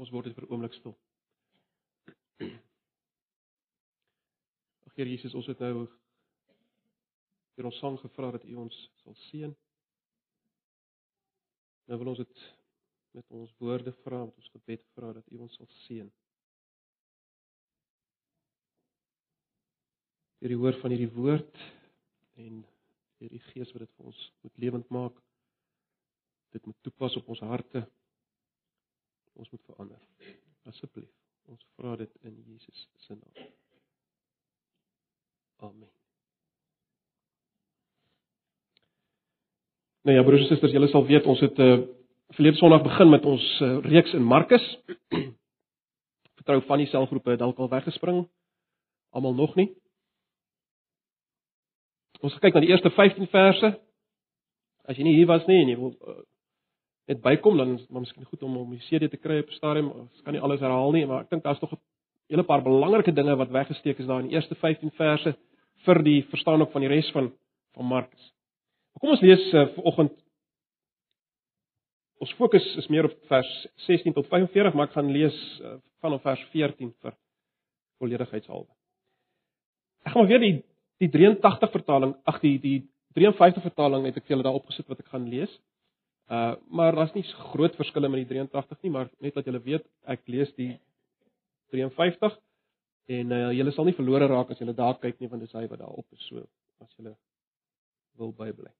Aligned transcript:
Kom 0.00 0.06
ons 0.06 0.16
word 0.16 0.30
dit 0.30 0.32
vir 0.32 0.44
'n 0.46 0.52
oomblik 0.54 0.72
stil. 0.72 0.94
Ag 4.88 4.94
Here 4.96 5.10
Jesus, 5.10 5.34
ons 5.36 5.44
het 5.52 5.60
nou 5.60 5.84
vir 7.58 7.68
ons 7.68 7.80
sang 7.82 7.98
gevra 8.00 8.30
dat 8.38 8.46
U 8.48 8.54
ons 8.62 8.78
sal 9.02 9.12
seën. 9.26 9.52
Nou 11.84 11.98
wil 12.00 12.12
ons 12.14 12.22
dit 12.24 12.36
met 13.12 13.36
ons 13.42 13.52
woorde 13.60 13.92
vra, 14.00 14.24
met 14.24 14.40
ons 14.40 14.52
gebed 14.56 14.88
vra 14.96 15.12
dat 15.20 15.28
U 15.36 15.42
ons 15.44 15.60
sal 15.60 15.68
seën. 15.82 16.08
Deur 20.40 20.56
die 20.56 20.62
hoor 20.64 20.80
van 20.80 20.96
hierdie 20.96 21.12
woord 21.20 21.54
en 22.40 22.64
deur 23.20 23.36
die 23.36 23.46
Gees 23.52 23.76
wat 23.76 23.84
dit 23.84 23.96
vir 24.00 24.14
ons 24.14 24.26
moet 24.40 24.56
lewend 24.64 24.88
maak. 24.88 25.24
Dit 26.56 26.64
moet 26.64 26.80
toepas 26.88 27.20
op 27.20 27.28
ons 27.36 27.44
harte. 27.52 27.84
Ons 29.40 29.50
moet 29.50 29.62
verander. 29.64 30.00
Asseblief. 30.68 31.08
Ons 31.48 31.64
vra 31.78 31.94
dit 31.96 32.10
in 32.28 32.34
Jesus 32.44 32.88
se 33.06 33.14
naam. 33.16 33.46
Amen. 35.64 35.88
Nou 40.04 40.16
ja, 40.16 40.24
broers 40.24 40.44
en 40.44 40.50
susters, 40.52 40.72
julle 40.76 40.88
sal 40.92 41.06
weet 41.08 41.28
ons 41.28 41.40
het 41.40 41.56
'n 41.58 41.62
uh, 41.62 41.72
eh, 41.72 41.88
verlede 42.36 42.56
Sondag 42.56 42.82
begin 42.82 43.10
met 43.10 43.24
ons 43.24 43.60
uh, 43.60 43.78
reeks 43.84 44.12
in 44.12 44.22
Markus. 44.22 44.64
Vertrou 46.38 46.60
van 46.62 46.78
die 46.78 46.86
selgroepe 46.86 47.36
dalk 47.36 47.58
al 47.58 47.68
weggespring. 47.68 48.28
Almal 49.10 49.34
nog 49.34 49.54
nie. 49.54 49.74
Ons 52.20 52.38
kyk 52.38 52.54
na 52.54 52.60
die 52.60 52.68
eerste 52.68 52.90
15 52.90 53.26
verse. 53.26 53.80
As 54.84 54.96
jy 54.96 55.02
nie 55.02 55.16
hier 55.16 55.26
was 55.26 55.46
nie 55.46 55.62
en 55.62 55.68
jy 55.68 55.76
wil 55.76 55.96
uh, 56.00 56.20
net 57.10 57.22
bykom 57.24 57.58
dan 57.58 57.74
is 57.74 57.86
maar 57.90 58.04
miskien 58.04 58.28
goed 58.28 58.42
om 58.46 58.56
om 58.60 58.74
die 58.74 58.82
CD 58.86 59.10
te 59.10 59.18
kry 59.18 59.40
op 59.42 59.50
stadium. 59.56 59.90
Ons 60.04 60.24
kan 60.24 60.36
nie 60.36 60.42
alles 60.42 60.62
herhaal 60.62 60.92
nie, 60.94 61.06
maar 61.10 61.24
ek 61.24 61.30
dink 61.34 61.44
daar's 61.44 61.60
tog 61.62 61.72
'n 61.74 61.80
hele 62.30 62.46
paar 62.46 62.62
belangrike 62.62 63.12
dinge 63.12 63.36
wat 63.36 63.50
weggesteek 63.50 63.98
is 63.98 64.06
daar 64.06 64.20
in 64.20 64.28
die 64.28 64.36
eerste 64.36 64.54
15 64.54 64.90
verse 64.90 65.34
vir 65.86 66.02
die 66.02 66.22
verstaan 66.30 66.62
ook 66.62 66.72
van 66.72 66.80
die 66.86 66.92
res 66.92 67.10
van 67.10 67.32
van 67.74 67.86
Markus. 67.86 68.32
Kom 69.00 69.10
ons 69.10 69.20
lees 69.20 69.52
uh, 69.54 69.66
vanoggend 69.76 70.12
Ons 72.20 72.32
fokus 72.36 72.64
is 72.76 72.88
meer 72.92 73.06
op 73.08 73.14
vers 73.30 73.50
16 73.86 74.12
tot 74.12 74.26
45, 74.28 74.74
maar 74.76 74.90
ek 74.90 74.96
gaan 74.98 75.08
lees 75.08 75.36
uh, 75.64 75.78
vanaf 76.04 76.20
vers 76.20 76.42
14 76.52 76.90
vir 77.00 77.14
volledigheidshalwe. 77.96 78.68
Ek 80.04 80.12
gaan 80.12 80.28
weer 80.28 80.42
die 80.42 80.56
die 81.00 81.08
83 81.08 81.70
vertaling, 81.72 82.12
ag 82.28 82.42
die 82.42 82.58
die 82.60 82.78
53 83.16 83.64
vertaling 83.64 84.04
het 84.04 84.18
ek 84.20 84.26
vir 84.26 84.34
julle 84.34 84.44
daar 84.44 84.58
opgesit 84.58 84.88
wat 84.92 85.00
ek 85.00 85.08
gaan 85.14 85.30
lees. 85.32 85.54
Uh 86.30 86.54
maar 86.70 86.94
daar's 86.94 87.14
nie 87.14 87.24
groot 87.52 87.74
verskille 87.74 88.08
met 88.08 88.22
die 88.22 88.28
83 88.34 88.82
nie, 88.82 88.90
maar 88.94 89.08
net 89.18 89.34
dat 89.34 89.44
julle 89.44 89.62
weet, 89.64 89.86
ek 90.06 90.20
lees 90.30 90.52
die 90.54 90.76
53 91.74 92.36
en 93.16 93.32
uh 93.34 93.48
julle 93.56 93.72
sal 93.74 93.88
nie 93.88 93.96
verlore 93.98 94.28
raak 94.30 94.52
as 94.54 94.60
julle 94.62 94.76
daar 94.78 94.98
kyk 95.02 95.18
nie 95.18 95.30
want 95.30 95.42
dis 95.42 95.56
hy 95.58 95.64
wat 95.72 95.82
daar 95.82 95.96
op 96.02 96.06
is 96.14 96.28
so 96.28 96.44
as 96.84 96.92
julle 96.94 97.16
wil 98.20 98.30
bybly. 98.36 98.70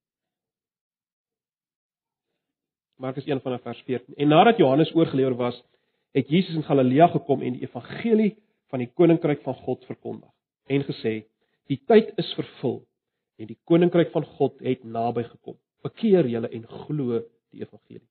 Markus 3.01 3.27
1 3.27 3.41
vanaf 3.41 3.63
vers 3.65 3.81
14. 3.87 4.15
En 4.15 4.29
nadat 4.29 4.61
Johannes 4.61 4.93
oorgelewer 4.95 5.35
was, 5.35 5.57
het 6.13 6.29
Jesus 6.29 6.55
in 6.55 6.67
Galilea 6.67 7.07
gekom 7.09 7.43
en 7.43 7.57
die 7.57 7.65
evangelie 7.65 8.35
van 8.71 8.85
die 8.85 8.91
koninkryk 8.95 9.43
van 9.43 9.57
God 9.65 9.85
verkondig 9.89 10.31
en 10.71 10.87
gesê: 10.87 11.25
"Die 11.67 11.81
tyd 11.87 12.13
is 12.21 12.31
vervul 12.39 12.85
en 13.41 13.49
die 13.49 13.59
koninkryk 13.65 14.13
van 14.13 14.25
God 14.39 14.59
het 14.63 14.85
naby 14.85 15.25
gekom. 15.25 15.57
Bekeer 15.83 16.29
julle 16.29 16.49
en 16.53 16.67
glo 16.85 17.23
die 17.51 17.63
evangelie." 17.65 18.09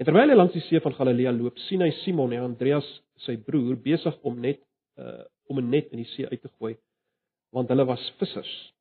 En 0.00 0.06
terwyl 0.08 0.32
hy 0.32 0.36
langs 0.36 0.56
die 0.56 0.64
see 0.64 0.80
van 0.80 0.94
Galilea 0.96 1.32
loop, 1.36 1.58
sien 1.68 1.82
hy 1.84 1.90
Simon 2.02 2.32
en 2.32 2.46
Andreas, 2.46 2.86
sy 3.26 3.36
broer, 3.36 3.76
besig 3.76 4.16
om 4.22 4.40
net 4.40 4.62
uh 4.98 5.24
om 5.50 5.58
'n 5.58 5.70
net 5.70 5.90
in 5.90 5.98
die 5.98 6.10
see 6.12 6.28
uit 6.30 6.42
te 6.42 6.48
gooi, 6.60 6.76
want 7.50 7.68
hulle 7.68 7.84
was 7.84 8.12
vissers. 8.18 8.72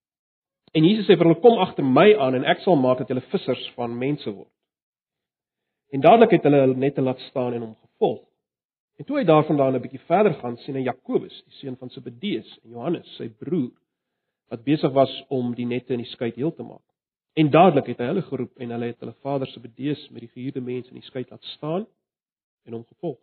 En 0.74 0.86
Jesus 0.86 1.08
sê 1.08 1.18
vir 1.18 1.26
hulle: 1.26 1.42
"Kom 1.42 1.58
agter 1.58 1.84
my 1.84 2.14
aan 2.14 2.36
en 2.36 2.46
ek 2.46 2.62
sal 2.62 2.76
maak 2.76 3.00
dat 3.00 3.08
julle 3.10 3.26
vissers 3.32 3.72
van 3.76 3.98
mense 3.98 4.30
word." 4.30 4.52
En 5.92 6.02
dadelik 6.02 6.32
het 6.32 6.44
hulle 6.44 6.76
net 6.76 6.96
te 6.96 7.02
laat 7.02 7.20
staan 7.20 7.54
en 7.54 7.62
hom 7.62 7.76
gevolg. 7.76 8.22
En 9.00 9.06
toe 9.06 9.18
hy 9.18 9.24
daarvandaan 9.24 9.76
'n 9.76 9.82
bietjie 9.82 10.06
verder 10.06 10.34
gaan, 10.34 10.58
sien 10.58 10.76
hy 10.76 10.82
Jakobus, 10.82 11.44
die 11.46 11.54
seun 11.54 11.78
van 11.78 11.90
Zebedeus, 11.90 12.60
en 12.64 12.70
Johannes, 12.70 13.16
sy 13.16 13.30
broer, 13.30 13.72
wat 14.50 14.64
besig 14.64 14.92
was 14.92 15.24
om 15.30 15.56
die 15.56 15.66
nette 15.66 15.94
in 15.94 16.04
die 16.04 16.12
skei 16.12 16.32
heel 16.36 16.54
te 16.54 16.64
maak. 16.64 16.89
En 17.34 17.50
dadelik 17.50 17.92
het 17.92 18.02
hy 18.02 18.10
hulle 18.12 18.26
geroep 18.26 18.58
en 18.58 18.72
hulle 18.76 18.92
het 18.92 19.00
hulle 19.00 19.16
vader 19.22 19.48
Zebedeus 19.48 20.08
met 20.10 20.26
die 20.26 20.32
gehuurde 20.34 20.62
mense 20.62 20.90
in 20.90 21.00
die 21.00 21.08
skei 21.08 21.26
laat 21.30 21.44
staan 21.56 21.86
en 22.66 22.74
hom 22.74 22.86
gevolg. 22.88 23.20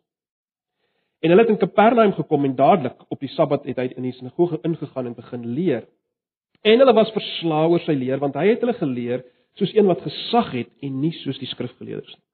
En 1.20 1.32
hulle 1.32 1.42
het 1.42 1.50
in 1.50 1.58
Kapernaum 1.58 2.12
gekom 2.12 2.44
en 2.44 2.56
dadelik 2.56 3.02
op 3.08 3.20
die 3.20 3.32
Sabbat 3.32 3.64
het 3.66 3.80
hy 3.80 3.88
in 3.96 4.06
die 4.06 4.14
sinagoge 4.14 4.60
ingegaan 4.62 5.10
en 5.10 5.16
begin 5.16 5.46
leer. 5.56 5.86
En 6.62 6.78
hulle 6.78 6.94
was 6.94 7.12
verslae 7.14 7.72
oor 7.72 7.82
sy 7.86 7.96
leer 7.98 8.22
want 8.22 8.36
hy 8.38 8.50
het 8.52 8.62
hulle 8.64 8.76
geleer 8.78 9.24
soos 9.56 9.72
een 9.74 9.88
wat 9.88 10.04
gesag 10.04 10.52
het 10.52 10.70
en 10.84 11.00
nie 11.00 11.12
soos 11.22 11.40
die 11.40 11.50
skrifgeleerdes 11.50 12.14
nie. 12.14 12.25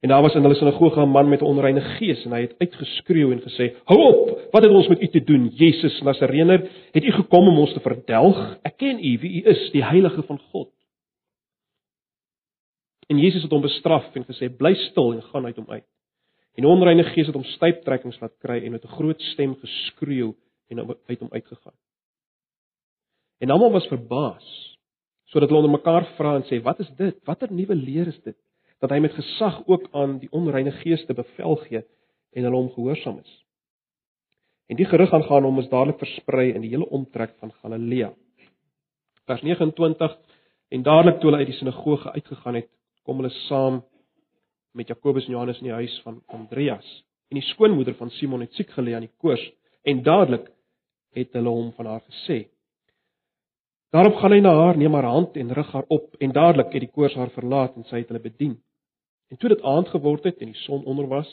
En 0.00 0.08
daar 0.08 0.22
was 0.22 0.34
in 0.34 0.42
hulle 0.42 0.54
sinagoge 0.54 1.00
'n 1.00 1.08
man 1.08 1.28
met 1.28 1.40
'n 1.40 1.44
onreine 1.44 1.80
gees 1.80 2.24
en 2.24 2.32
hy 2.32 2.40
het 2.40 2.54
uitgeskreeu 2.58 3.32
en 3.32 3.40
gesê: 3.40 3.76
"Hou 3.84 4.00
op! 4.00 4.48
Wat 4.50 4.62
het 4.62 4.72
ons 4.72 4.88
met 4.88 5.02
u 5.02 5.08
te 5.08 5.24
doen, 5.24 5.48
Jesus 5.48 6.00
Nasareëner? 6.00 6.70
Het 6.92 7.04
u 7.04 7.10
gekom 7.10 7.48
om 7.48 7.58
ons 7.58 7.72
te 7.72 7.80
verdelg? 7.80 8.58
Ek 8.62 8.76
ken 8.76 8.98
u, 9.04 9.18
wie 9.18 9.42
u 9.42 9.48
is, 9.48 9.70
die 9.70 9.84
heilige 9.84 10.22
van 10.22 10.38
God." 10.38 10.72
En 13.06 13.18
Jesus 13.18 13.42
het 13.42 13.50
hom 13.50 13.60
bestraf 13.60 14.14
en 14.14 14.24
gesê: 14.24 14.56
"Bly 14.56 14.74
stil 14.74 15.12
en 15.12 15.22
gaan 15.22 15.44
uit 15.44 15.56
hom 15.56 15.70
uit." 15.70 15.86
En 16.54 16.62
'n 16.62 16.66
onreine 16.66 17.04
gees 17.04 17.26
het 17.26 17.34
hom 17.34 17.44
styptrekkings 17.44 18.20
laat 18.20 18.38
kry 18.38 18.64
en 18.64 18.70
met 18.70 18.84
'n 18.84 18.88
groot 18.96 19.20
stem 19.20 19.54
geskreeu 19.54 20.34
en 20.68 20.96
uit 21.06 21.18
hom 21.18 21.28
uitgegaan. 21.30 21.76
En 23.38 23.50
almal 23.50 23.72
was 23.72 23.86
verbaas 23.86 24.78
sodat 25.24 25.48
hulle 25.48 25.62
onder 25.62 25.78
mekaar 25.78 26.04
vra 26.16 26.34
en 26.34 26.42
sê: 26.42 26.62
"Wat 26.62 26.78
is 26.78 26.90
dit? 26.96 27.24
Watter 27.24 27.52
nuwe 27.52 27.74
leer 27.74 28.06
is 28.06 28.22
dit?" 28.22 28.36
Dat 28.80 28.90
hy 28.90 28.98
met 29.04 29.12
gesag 29.12 29.60
ook 29.66 29.88
aan 29.92 30.18
die 30.18 30.30
onreine 30.32 30.72
geeste 30.80 31.14
bevel 31.14 31.56
gee 31.66 31.82
en 32.32 32.46
hulle 32.46 32.56
hom 32.56 32.70
gehoorsaam 32.72 33.18
is. 33.20 33.32
En 34.70 34.78
die 34.78 34.86
gerug 34.86 35.12
aangaan 35.12 35.44
hom 35.44 35.58
is 35.58 35.68
dadelik 35.68 35.98
versprei 35.98 36.52
in 36.54 36.62
die 36.62 36.70
hele 36.70 36.88
omtrek 36.88 37.34
van 37.42 37.52
Galilea. 37.62 38.12
Vers 39.26 39.42
29 39.42 40.16
en 40.70 40.84
dadelik 40.86 41.18
toe 41.18 41.30
hulle 41.30 41.42
uit 41.42 41.50
die 41.50 41.58
sinagoge 41.58 42.12
uitgegaan 42.12 42.60
het, 42.60 42.70
kom 43.04 43.20
hulle 43.20 43.32
saam 43.48 43.80
met 44.72 44.88
Jakobus 44.88 45.26
en 45.26 45.34
Johannes 45.34 45.58
in 45.58 45.68
die 45.68 45.74
huis 45.74 45.96
van 46.04 46.22
Andreas. 46.30 46.86
En 47.30 47.38
die 47.40 47.46
skoonmoeder 47.50 47.94
van 47.98 48.10
Simon 48.14 48.46
het 48.46 48.54
siek 48.54 48.70
gelê 48.76 48.94
aan 48.94 49.08
die 49.08 49.16
koors 49.18 49.42
en 49.82 50.02
dadelik 50.06 50.48
het 51.18 51.34
hulle 51.34 51.50
hom 51.50 51.72
van 51.76 51.90
haar 51.90 52.02
gesê. 52.06 52.44
Daarop 53.90 54.20
gaan 54.22 54.36
hy 54.36 54.40
na 54.40 54.54
haar, 54.54 54.78
neem 54.78 54.94
haar 54.94 55.10
hand 55.10 55.36
en 55.36 55.50
rig 55.54 55.72
haar 55.74 55.86
op 55.90 56.14
en 56.22 56.32
dadelik 56.32 56.72
het 56.72 56.86
die 56.86 56.94
koors 56.94 57.14
haar 57.18 57.32
verlaat 57.34 57.74
en 57.76 57.86
sy 57.90 58.04
het 58.04 58.12
hulle 58.12 58.22
bedien. 58.22 58.60
En 59.30 59.36
toe 59.36 59.48
dit 59.48 59.62
aand 59.62 59.88
geword 59.88 60.24
het 60.26 60.38
en 60.42 60.50
die 60.50 60.62
son 60.66 60.84
onder 60.84 61.06
was, 61.06 61.28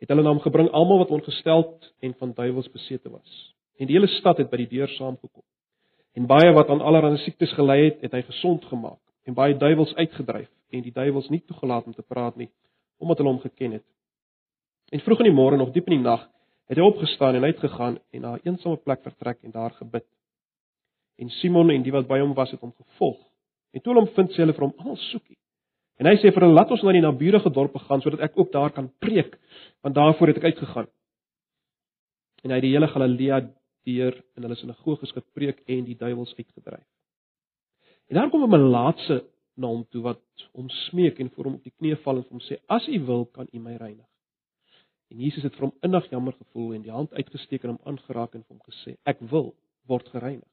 het 0.00 0.08
hulle 0.08 0.22
na 0.22 0.32
hom 0.32 0.42
gebring 0.44 0.68
almal 0.76 0.98
wat 1.02 1.12
ongesteld 1.16 1.92
en 2.04 2.14
van 2.18 2.32
duiwels 2.36 2.68
besete 2.72 3.10
was. 3.10 3.54
En 3.80 3.88
die 3.88 3.96
hele 3.96 4.08
stad 4.18 4.38
het 4.40 4.50
by 4.50 4.60
die 4.60 4.68
deur 4.68 4.88
saamgekom. 4.88 5.44
En 6.12 6.26
baie 6.28 6.52
wat 6.52 6.68
aan 6.68 6.82
allerlei 6.84 7.16
siektes 7.24 7.52
gely 7.56 7.78
het, 7.84 8.02
het 8.04 8.12
hy 8.12 8.22
gesond 8.28 8.64
gemaak 8.68 9.00
en 9.28 9.36
baie 9.36 9.56
duiwels 9.56 9.94
uitgedryf 9.94 10.50
en 10.70 10.84
die 10.84 10.92
duiwels 10.92 11.28
nie 11.32 11.40
toegelaat 11.46 11.86
om 11.86 11.94
te 11.96 12.02
praat 12.02 12.36
nie, 12.36 12.48
omdat 12.98 13.20
hulle 13.20 13.32
hom 13.32 13.42
geken 13.42 13.76
het. 13.78 13.86
En 14.92 15.00
vroeg 15.00 15.22
in 15.24 15.30
die 15.30 15.36
môre 15.36 15.56
nog 15.56 15.72
diep 15.72 15.88
in 15.88 15.98
die 15.98 16.04
nag, 16.04 16.26
het 16.70 16.78
hy 16.78 16.84
opgestaan 16.84 17.38
en 17.38 17.46
uitgegaan 17.48 17.98
en 18.12 18.20
na 18.20 18.36
'n 18.36 18.44
eensame 18.44 18.76
plek 18.76 19.02
vertrek 19.02 19.38
en 19.42 19.50
daar 19.50 19.70
gebid. 19.70 20.06
En 21.18 21.30
Simon 21.30 21.70
en 21.70 21.82
die 21.82 21.92
wat 21.92 22.08
by 22.08 22.20
hom 22.20 22.34
was, 22.34 22.50
het 22.50 22.60
hom 22.60 22.72
gevolg. 22.72 23.20
En 23.72 23.80
toe 23.80 23.92
hulle 23.92 24.06
hom 24.06 24.14
vind, 24.14 24.30
sê 24.30 24.42
hulle 24.42 24.52
vir 24.52 24.64
hom: 24.66 24.74
"Almal 24.78 24.96
soekie." 24.96 25.36
En 26.00 26.08
hy 26.08 26.16
sê 26.16 26.30
vir 26.32 26.46
hulle 26.46 26.56
laat 26.56 26.70
ons 26.72 26.82
na 26.82 26.94
die 26.96 27.04
naburige 27.04 27.52
dorpe 27.52 27.82
gaan 27.84 28.00
sodat 28.00 28.22
ek 28.24 28.38
ook 28.40 28.52
daar 28.54 28.72
kan 28.72 28.88
preek, 29.04 29.36
want 29.84 29.94
daarvoor 29.94 30.32
het 30.32 30.38
ek 30.40 30.48
uitgegaan. 30.52 30.88
En 32.40 32.50
hy 32.50 32.56
het 32.56 32.64
die 32.64 32.72
hele 32.72 32.88
Galilea 32.88 33.40
deur 33.84 34.16
in 34.36 34.46
hulle 34.46 34.56
sinagoges 34.56 35.12
gepreek 35.12 35.60
en 35.68 35.84
die 35.84 35.98
duiwels 36.00 36.32
uitgedryf. 36.38 36.86
En 38.08 38.16
daar 38.16 38.30
kom 38.30 38.44
'n 38.44 38.50
melaatse 38.50 39.24
na 39.56 39.66
hom 39.66 39.84
toe 39.92 40.02
wat 40.02 40.22
hom 40.52 40.68
smeek 40.88 41.20
en 41.20 41.30
voor 41.30 41.44
hom 41.44 41.54
op 41.54 41.64
die 41.64 41.76
knieë 41.78 42.00
val 42.04 42.16
en 42.16 42.24
hom 42.30 42.40
sê 42.40 42.56
as 42.66 42.88
u 42.88 42.98
wil 43.04 43.26
kan 43.26 43.46
u 43.52 43.58
my 43.58 43.76
reinig. 43.76 44.08
En 45.10 45.20
Jesus 45.20 45.42
het 45.42 45.54
vir 45.54 45.68
hom 45.68 45.76
innig 45.82 46.10
jammer 46.10 46.32
gevoel 46.32 46.74
en 46.74 46.82
die 46.82 46.94
hand 46.94 47.12
uitgesteek 47.12 47.64
en 47.64 47.70
hom 47.70 47.80
aangeraak 47.84 48.34
en 48.34 48.44
hom 48.48 48.60
gesê 48.68 48.96
ek 49.04 49.20
wil 49.20 49.54
word 49.86 50.08
gereinig. 50.08 50.48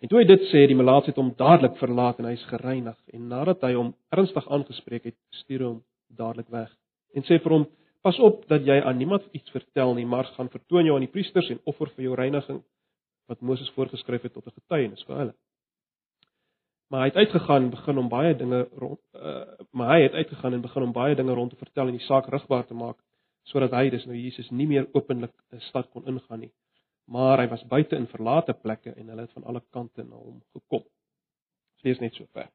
En 0.00 0.08
toe 0.08 0.18
hy 0.18 0.24
dit 0.24 0.46
sê, 0.48 0.64
die 0.66 0.76
melaats 0.76 1.10
het 1.10 1.18
hom 1.20 1.34
dadelik 1.36 1.76
verlaat 1.76 2.18
en 2.20 2.28
hy 2.30 2.32
is 2.32 2.46
gereinig. 2.48 2.96
En 3.12 3.28
nadat 3.28 3.60
hy 3.66 3.74
hom 3.74 3.92
ernstig 4.16 4.46
aangespreek 4.48 5.10
het, 5.10 5.16
stuur 5.42 5.60
hy 5.60 5.68
hom 5.74 5.82
dadelik 6.16 6.48
weg 6.48 6.70
en 7.14 7.26
sê 7.26 7.40
vir 7.42 7.52
hom: 7.52 7.66
"Pas 8.02 8.18
op 8.18 8.46
dat 8.48 8.66
jy 8.66 8.80
aan 8.80 8.96
niemand 8.96 9.26
iets 9.32 9.50
vertel 9.50 9.94
nie, 9.94 10.06
maar 10.06 10.24
gaan 10.36 10.48
vertoon 10.48 10.84
jou 10.84 10.94
aan 10.94 11.06
die 11.06 11.12
priesters 11.12 11.50
en 11.50 11.60
offer 11.64 11.90
vir 11.96 12.04
jou 12.04 12.14
reiniging 12.14 12.62
wat 13.28 13.40
Moses 13.40 13.70
voorgeskryf 13.76 14.22
het 14.22 14.32
tot 14.32 14.46
'n 14.46 14.56
getuienis 14.60 15.04
vir 15.04 15.16
hulle." 15.16 15.34
Maar 16.90 17.00
hy 17.00 17.06
het 17.06 17.16
uitgegaan 17.16 17.62
en 17.62 17.70
begin 17.70 17.98
om 17.98 18.08
baie 18.08 18.36
dinge 18.36 18.68
rond 18.76 19.00
uh, 19.14 19.44
maar 19.70 19.88
hy 19.96 20.02
het 20.02 20.12
uitgegaan 20.12 20.54
en 20.54 20.60
begin 20.60 20.82
om 20.82 20.92
baie 20.92 21.14
dinge 21.14 21.34
rond 21.34 21.50
te 21.50 21.56
vertel 21.56 21.86
en 21.86 21.98
die 21.98 22.06
saak 22.06 22.26
rigbaar 22.26 22.66
te 22.66 22.74
maak 22.74 22.96
sodat 23.42 23.70
hy 23.70 23.90
dis 23.90 24.06
nou 24.06 24.16
Jesus 24.16 24.50
nie 24.50 24.66
meer 24.66 24.88
openlik 24.92 25.32
'n 25.52 25.60
stad 25.60 25.90
kon 25.90 26.06
ingaan 26.06 26.40
nie, 26.40 26.52
maar 27.10 27.42
hy 27.42 27.48
was 27.50 27.66
buite 27.66 27.98
in 27.98 28.06
verlate 28.06 28.54
plekke 28.54 28.92
en 28.94 29.08
hulle 29.10 29.26
het 29.26 29.32
van 29.34 29.44
alle 29.50 29.62
kante 29.74 30.04
na 30.06 30.16
hom 30.16 30.38
gekom. 30.54 30.84
Dit 31.80 31.88
lees 31.88 32.02
net 32.02 32.14
so 32.14 32.26
ver. 32.30 32.46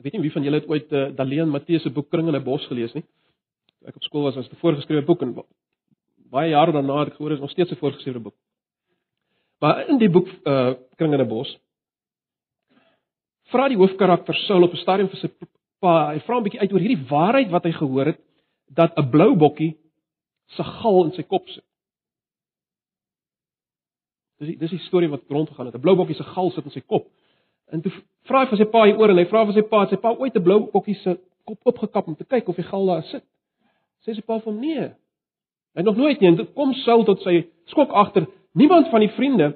Ek 0.00 0.06
weet 0.06 0.16
nie 0.16 0.24
wie 0.24 0.32
van 0.32 0.44
julle 0.48 0.60
het 0.62 0.68
ooit 0.68 0.96
uh, 0.96 1.10
Daleen 1.16 1.52
Matteus 1.52 1.84
se 1.84 1.92
boek 1.92 2.08
Kring 2.12 2.28
in 2.28 2.36
'n 2.36 2.44
bos 2.44 2.64
gelees 2.72 2.94
nie. 2.96 3.04
Ek 3.84 3.96
op 3.96 4.02
skool 4.08 4.24
was 4.24 4.36
as 4.36 4.48
'n 4.48 4.60
voorgeskrewe 4.64 5.04
boek 5.04 5.22
en 5.22 5.36
baie 6.32 6.50
jare 6.50 6.72
daarna 6.72 7.00
het 7.00 7.12
ek 7.12 7.16
gehoor 7.16 7.36
dit 7.36 7.38
is 7.38 7.44
nog 7.44 7.52
steeds 7.52 7.70
'n 7.70 7.82
voorgeskrewe 7.82 8.20
boek. 8.20 8.36
Maar 9.60 9.88
in 9.88 9.98
die 9.98 10.08
boek 10.08 10.28
uh 10.44 10.72
Kring 10.96 11.12
in 11.12 11.20
'n 11.20 11.28
bos 11.28 11.58
vra 13.52 13.68
die 13.68 13.76
hoofkarakter 13.76 14.34
Saul 14.34 14.62
op 14.62 14.72
'n 14.72 14.76
stadium 14.84 15.08
vir 15.08 15.18
sy 15.18 15.28
pa, 15.84 15.94
hy 16.12 16.20
vra 16.24 16.38
'n 16.38 16.46
bietjie 16.46 16.60
uit 16.60 16.72
oor 16.72 16.84
hierdie 16.84 17.06
waarheid 17.10 17.50
wat 17.52 17.68
hy 17.68 17.72
gehoor 17.76 18.12
het 18.12 18.20
dat 18.80 18.96
'n 18.98 19.10
blou 19.10 19.34
bokkie 19.36 19.74
se 20.56 20.64
gal 20.64 21.04
in 21.04 21.12
sy 21.12 21.22
kop 21.22 21.48
sit. 21.48 21.64
Dis 24.38 24.48
die, 24.48 24.56
dis 24.58 24.70
die 24.70 24.86
storie 24.88 25.08
wat 25.08 25.28
rondgegaan 25.28 25.66
het. 25.66 25.76
'n 25.76 25.80
Blou 25.80 25.96
bokkie 25.96 26.16
se 26.16 26.24
gal 26.24 26.50
sit 26.50 26.64
in 26.64 26.70
sy 26.70 26.80
kop. 26.80 27.06
En 27.72 27.82
toe 27.82 27.92
vra 28.28 28.44
hy 28.44 28.50
vir 28.50 28.58
sy 28.58 28.68
pa 28.70 28.84
hier 28.84 28.98
oor 28.98 29.10
en 29.10 29.18
hy 29.18 29.26
vra 29.30 29.44
vir 29.46 29.54
sy 29.54 29.62
pa, 29.68 29.80
het 29.84 29.94
sy 29.94 30.00
pa 30.02 30.12
ooit 30.12 30.36
'n 30.36 30.42
blou 30.42 30.70
bokkie 30.72 30.96
se 31.02 31.18
kop 31.44 31.60
opgekap 31.64 32.08
om 32.08 32.16
te 32.16 32.24
kyk 32.24 32.48
of 32.48 32.56
die 32.56 32.64
gal 32.64 32.86
daar 32.86 33.02
sit. 33.02 33.24
Sê 34.04 34.14
sy 34.14 34.22
pa 34.22 34.38
vir 34.38 34.52
hom 34.52 34.60
nee. 34.60 34.92
Hy 35.74 35.82
nog 35.82 35.96
nooit 35.96 36.20
nie. 36.20 36.28
En 36.28 36.36
toe 36.36 36.46
kom 36.46 36.72
Saul 36.84 37.04
tot 37.04 37.22
sy 37.22 37.46
skok 37.66 37.90
agter. 37.90 38.26
Niemand 38.54 38.88
van 38.88 39.00
die 39.00 39.10
vriende 39.16 39.54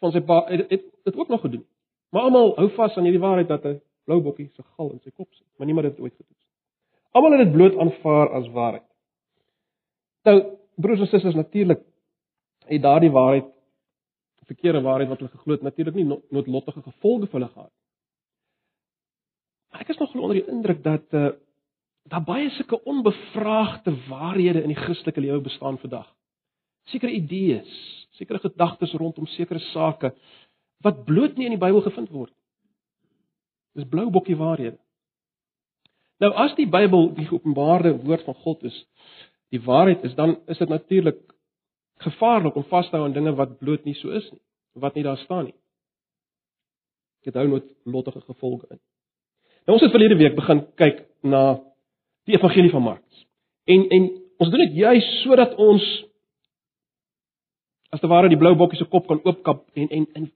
van 0.00 0.12
sy 0.12 0.20
pa 0.20 0.44
het 0.48 0.68
dit 0.68 1.16
ook 1.16 1.28
nog 1.28 1.40
gedoen. 1.40 1.64
Maar 2.10 2.22
almal 2.22 2.54
hou 2.56 2.68
vas 2.76 2.96
aan 2.96 3.04
hierdie 3.04 3.20
waarheid 3.20 3.48
dat 3.48 3.64
'n 3.64 3.80
blou 4.04 4.20
bokkie 4.22 4.50
se 4.54 4.62
gal 4.62 4.92
in 4.92 5.00
sy 5.00 5.10
kop 5.10 5.28
sit, 5.32 5.46
maar 5.56 5.66
niemand 5.66 5.86
het 5.86 5.96
dit 5.96 6.04
ooit 6.04 6.14
gedoen 6.14 6.36
nie. 6.36 6.48
Almal 7.12 7.36
het 7.36 7.44
dit 7.44 7.52
bloot 7.52 7.78
aanvaar 7.78 8.32
as 8.38 8.48
waarheid. 8.54 8.88
Nou, 10.24 10.36
broers 10.74 11.00
en 11.00 11.10
susters, 11.10 11.34
natuurlik 11.34 11.82
het 12.66 12.82
daardie 12.82 13.10
waarheid 13.10 13.50
verkeerde 14.52 14.82
waarheid 14.82 15.08
wat 15.08 15.22
hulle 15.22 15.30
geglo 15.30 15.52
het 15.56 15.62
natuurlik 15.62 15.94
nie 15.94 16.08
noodlottige 16.08 16.82
gevolge 16.82 17.28
vir 17.30 17.38
hulle 17.38 17.52
gehad 17.52 17.70
nie. 17.70 17.80
Ek 19.82 19.88
is 19.88 19.98
nog 20.00 20.14
onder 20.14 20.36
die 20.40 20.48
indruk 20.50 20.84
dat 20.84 21.18
uh 21.22 21.32
daar 22.10 22.24
baie 22.26 22.48
sulke 22.50 22.80
onbevraagde 22.90 23.92
waarhede 24.08 24.62
in 24.66 24.72
die 24.72 24.76
Christelike 24.76 25.20
lewe 25.22 25.38
bestaan 25.40 25.76
vandag. 25.78 26.08
Sekere 26.90 27.12
idees, 27.14 27.70
sekere 28.18 28.40
gedagtes 28.42 28.94
rondom 28.98 29.26
sekere 29.30 29.62
sake 29.70 30.10
wat 30.82 31.04
bloot 31.04 31.38
nie 31.38 31.46
in 31.46 31.54
die 31.54 31.60
Bybel 31.62 31.84
gevind 31.84 32.10
word. 32.10 32.32
Dis 33.76 33.88
blou 33.88 34.10
bokkie 34.10 34.36
waarhede. 34.36 34.78
Nou 36.22 36.30
as 36.38 36.54
die 36.54 36.68
Bybel 36.70 37.10
die 37.16 37.26
geopenbaarde 37.26 37.96
woord 38.04 38.24
van 38.28 38.34
God 38.44 38.62
is, 38.68 38.76
die 39.52 39.60
waarheid 39.62 40.04
is, 40.06 40.14
dan 40.14 40.36
is 40.46 40.58
dit 40.58 40.68
natuurlik 40.68 41.18
gevaarlik 42.02 42.54
om 42.56 42.66
vas 42.70 42.88
te 42.88 42.96
hou 42.96 43.06
aan 43.06 43.16
dinge 43.16 43.34
wat 43.38 43.58
bloot 43.58 43.84
nie 43.84 43.96
so 43.98 44.14
is 44.14 44.28
nie, 44.30 44.40
wat 44.80 44.94
nie 44.94 45.04
daar 45.06 45.18
staan 45.24 45.48
nie. 45.50 45.56
Dit 47.26 47.34
hou 47.38 47.46
nooit 47.48 47.68
lottige 47.84 48.20
gevolge 48.20 48.66
in. 48.70 48.80
Nou 49.66 49.76
ons 49.76 49.84
het 49.84 49.94
verlede 49.94 50.18
week 50.18 50.34
begin 50.38 50.64
kyk 50.78 51.04
na 51.22 51.42
die 52.26 52.36
evangelie 52.36 52.70
van 52.70 52.86
Markus. 52.86 53.26
En 53.70 53.84
en 53.90 54.08
ons 54.42 54.50
doen 54.50 54.64
dit 54.66 54.78
juis 54.82 55.10
sodat 55.22 55.54
ons 55.54 55.84
as 57.94 58.00
te 58.00 58.10
ware 58.10 58.30
die 58.32 58.40
blou 58.40 58.54
bokkie 58.58 58.80
se 58.80 58.88
kop 58.90 59.06
kan 59.10 59.20
oopkap 59.22 59.66
en 59.78 59.90
en 59.98 60.08
en 60.18 60.30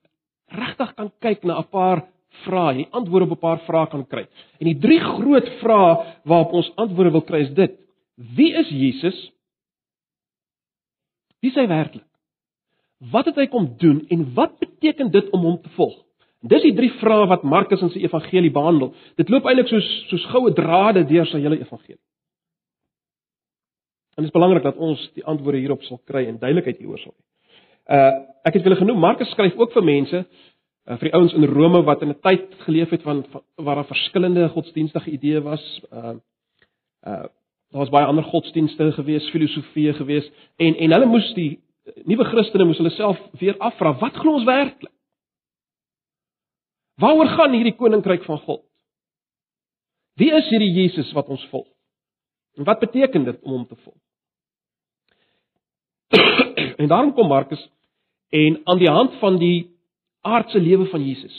regtig 0.60 0.92
kan 0.94 1.10
kyk 1.24 1.44
na 1.44 1.58
'n 1.58 1.70
paar 1.70 2.04
vrae, 2.44 2.74
die 2.82 2.88
antwoorde 2.90 3.26
op 3.30 3.36
'n 3.36 3.40
paar 3.40 3.60
vrae 3.66 3.86
kan 3.86 4.06
kry. 4.06 4.26
En 4.60 4.66
die 4.66 4.78
drie 4.78 5.00
groot 5.00 5.48
vrae 5.60 6.20
waarop 6.24 6.52
ons 6.52 6.72
antwoorde 6.76 7.10
wil 7.10 7.24
kry 7.24 7.40
is 7.40 7.54
dit: 7.54 7.72
Wie 8.14 8.52
is 8.54 8.68
Jesus? 8.68 9.32
Wie 11.40 11.50
is 11.50 11.56
hy 11.56 11.66
werklik? 11.66 12.08
Wat 12.98 13.24
het 13.24 13.36
hy 13.36 13.46
kom 13.46 13.74
doen 13.78 14.06
en 14.08 14.34
wat 14.34 14.58
beteken 14.58 15.10
dit 15.10 15.30
om 15.30 15.40
hom 15.40 15.62
te 15.62 15.68
volg? 15.68 16.06
Dis 16.40 16.62
die 16.62 16.74
drie 16.74 16.90
vrae 17.00 17.26
wat 17.26 17.42
Markus 17.42 17.82
in 17.82 17.90
sy 17.90 18.02
evangelie 18.04 18.50
behandel. 18.50 18.94
Dit 19.16 19.28
loop 19.32 19.44
eintlik 19.48 19.68
soos 19.68 19.86
soos 20.10 20.26
goue 20.32 20.52
drade 20.54 21.04
deur 21.08 21.26
sy 21.26 21.40
hele 21.42 21.58
evangelie. 21.60 22.00
En 24.16 24.24
dit 24.24 24.30
is 24.30 24.36
belangrik 24.36 24.64
dat 24.64 24.76
ons 24.76 25.00
die 25.14 25.24
antwoorde 25.24 25.60
hierop 25.60 25.82
sal 25.84 26.00
kry 26.08 26.24
en 26.26 26.38
duidelikheid 26.40 26.78
hieroor 26.80 27.00
sal 27.02 27.12
hê. 27.12 27.22
Uh 27.96 28.12
ek 28.46 28.54
het 28.54 28.62
julle 28.62 28.78
genoem 28.78 29.00
Markus 29.02 29.30
skryf 29.34 29.56
ook 29.58 29.72
vir 29.74 29.82
mense 29.82 30.18
uh, 30.86 30.96
vir 30.96 31.10
die 31.10 31.14
ouens 31.18 31.34
in 31.34 31.44
Rome 31.50 31.82
wat 31.84 32.02
in 32.02 32.10
'n 32.10 32.20
tyd 32.20 32.54
geleef 32.66 32.90
het 32.90 33.02
van, 33.02 33.24
van 33.30 33.42
waar 33.56 33.74
daar 33.74 33.92
verskillende 33.92 34.48
godsdienstige 34.48 35.10
idees 35.10 35.42
was. 35.42 35.64
Uh 35.92 36.16
uh 37.06 37.26
daar 37.70 37.82
was 37.82 37.90
baie 37.90 38.06
ander 38.06 38.24
godsdienste 38.24 38.92
gewees, 38.92 39.30
filosofieë 39.30 39.92
gewees 39.92 40.30
en 40.56 40.76
en 40.76 40.92
hulle 40.92 41.06
moes 41.06 41.34
die 41.34 41.60
nuwe 42.04 42.24
Christene 42.24 42.64
moes 42.64 42.78
hulle 42.78 42.90
self 42.90 43.18
weer 43.32 43.58
afvra, 43.58 43.92
wat 43.98 44.14
glo 44.14 44.32
ons 44.32 44.44
werklik? 44.44 44.92
Waaroor 46.96 47.26
gaan 47.26 47.52
hierdie 47.52 47.76
koninkryk 47.76 48.24
van 48.24 48.38
God? 48.38 48.62
Wie 50.14 50.32
is 50.32 50.48
hierdie 50.48 50.72
Jesus 50.72 51.12
wat 51.12 51.28
ons 51.28 51.46
volg? 51.50 51.68
En 52.56 52.64
wat 52.64 52.80
beteken 52.80 53.24
dit 53.24 53.42
om 53.42 53.52
hom 53.52 53.66
te 53.66 53.76
volg? 53.76 54.00
en 56.80 56.88
daarom 56.88 57.12
kom 57.12 57.28
Markus 57.28 57.70
En 58.28 58.60
aan 58.64 58.78
die 58.78 58.90
hand 58.90 59.14
van 59.14 59.38
die 59.38 59.75
aardse 60.26 60.60
lewe 60.60 60.86
van 60.90 61.04
Jesus 61.04 61.34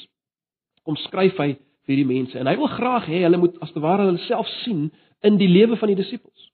kom 0.88 0.98
skryf 1.08 1.38
hy 1.42 1.54
vir 1.88 2.00
die 2.00 2.08
mense 2.08 2.38
en 2.40 2.50
hy 2.50 2.56
wil 2.60 2.70
graag 2.72 3.08
hê 3.12 3.24
hulle 3.26 3.40
moet 3.42 3.58
as 3.64 3.74
te 3.76 3.84
ware 3.84 4.08
hulle 4.08 4.24
self 4.28 4.48
sien 4.64 4.88
in 5.28 5.40
die 5.40 5.50
lewe 5.50 5.78
van 5.80 5.92
die 5.92 5.98
disippels. 6.00 6.52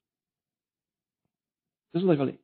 Dis 1.94 2.06
wat 2.06 2.16
hy 2.16 2.20
wil 2.22 2.32
hê. 2.32 2.38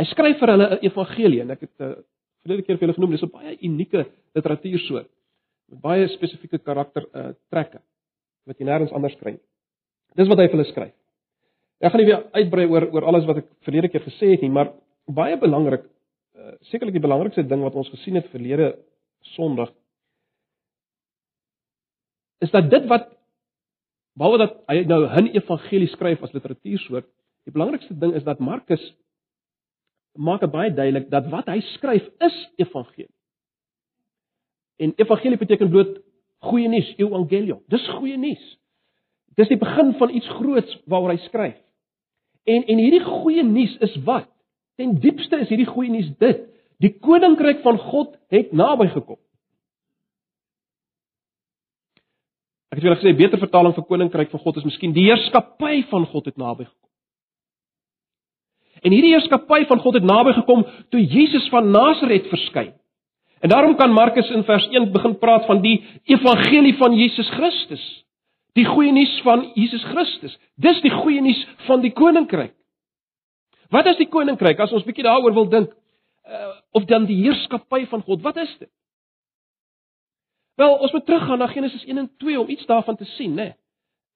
Hy 0.00 0.06
skryf 0.10 0.40
vir 0.40 0.52
hulle 0.52 0.68
'n 0.74 0.84
evangelie 0.88 1.40
en 1.42 1.54
ek 1.54 1.60
het 1.66 1.74
uh, 1.80 1.94
verlede 2.42 2.66
keer 2.66 2.78
vir 2.78 2.86
julle 2.86 2.96
genoem 2.98 3.14
dis 3.14 3.24
'n 3.24 3.32
baie 3.32 3.56
unieke 3.62 4.06
literatuursoort 4.34 5.10
met 5.70 5.80
baie 5.80 6.08
spesifieke 6.08 6.58
karakter 6.58 7.06
uh, 7.14 7.32
trekke 7.50 7.80
wat 8.46 8.58
jy 8.58 8.66
nêrens 8.66 8.92
anders 8.92 9.16
kry 9.16 9.32
nie. 9.32 9.44
Dis 10.16 10.28
wat 10.28 10.38
hy 10.38 10.48
vir 10.48 10.58
hulle 10.58 10.70
skryf. 10.72 10.94
Ek 11.80 11.92
gaan 11.92 12.00
nie 12.00 12.10
weer 12.12 12.24
uitbrei 12.32 12.66
oor 12.66 12.84
oor 12.92 13.04
alles 13.04 13.24
wat 13.26 13.38
ek 13.38 13.48
verlede 13.64 13.88
keer 13.88 14.04
gesê 14.04 14.34
het 14.34 14.42
nie, 14.42 14.50
maar 14.50 14.72
baie 15.06 15.36
belangrik 15.36 15.84
Eh, 16.34 16.56
sekerlik 16.66 16.96
die 16.96 17.04
belangrikste 17.04 17.44
ding 17.46 17.60
wat 17.62 17.76
ons 17.78 17.88
gesien 17.92 18.18
het 18.18 18.26
verlede 18.32 18.72
Sondag 19.32 19.72
is 22.44 22.52
dat 22.52 22.68
dit 22.70 22.86
wat 22.90 23.08
behalwe 24.18 24.38
dat 24.44 24.56
hy 24.68 24.84
nou 24.84 25.06
'n 25.06 25.32
evangelie 25.32 25.88
skryf 25.88 26.22
as 26.22 26.32
literatuursoort, 26.32 27.08
die 27.44 27.52
belangrikste 27.52 27.98
ding 27.98 28.14
is 28.14 28.24
dat 28.24 28.38
Markus 28.38 28.84
maak 30.12 30.40
dit 30.40 30.50
baie 30.50 30.74
duidelik 30.74 31.10
dat 31.10 31.26
wat 31.32 31.46
hy 31.46 31.60
skryf 31.60 32.06
is 32.18 32.36
evangelie. 32.56 33.14
En 34.76 34.92
evangelie 34.96 35.38
beteken 35.38 35.70
bloot 35.70 35.98
goeie 36.38 36.68
nuus, 36.68 36.94
evangelium. 36.96 37.62
Dis 37.66 37.88
goeie 37.88 38.16
nuus. 38.16 38.44
Dis 39.34 39.48
die 39.48 39.58
begin 39.58 39.94
van 39.98 40.10
iets 40.10 40.28
groots 40.28 40.78
waaroor 40.86 41.14
hy 41.14 41.20
skryf. 41.26 41.58
En 42.44 42.66
en 42.66 42.78
hierdie 42.78 43.04
goeie 43.04 43.42
nuus 43.42 43.76
is 43.78 43.96
wat? 44.04 44.28
Ten 44.74 44.98
diepste 45.00 45.38
is 45.40 45.48
hierdie 45.48 45.70
goeie 45.70 45.90
nuus 45.90 46.10
dit: 46.18 46.46
die 46.84 46.92
koninkryk 47.00 47.62
van 47.64 47.78
God 47.80 48.14
het 48.34 48.52
naby 48.52 48.90
gekom. 48.92 49.18
Ek 52.74 52.80
het 52.80 52.88
julle 52.88 52.98
gesê 52.98 53.14
beter 53.16 53.38
vertaling 53.38 53.74
vir 53.76 53.86
koninkryk 53.86 54.32
van 54.32 54.42
God 54.42 54.58
is 54.58 54.66
miskien 54.66 54.94
die 54.96 55.06
heerskappy 55.06 55.84
van 55.92 56.08
God 56.10 56.26
het 56.30 56.40
naby 56.40 56.66
gekom. 56.66 56.90
En 58.84 58.92
hierdie 58.92 59.14
heerskappy 59.14 59.62
van 59.70 59.80
God 59.80 60.00
het 60.00 60.08
naby 60.08 60.34
gekom 60.40 60.64
toe 60.92 61.00
Jesus 61.00 61.46
van 61.52 61.70
Nasaret 61.72 62.26
verskyn. 62.32 62.74
En 63.44 63.52
daarom 63.52 63.76
kan 63.76 63.92
Markus 63.92 64.30
in 64.32 64.42
vers 64.44 64.66
1 64.72 64.90
begin 64.92 65.14
praat 65.20 65.46
van 65.46 65.60
die 65.62 65.78
evangelie 66.10 66.74
van 66.80 66.96
Jesus 66.96 67.30
Christus. 67.36 67.84
Die 68.54 68.64
goeie 68.64 68.92
nuus 68.92 69.14
van 69.22 69.46
Jesus 69.54 69.84
Christus. 69.92 70.36
Dis 70.56 70.80
die 70.82 70.92
goeie 70.92 71.22
nuus 71.22 71.40
van 71.68 71.82
die 71.84 71.92
koninkryk. 71.92 72.54
Wat 73.70 73.86
is 73.90 73.98
die 73.98 74.08
koninkryk? 74.08 74.60
As 74.60 74.72
ons 74.72 74.84
bietjie 74.86 75.06
daaroor 75.06 75.34
wil 75.34 75.48
dink, 75.50 75.72
uh, 76.28 76.56
of 76.70 76.84
dan 76.84 77.06
die 77.06 77.22
heerskappy 77.22 77.84
van 77.86 78.02
God, 78.02 78.22
wat 78.22 78.36
is 78.36 78.56
dit? 78.58 78.70
Wel, 80.54 80.76
ons 80.76 80.92
moet 80.92 81.06
teruggaan 81.06 81.38
na 81.38 81.46
Genesis 81.46 81.84
1 81.84 81.98
en 81.98 82.10
2 82.16 82.40
om 82.40 82.48
iets 82.48 82.66
daarvan 82.66 82.96
te 82.96 83.04
sien, 83.04 83.34
né? 83.34 83.54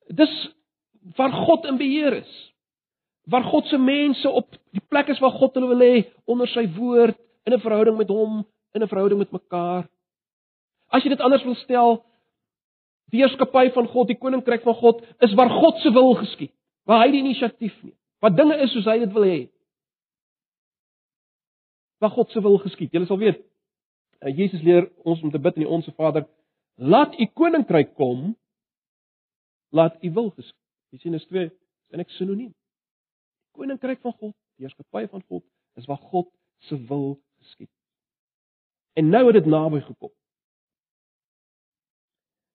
Dis 0.07 0.35
waar 1.17 1.33
God 1.33 1.67
in 1.67 1.77
beheer 1.77 2.13
is. 2.13 2.55
Waar 3.29 3.45
God 3.45 3.67
se 3.67 3.79
mense 3.79 4.31
op 4.31 4.55
die 4.71 4.83
plek 4.89 5.09
is 5.09 5.19
waar 5.19 5.35
God 5.35 5.55
hulle 5.55 5.73
wil 5.75 5.83
hê 5.83 6.05
onder 6.25 6.49
sy 6.49 6.65
woord 6.77 7.19
in 7.45 7.53
'n 7.55 7.61
verhouding 7.61 7.97
met 7.97 8.09
hom, 8.09 8.47
in 8.73 8.83
'n 8.83 8.89
verhouding 8.89 9.19
met 9.19 9.33
mekaar. 9.33 9.89
As 10.89 11.03
jy 11.03 11.09
dit 11.09 11.21
anders 11.21 11.45
wil 11.45 11.55
stel, 11.55 12.05
die 13.11 13.21
heerskappy 13.21 13.71
van 13.73 13.87
God, 13.87 14.07
die 14.07 14.19
koninkryk 14.19 14.63
van 14.63 14.75
God, 14.75 15.03
is 15.19 15.35
waar 15.35 15.51
God 15.51 15.79
se 15.79 15.93
wil 15.93 16.15
geskied, 16.15 16.53
waar 16.85 17.05
hy 17.05 17.11
die 17.11 17.21
inisiatief 17.21 17.83
neem. 17.83 17.97
Wat 18.21 18.37
dinge 18.37 18.57
is 18.57 18.73
soos 18.73 18.85
hy 18.85 18.99
dit 18.99 19.13
wil 19.13 19.25
hê. 19.25 19.49
Wat 21.99 22.13
God 22.15 22.31
se 22.31 22.41
wil 22.41 22.59
geskied. 22.63 22.93
Jy 22.93 23.05
sal 23.07 23.19
weet, 23.19 23.41
uh, 24.23 24.31
Jesus 24.31 24.63
leer 24.63 24.91
ons 25.05 25.23
om 25.23 25.31
te 25.31 25.41
bid 25.43 25.59
in 25.59 25.67
die 25.67 25.71
Onse 25.71 25.95
Vader 25.97 26.27
Laat 26.79 27.19
u 27.19 27.27
koninkryk 27.35 27.95
kom. 27.95 28.37
Laat 29.69 30.03
u 30.03 30.13
wil 30.13 30.31
geskied. 30.31 30.65
Jy 30.89 30.99
sien 30.99 31.15
is 31.15 31.27
twee 31.27 31.49
is 31.51 31.91
eintlik 31.91 32.13
sinoniem. 32.15 32.53
Koninkryk 33.59 34.01
van 34.01 34.15
God, 34.21 34.35
heerskappy 34.63 35.09
van 35.11 35.25
God 35.27 35.45
is 35.75 35.87
waar 35.91 35.99
God 35.99 36.31
se 36.69 36.79
wil 36.87 37.19
geskied. 37.43 37.71
En 38.95 39.11
nou 39.11 39.25
het 39.27 39.41
dit 39.41 39.51
naby 39.51 39.81
gekom. 39.81 40.13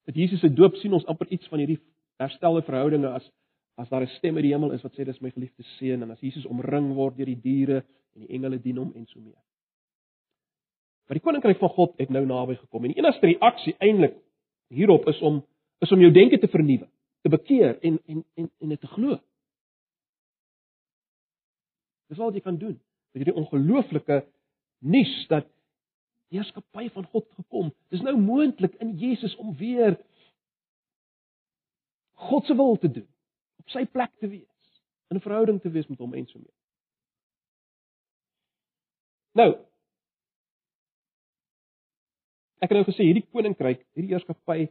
Dat 0.08 0.16
Jesus 0.16 0.40
se 0.40 0.54
doop 0.54 0.76
sien 0.80 0.94
ons 0.94 1.06
amper 1.06 1.28
iets 1.28 1.48
van 1.48 1.60
hierdie 1.60 1.82
herstelde 2.24 2.64
verhoudinge 2.64 3.12
as 3.12 3.28
as 3.76 3.90
daar 3.90 4.02
'n 4.02 4.08
stem 4.08 4.36
uit 4.36 4.44
die 4.44 4.54
hemel 4.54 4.72
is 4.72 4.82
wat 4.82 4.94
sê 4.94 5.06
dis 5.06 5.20
my 5.20 5.32
geliefde 5.32 5.64
seun 5.64 6.02
en 6.02 6.12
as 6.12 6.20
Jesus 6.20 6.46
omring 6.46 6.94
word 6.94 7.18
deur 7.18 7.26
die 7.26 7.42
diere 7.42 7.84
en 8.14 8.22
die 8.22 8.30
engele 8.30 8.62
dien 8.62 8.78
hom 8.78 8.92
en 8.96 9.06
so 9.06 9.20
mee. 9.20 9.36
Maar 11.08 11.18
die 11.18 11.24
koninkryk 11.24 11.58
van 11.58 11.70
God 11.70 11.98
het 11.98 12.10
nou 12.10 12.26
naby 12.26 12.56
gekom 12.56 12.84
en 12.84 12.94
die 12.94 13.02
enigste 13.02 13.26
reaksie 13.26 13.76
eintlik 13.80 14.16
hierop 14.70 15.08
is 15.08 15.20
om 15.22 15.44
is 15.80 15.92
om 15.92 16.00
jou 16.00 16.12
denke 16.12 16.40
te 16.40 16.48
vernuwe, 16.48 16.88
te 17.22 17.30
bekeer 17.30 17.80
en 17.82 18.00
en 18.06 18.24
en 18.36 18.52
en 18.60 18.70
dit 18.70 18.80
te 18.80 18.88
glo. 18.88 19.20
Dis 22.08 22.20
al 22.20 22.26
wat 22.26 22.38
jy 22.38 22.42
kan 22.46 22.58
doen. 22.58 22.80
Met 23.14 23.24
hierdie 23.24 23.42
ongelooflike 23.42 24.24
nuus 24.80 25.14
dat 25.28 25.48
die 26.30 26.40
heerskappy 26.40 26.90
van 26.94 27.06
God 27.12 27.28
gekom. 27.38 27.72
Dis 27.90 28.02
nou 28.02 28.16
moontlik 28.18 28.76
in 28.82 28.96
Jesus 28.98 29.36
om 29.36 29.56
weer 29.58 29.98
God 32.30 32.46
se 32.46 32.56
wil 32.56 32.78
te 32.80 32.92
doen, 32.92 33.08
op 33.64 33.76
sy 33.76 33.86
plek 33.90 34.12
te 34.20 34.30
wees, 34.30 34.82
in 35.10 35.18
'n 35.18 35.26
verhouding 35.26 35.62
te 35.62 35.72
wees 35.72 35.88
met 35.88 36.00
hom 36.00 36.14
en 36.14 36.28
so 36.28 36.40
mee. 36.40 36.58
Nou 39.34 39.52
Ek 42.64 42.72
het 42.72 42.80
nou 42.80 42.86
gesê 42.88 43.04
hierdie 43.04 43.26
koninkryk, 43.28 43.82
hierdie 43.92 44.14
heerskappy 44.16 44.70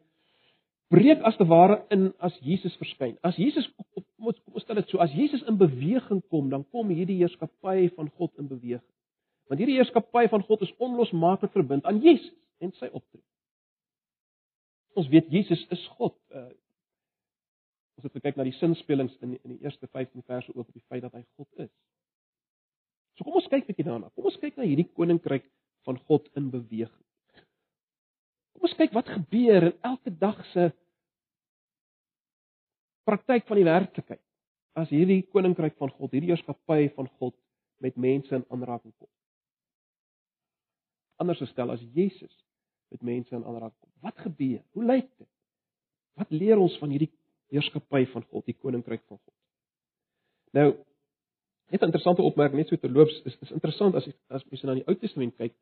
breek 0.93 1.21
as 1.29 1.37
te 1.37 1.45
ware 1.49 1.83
in 1.93 2.11
as 2.25 2.35
Jesus 2.45 2.73
verskyn. 2.81 3.19
As 3.25 3.37
Jesus 3.41 3.67
kom 3.77 4.05
kom 4.23 4.61
stel 4.63 4.79
dit 4.79 4.89
so, 4.93 5.01
as 5.03 5.13
Jesus 5.17 5.43
in 5.51 5.59
beweging 5.61 6.23
kom, 6.33 6.49
dan 6.53 6.65
kom 6.73 6.93
hierdie 6.93 7.19
heerskappy 7.19 7.91
van 7.97 8.09
God 8.17 8.33
in 8.41 8.49
beweging. 8.49 8.89
Want 9.51 9.61
hierdie 9.61 9.77
heerskappy 9.77 10.25
van 10.33 10.45
God 10.49 10.65
is 10.65 10.73
onlosmaaklik 10.81 11.53
verbind 11.53 11.89
aan 11.89 12.01
Jesus 12.05 12.33
en 12.65 12.73
sy 12.79 12.89
optrede. 12.93 13.27
Ons 14.97 15.09
weet 15.13 15.29
Jesus 15.33 15.65
is 15.73 15.83
God. 15.99 16.15
Uh, 16.33 16.49
ons 17.97 18.07
het 18.07 18.15
gekyk 18.17 18.39
na 18.39 18.47
die 18.49 18.57
sinspelings 18.57 19.15
in 19.21 19.37
in 19.43 19.57
die 19.57 19.63
eerste 19.67 19.87
15 19.87 20.25
verse 20.27 20.55
ook 20.55 20.69
op 20.69 20.75
die 20.75 20.85
feit 20.89 21.03
dat 21.05 21.13
hy 21.13 21.25
God 21.37 21.65
is. 21.67 21.73
So 23.17 23.25
kom 23.25 23.37
ons 23.41 23.49
kyk 23.53 23.67
bietjie 23.69 23.87
daarna. 23.87 24.11
Kom 24.17 24.29
ons 24.31 24.39
kyk 24.41 24.57
na 24.57 24.67
hierdie 24.67 24.89
koninkryk 24.97 25.45
van 25.87 25.99
God 26.09 26.29
in 26.39 26.49
beweging. 26.53 27.07
Kom 28.57 28.69
ons 28.69 28.77
kyk 28.79 28.95
wat 28.97 29.11
gebeur 29.13 29.69
in 29.69 29.77
elke 29.89 30.13
dag 30.19 30.41
se 30.53 30.71
praktyk 33.09 33.49
van 33.49 33.59
die 33.59 33.67
werklikheid 33.67 34.23
as 34.79 34.93
hierdie 34.93 35.21
koninkryk 35.29 35.75
van 35.77 35.91
God, 35.93 36.15
hierdie 36.15 36.31
heerskappy 36.33 36.87
van 36.97 37.11
God 37.21 37.35
met 37.83 37.99
mense 38.01 38.33
in 38.33 38.45
aanraking 38.55 38.95
kom. 38.95 39.11
Anders 41.21 41.43
gestel 41.43 41.75
as 41.75 41.83
Jesus 41.93 42.33
met 42.95 43.05
mense 43.05 43.35
in 43.37 43.45
aanraking 43.45 43.79
kom. 43.83 43.93
Wat 44.07 44.23
gebeur? 44.25 44.63
Hoe 44.73 44.87
lyk 44.89 45.11
dit? 45.19 45.29
Wat 46.21 46.33
leer 46.33 46.61
ons 46.61 46.77
van 46.81 46.93
hierdie 46.93 47.11
heerskappy 47.53 48.07
van 48.13 48.25
God, 48.31 48.47
die 48.49 48.57
koninkryk 48.57 49.05
van 49.09 49.19
God? 49.19 49.35
Nou, 50.53 50.69
net 51.73 51.81
'n 51.81 51.91
interessante 51.91 52.23
opmerking 52.23 52.59
net 52.59 52.69
so 52.69 52.77
terloops, 52.77 53.21
is 53.25 53.37
is 53.41 53.51
interessant 53.51 53.95
as 53.95 54.09
as 54.29 54.45
mens 54.51 54.63
na 54.63 54.75
die 54.75 54.89
Ou 54.89 54.95
Testament 54.95 55.37
kyk, 55.37 55.55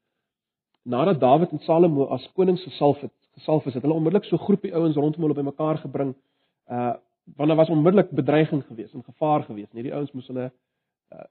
nadat 0.82 1.20
Dawid 1.20 1.52
en 1.52 1.58
Salomo 1.58 2.04
as 2.04 2.26
konings 2.34 2.62
gesalf 2.64 3.00
het, 3.00 3.12
gesalf 3.38 3.66
is, 3.66 3.74
het 3.74 3.82
hulle 3.82 3.94
onmiddellik 3.94 4.24
so 4.24 4.36
groepie 4.36 4.74
ouens 4.74 4.96
rondom 4.96 5.22
hulle 5.22 5.34
bymekaar 5.34 5.78
gebring. 5.78 6.14
Uh 6.68 6.94
want 7.36 7.48
daar 7.48 7.56
was 7.56 7.68
onmiddellik 7.68 8.10
bedreiging 8.10 8.64
geweest 8.66 8.94
en 8.94 9.04
gevaar 9.04 9.42
geweest. 9.42 9.72
Hierdie 9.72 9.94
ouens 9.94 10.12
moes 10.12 10.26
hulle 10.26 10.50
uh 11.12 11.28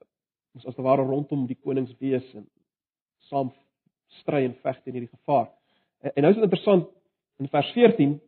moes 0.53 0.65
as 0.65 0.75
te 0.75 0.81
ware 0.81 1.03
rondom 1.03 1.47
die 1.47 1.57
konings 1.59 1.91
wees 1.99 2.33
en 2.33 2.45
saam 3.29 3.51
stry 4.21 4.45
en 4.45 4.55
veg 4.63 4.81
teen 4.83 4.93
hierdie 4.93 5.11
gevaar. 5.11 5.49
En, 5.99 6.11
en 6.13 6.21
nou 6.21 6.31
is 6.31 6.39
dit 6.39 6.43
interessant 6.43 6.87
in 7.39 7.49
vers 7.51 7.71
14 7.75 8.19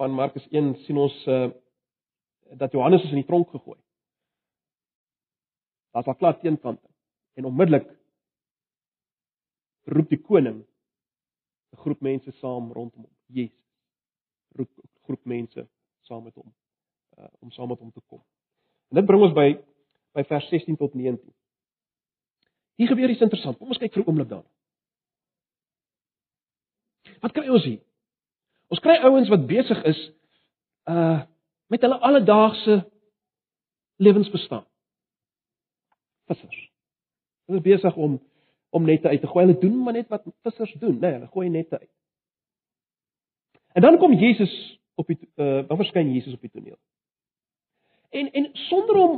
van 0.00 0.14
Markus 0.16 0.46
1 0.48 0.74
sien 0.86 0.96
ons 0.96 1.16
uh 1.28 1.50
dat 2.58 2.72
Johannes 2.72 3.04
is 3.04 3.12
in 3.14 3.20
die 3.20 3.26
tronk 3.28 3.50
gegooi. 3.52 3.76
Daar's 5.94 6.08
al 6.10 6.16
klaar 6.18 6.38
teenkante 6.40 6.88
en 7.38 7.46
onmiddellik 7.46 7.86
roep 9.94 10.08
die 10.10 10.18
koning 10.18 10.64
'n 11.72 11.80
groep 11.84 12.00
mense 12.00 12.32
saam 12.40 12.72
rondom 12.72 13.04
hom. 13.04 13.12
Jesus 13.26 13.66
roep 14.58 14.70
'n 14.78 14.88
groep 15.04 15.24
mense 15.24 15.68
saam 16.08 16.24
met 16.24 16.34
hom 16.34 16.48
uh, 17.18 17.28
om 17.40 17.50
saam 17.50 17.68
met 17.68 17.78
hom 17.78 17.92
te 17.92 18.00
kom. 18.00 18.22
En 18.88 18.96
dit 18.96 19.06
bring 19.06 19.22
ons 19.22 19.36
by 19.36 19.48
by 20.12 20.24
vers 20.32 20.48
16 20.48 20.76
tot 20.76 20.94
19. 20.94 21.34
Hier 22.74 22.88
gebeur 22.88 23.10
iets 23.10 23.20
interessant. 23.20 23.58
Kom 23.58 23.68
ons 23.68 23.78
kyk 23.78 23.92
vir 23.92 24.02
'n 24.02 24.08
oomblik 24.08 24.28
daarna. 24.28 24.50
Wat 27.20 27.32
kry 27.32 27.48
ons 27.48 27.64
hier? 27.64 27.89
Ons 28.70 28.82
kry 28.82 28.96
ouens 29.02 29.28
wat 29.32 29.46
besig 29.50 29.84
is 29.90 30.00
uh 30.90 31.20
met 31.70 31.84
hulle 31.86 32.00
alledaagse 32.02 32.80
lewensbestaan. 34.02 34.64
Vissers. 36.26 36.70
Hulle 37.46 37.60
is 37.60 37.66
besig 37.66 37.94
om 37.94 38.16
om 38.70 38.84
nette 38.84 39.08
uit 39.08 39.20
te 39.20 39.26
gooi. 39.26 39.44
Hulle 39.46 39.58
doen 39.58 39.82
maar 39.82 39.92
net 39.92 40.08
wat 40.08 40.24
vissers 40.42 40.72
doen, 40.72 40.98
né? 40.98 41.00
Nee, 41.00 41.12
hulle 41.12 41.26
gooi 41.26 41.48
nette 41.48 41.78
uit. 41.78 41.90
En 43.72 43.82
dan 43.82 43.98
kom 43.98 44.12
Jesus 44.12 44.80
op 44.94 45.06
die 45.06 45.18
uh, 45.36 45.62
dan 45.68 45.76
verskyn 45.76 46.12
Jesus 46.12 46.34
op 46.34 46.40
die 46.40 46.50
toneel. 46.50 46.78
En 48.10 48.32
en 48.32 48.50
sonder 48.52 48.96
om 48.96 49.14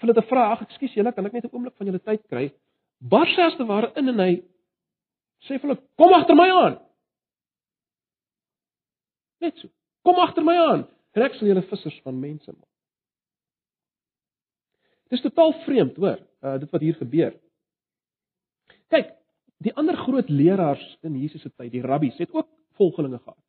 vir 0.00 0.08
hulle 0.08 0.20
te 0.20 0.28
vra, 0.28 0.50
ag 0.52 0.64
ekskuus 0.64 0.94
julle, 0.96 1.12
kan 1.12 1.26
ek 1.26 1.32
net 1.32 1.44
'n 1.44 1.54
oomblik 1.54 1.76
van 1.76 1.86
julle 1.86 2.00
tyd 2.04 2.22
kry? 2.28 2.52
Bars 2.98 3.38
as 3.38 3.56
te 3.56 3.64
ware 3.64 3.92
in 3.96 4.08
en 4.08 4.20
hy 4.20 4.32
sê 5.48 5.56
vir 5.56 5.68
hulle, 5.68 5.80
kom 5.96 6.12
agter 6.12 6.36
my 6.36 6.48
aan. 6.50 6.78
Net 9.40 9.56
so. 9.60 9.68
Kom 10.06 10.18
agter 10.22 10.44
my 10.44 10.56
aan. 10.56 10.86
En 11.16 11.24
ek 11.26 11.36
sal 11.36 11.50
julle 11.50 11.64
vissers 11.68 12.00
van 12.04 12.18
mense 12.20 12.52
maak. 12.52 12.66
Dis 15.10 15.24
totaal 15.24 15.56
vreemd, 15.64 15.96
hoor, 15.98 16.20
uh, 16.44 16.56
dit 16.62 16.70
wat 16.70 16.84
hier 16.84 16.98
gebeur. 17.00 17.32
Kyk, 18.94 19.10
die 19.64 19.72
ander 19.74 19.98
groot 19.98 20.28
leraars 20.30 20.84
in 21.06 21.16
Jesus 21.18 21.42
se 21.42 21.50
tyd, 21.50 21.72
die 21.72 21.82
rabbies, 21.82 22.18
het 22.22 22.30
ook 22.34 22.46
volgelinge 22.78 23.18
gehad. 23.18 23.40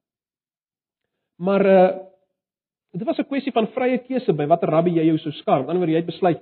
Maar 1.41 1.65
uh 1.65 1.91
dit 2.91 3.07
was 3.07 3.17
'n 3.17 3.23
kwessie 3.23 3.53
van 3.55 3.67
vrye 3.71 3.97
keuse 4.03 4.33
by 4.33 4.45
watter 4.45 4.69
rabbi 4.69 4.91
jy 4.91 5.05
jou 5.05 5.17
sou 5.17 5.31
skar. 5.31 5.59
Aan 5.59 5.65
die 5.65 5.71
ander 5.71 5.87
wyse 5.87 5.93
jy 5.93 6.01
het 6.01 6.11
besluit 6.11 6.41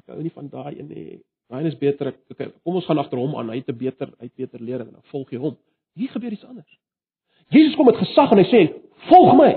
ek 0.00 0.12
hou 0.12 0.22
nie 0.22 0.32
van 0.34 0.48
daai 0.48 0.78
een 0.78 0.88
nie. 0.88 1.20
Daai 1.50 1.66
is 1.66 1.78
beter. 1.78 2.12
Ek 2.12 2.34
okay, 2.34 2.50
kom 2.64 2.78
ons 2.78 2.86
gaan 2.86 2.98
agter 2.98 3.18
hom 3.18 3.36
aan. 3.38 3.50
Hy 3.52 3.60
het 3.60 3.68
'n 3.68 3.78
beter, 3.78 4.08
hy 4.18 4.26
het 4.28 4.34
beter 4.34 4.60
leer 4.60 4.80
en 4.80 4.92
dan 4.92 5.02
volg 5.12 5.30
jy 5.30 5.38
hom. 5.38 5.56
Hier 5.94 6.08
gebeur 6.08 6.32
iets 6.32 6.44
anders. 6.44 6.78
Jesus 7.50 7.76
kom 7.76 7.88
met 7.90 7.98
gesag 7.98 8.30
en 8.30 8.38
hy 8.38 8.46
sê: 8.46 8.60
"Volg 9.08 9.34
my." 9.38 9.50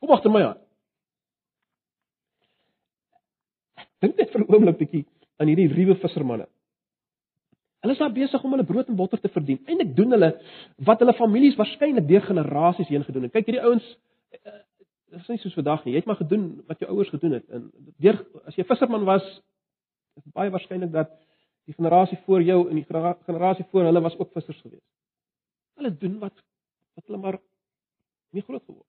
Kom 0.00 0.12
agter 0.14 0.32
my 0.32 0.42
aan. 0.42 0.58
Dink 4.00 4.16
net 4.16 4.30
vir 4.30 4.40
'n 4.40 4.52
oomblik 4.52 4.78
bietjie 4.78 5.06
aan 5.40 5.48
hierdie 5.48 5.72
ruwe 5.72 5.96
vissermanne. 5.96 6.46
Hulle 7.80 7.92
is 7.92 7.98
daar 7.98 8.12
besig 8.12 8.44
om 8.44 8.50
hulle 8.50 8.64
brood 8.64 8.88
en 8.88 8.96
botter 8.96 9.20
te 9.20 9.28
verdien. 9.28 9.60
Eindelik 9.66 9.96
doen 9.96 10.10
hulle 10.10 10.30
wat 10.76 10.98
hulle 10.98 11.12
families 11.14 11.56
waarskynlik 11.56 12.08
deur 12.08 12.20
generasies 12.20 12.88
heen 12.88 13.04
gedoen 13.04 13.22
het. 13.22 13.32
Kyk 13.32 13.46
hierdie 13.46 13.62
ouens 13.62 13.86
eh, 14.30 14.62
dit 15.10 15.20
is 15.20 15.28
nie 15.28 15.38
soos 15.38 15.54
vandag 15.54 15.84
nie. 15.84 15.92
Jy 15.94 16.02
het 16.02 16.06
maar 16.10 16.20
gedoen 16.20 16.48
wat 16.66 16.82
jou 16.82 16.90
ouers 16.90 17.12
gedoen 17.14 17.38
het. 17.38 17.46
En 17.48 17.70
deur 18.02 18.18
as 18.44 18.56
jy 18.56 18.64
visserman 18.64 19.04
was, 19.04 19.24
is 20.16 20.32
baie 20.34 20.50
waarskynlik 20.50 20.92
dat 20.92 21.12
die 21.66 21.74
generasie 21.74 22.18
voor 22.24 22.42
jou 22.42 22.68
en 22.70 22.74
die 22.74 22.86
generasie 23.26 23.66
voor 23.70 23.88
hulle 23.88 24.00
was 24.00 24.18
ook 24.18 24.32
vissers 24.32 24.60
geweest. 24.60 24.84
Hulle 25.76 25.92
doen 26.00 26.18
wat 26.22 26.44
wat 26.96 27.06
hulle 27.08 27.20
maar 27.20 27.36
nie 28.32 28.42
groot 28.44 28.64
geword. 28.64 28.88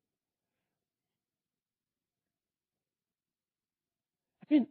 Ek 4.46 4.54
weet 4.54 4.70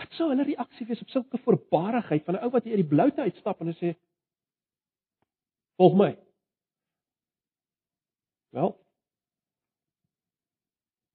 Wat 0.00 0.14
sou 0.16 0.30
hulle 0.30 0.46
reaksie 0.46 0.86
wees 0.88 1.02
op 1.02 1.10
sulke 1.12 1.38
voorbarigheid 1.44 2.24
van 2.24 2.38
'n 2.38 2.44
ou 2.46 2.50
wat 2.54 2.64
hier 2.64 2.78
uit 2.78 2.84
die 2.86 2.92
bloute 2.94 3.20
uitstap 3.20 3.60
en 3.60 3.72
hy 3.72 3.76
sê: 3.80 3.90
"Volg 5.76 5.96
my." 5.98 6.12
Wel. 8.50 8.72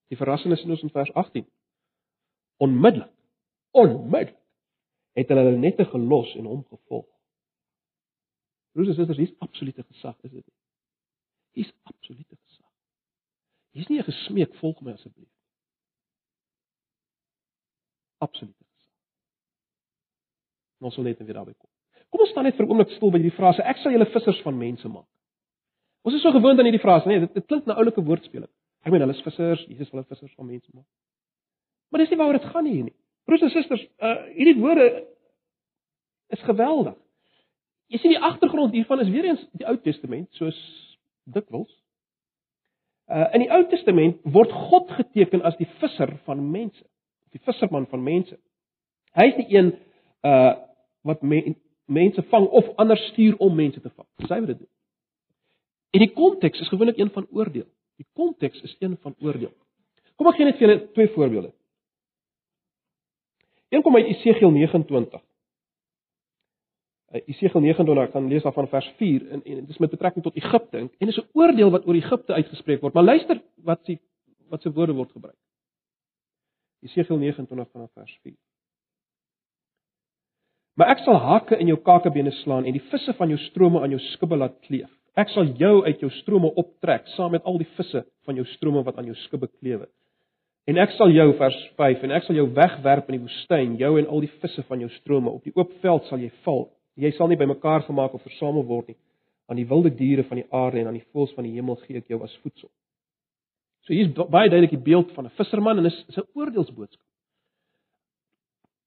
Die 0.08 0.18
verrassing 0.18 0.54
is 0.54 0.64
in 0.64 0.72
ons 0.72 0.82
in 0.82 0.90
vers 0.90 1.12
18. 1.14 1.48
Onmiddellik, 2.58 3.12
onmiddellik 3.72 4.38
het 5.16 5.28
hulle 5.28 5.44
hulle 5.44 5.58
nette 5.58 5.86
gelos 5.86 6.36
en 6.36 6.46
hom 6.46 6.64
gevolg. 6.68 7.15
Broers 8.76 8.92
en 8.92 8.98
susters, 9.00 9.22
hier's 9.22 9.38
absolute 9.40 9.86
gesag, 9.88 10.18
is 10.28 10.36
dit 10.36 10.44
nie? 10.44 10.58
Hier's 11.56 11.72
absolute 11.88 12.36
gesag. 12.36 12.72
Hier's 13.72 13.90
nie 13.90 14.00
'n 14.00 14.10
gesmeek 14.12 14.56
volg 14.60 14.82
my 14.82 14.92
asseblief. 14.92 15.32
Absolute 18.20 18.66
Ons 20.86 20.98
sal 20.98 21.08
net 21.08 21.22
weer 21.24 21.38
daarby 21.38 21.56
kom. 21.58 21.70
Kom 22.14 22.24
ons 22.24 22.32
staan 22.32 22.46
net 22.46 22.58
vir 22.58 22.66
'n 22.66 22.70
oomblik 22.70 22.92
stil 22.96 23.12
by 23.12 23.20
hierdie 23.20 23.38
frase: 23.38 23.64
Ek 23.64 23.78
sal 23.78 23.92
julle 23.92 24.06
vissers 24.06 24.42
van 24.42 24.58
mense 24.58 24.88
maak. 24.88 25.08
Ons 26.06 26.16
is 26.16 26.22
so 26.22 26.32
gewoond 26.32 26.60
aan 26.60 26.66
hierdie 26.70 26.84
frase, 26.84 27.08
nee, 27.08 27.20
dit, 27.20 27.34
dit 27.34 27.46
klink 27.48 27.66
nou 27.66 27.78
oulike 27.78 28.02
woordspeling. 28.02 28.52
Ek 28.86 28.92
meen, 28.92 29.02
hulle 29.02 29.16
is 29.16 29.24
vissers, 29.26 29.66
Jesus 29.66 29.90
wil 29.90 30.04
hulle 30.04 30.12
vissers 30.14 30.36
van 30.36 30.46
mense 30.46 30.70
maak. 30.74 30.86
Maar 31.90 32.00
dis 32.00 32.10
nie 32.10 32.18
waaroor 32.18 32.38
dit 32.40 32.52
gaan 32.52 32.66
hier 32.66 32.84
nie. 32.84 32.96
Broers 33.26 33.42
en 33.42 33.50
susters, 33.50 33.88
uh 33.98 34.22
hierdie 34.36 34.60
woorde 34.62 35.08
is 36.30 36.44
geweldig. 36.46 36.98
Jy 37.94 38.02
sien 38.02 38.16
die 38.16 38.22
agtergrond 38.24 38.74
hiervan 38.74 39.02
is 39.04 39.12
weer 39.14 39.28
eens 39.30 39.44
die 39.54 39.68
Ou 39.70 39.76
Testament, 39.82 40.30
soos 40.40 40.58
dikwels. 41.30 41.72
Uh 43.06 43.28
in 43.38 43.46
die 43.46 43.52
Ou 43.54 43.62
Testament 43.70 44.22
word 44.34 44.54
God 44.70 44.90
geteken 44.98 45.44
as 45.46 45.58
die 45.60 45.70
visser 45.82 46.16
van 46.26 46.42
mense, 46.52 46.82
die 47.36 47.42
visserman 47.46 47.86
van 47.92 48.04
mense. 48.04 48.40
Hy 49.16 49.28
is 49.32 49.38
die 49.42 49.58
een 49.58 49.76
uh 50.26 50.56
wat 51.06 51.22
me, 51.22 51.54
mense 51.86 52.24
vang 52.32 52.48
of 52.50 52.72
ander 52.82 52.98
stuur 52.98 53.36
om 53.38 53.54
mense 53.56 53.82
te 53.82 53.92
vang. 53.92 54.08
Dis 54.18 54.32
hy 54.34 54.40
wat 54.42 54.56
dit 54.56 54.64
doen. 54.64 54.72
En 55.94 56.02
die 56.02 56.14
konteks 56.14 56.64
is 56.64 56.72
gewoonlik 56.72 56.98
een 56.98 57.12
van 57.14 57.28
oordeel. 57.30 57.68
Die 58.02 58.08
konteks 58.18 58.62
is 58.66 58.74
een 58.80 58.98
van 59.04 59.14
oordeel. 59.22 59.54
Kom 60.18 60.32
ek 60.32 60.40
gee 60.40 60.48
net 60.48 60.58
vir 60.58 60.66
julle 60.66 60.80
twee 60.96 61.12
voorbeelde. 61.14 61.52
Een 63.70 63.84
kom 63.86 63.96
uit 63.96 64.10
Esegiel 64.16 64.52
29. 64.56 65.22
Esegiel 67.12 67.62
29 67.62 68.12
kan 68.12 68.28
lees 68.28 68.44
af 68.44 68.54
van 68.54 68.68
vers 68.68 68.88
4 68.98 69.30
en 69.30 69.44
en 69.44 69.56
dit 69.56 69.70
is 69.70 69.78
met 69.78 69.90
betrekking 69.90 70.24
tot 70.24 70.36
Egipte 70.36 70.78
en, 70.78 70.92
en 70.98 71.08
is 71.08 71.18
'n 71.18 71.30
oordeel 71.34 71.72
wat 71.72 71.88
oor 71.88 71.96
Egipte 71.96 72.34
uitgespreek 72.34 72.82
word. 72.82 72.94
Maar 72.94 73.04
luister 73.04 73.42
wat 73.64 73.86
sy 73.86 74.00
wat 74.50 74.62
se 74.62 74.72
woorde 74.72 74.94
word 74.94 75.12
gebruik. 75.12 75.38
Esegiel 76.82 77.18
29 77.18 77.72
vanaf 77.72 77.92
vers 77.94 78.20
4. 78.22 78.34
Maar 80.76 80.88
ek 80.88 81.00
sal 81.00 81.16
hake 81.16 81.58
in 81.58 81.68
jou 81.68 81.78
kakebene 81.78 82.32
slaan 82.32 82.66
en 82.66 82.74
die 82.74 82.84
visse 82.92 83.14
van 83.14 83.30
jou 83.30 83.40
strome 83.40 83.82
aan 83.82 83.90
jou 83.90 84.00
skubbe 84.00 84.36
laat 84.36 84.60
kleef. 84.60 84.92
Ek 85.16 85.30
sal 85.30 85.46
jou 85.56 85.86
uit 85.86 86.00
jou 86.00 86.10
strome 86.12 86.52
optrek 86.54 87.08
saam 87.08 87.32
met 87.32 87.44
al 87.44 87.58
die 87.58 87.70
visse 87.78 88.04
van 88.26 88.36
jou 88.36 88.46
strome 88.46 88.84
wat 88.84 88.98
aan 88.98 89.06
jou 89.06 89.16
skubbe 89.16 89.48
klewe. 89.48 89.88
En 90.68 90.78
ek 90.78 90.92
sal 90.98 91.14
jou 91.14 91.34
vers 91.38 91.58
5 91.78 92.04
en 92.04 92.12
ek 92.12 92.24
sal 92.24 92.36
jou 92.36 92.48
wegwerp 92.54 93.10
in 93.10 93.20
die 93.20 93.24
woestyn, 93.24 93.78
jou 93.78 94.00
en 94.00 94.08
al 94.08 94.20
die 94.20 94.32
visse 94.42 94.64
van 94.64 94.80
jou 94.80 94.90
strome. 94.90 95.30
Op 95.30 95.44
die 95.44 95.54
oop 95.56 95.72
veld 95.82 96.04
sal 96.10 96.20
jy 96.20 96.32
val 96.44 96.66
Jy 96.96 97.12
sal 97.18 97.28
nie 97.28 97.40
bymekaar 97.40 97.84
gemaak 97.88 98.14
of 98.16 98.24
versamel 98.24 98.64
word 98.68 98.94
nie. 98.94 98.98
Aan 99.52 99.60
die 99.60 99.68
wilde 99.68 99.92
diere 99.94 100.24
van 100.24 100.40
die 100.40 100.48
aarde 100.50 100.80
en 100.80 100.88
aan 100.88 100.98
die 100.98 101.08
voëls 101.12 101.34
van 101.36 101.46
die 101.46 101.54
hemel 101.54 101.78
gee 101.84 102.00
ek 102.00 102.08
jou 102.10 102.22
as 102.24 102.36
voedsel. 102.44 102.70
So 103.86 103.94
hier 103.94 104.08
is 104.08 104.14
baie 104.16 104.50
duidelik 104.50 104.74
die 104.74 104.86
beeld 104.88 105.12
van 105.14 105.26
'n 105.26 105.36
visserman 105.38 105.78
en 105.78 105.86
is 105.86 106.06
'n 106.18 106.26
oordeelsboodskap. 106.34 107.06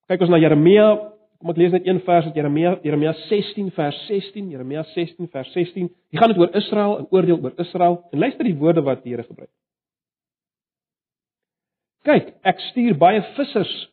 Kyk 0.08 0.20
ons 0.20 0.30
na 0.30 0.38
Jeremia, 0.38 1.12
kom 1.38 1.50
ek 1.50 1.56
lees 1.56 1.72
net 1.72 1.86
een 1.86 2.00
vers 2.00 2.26
uit 2.26 2.34
Jeremia, 2.34 2.78
Jeremia 2.82 3.12
16 3.28 3.70
vers 3.70 4.06
16, 4.06 4.50
Jeremia 4.50 4.82
16 4.82 5.28
vers 5.28 5.52
16. 5.52 5.90
Hier 6.10 6.20
gaan 6.20 6.32
dit 6.32 6.38
oor 6.38 6.54
Israel, 6.56 6.98
'n 6.98 7.06
oordeel 7.10 7.42
oor 7.42 7.52
Israel. 7.58 8.08
En 8.12 8.18
luister 8.18 8.44
die 8.44 8.56
woorde 8.56 8.82
wat 8.82 9.02
die 9.02 9.12
Here 9.12 9.22
gebruik. 9.22 9.50
Kyk, 12.02 12.34
ek 12.42 12.60
stuur 12.60 12.96
baie 12.98 13.22
vissers, 13.36 13.92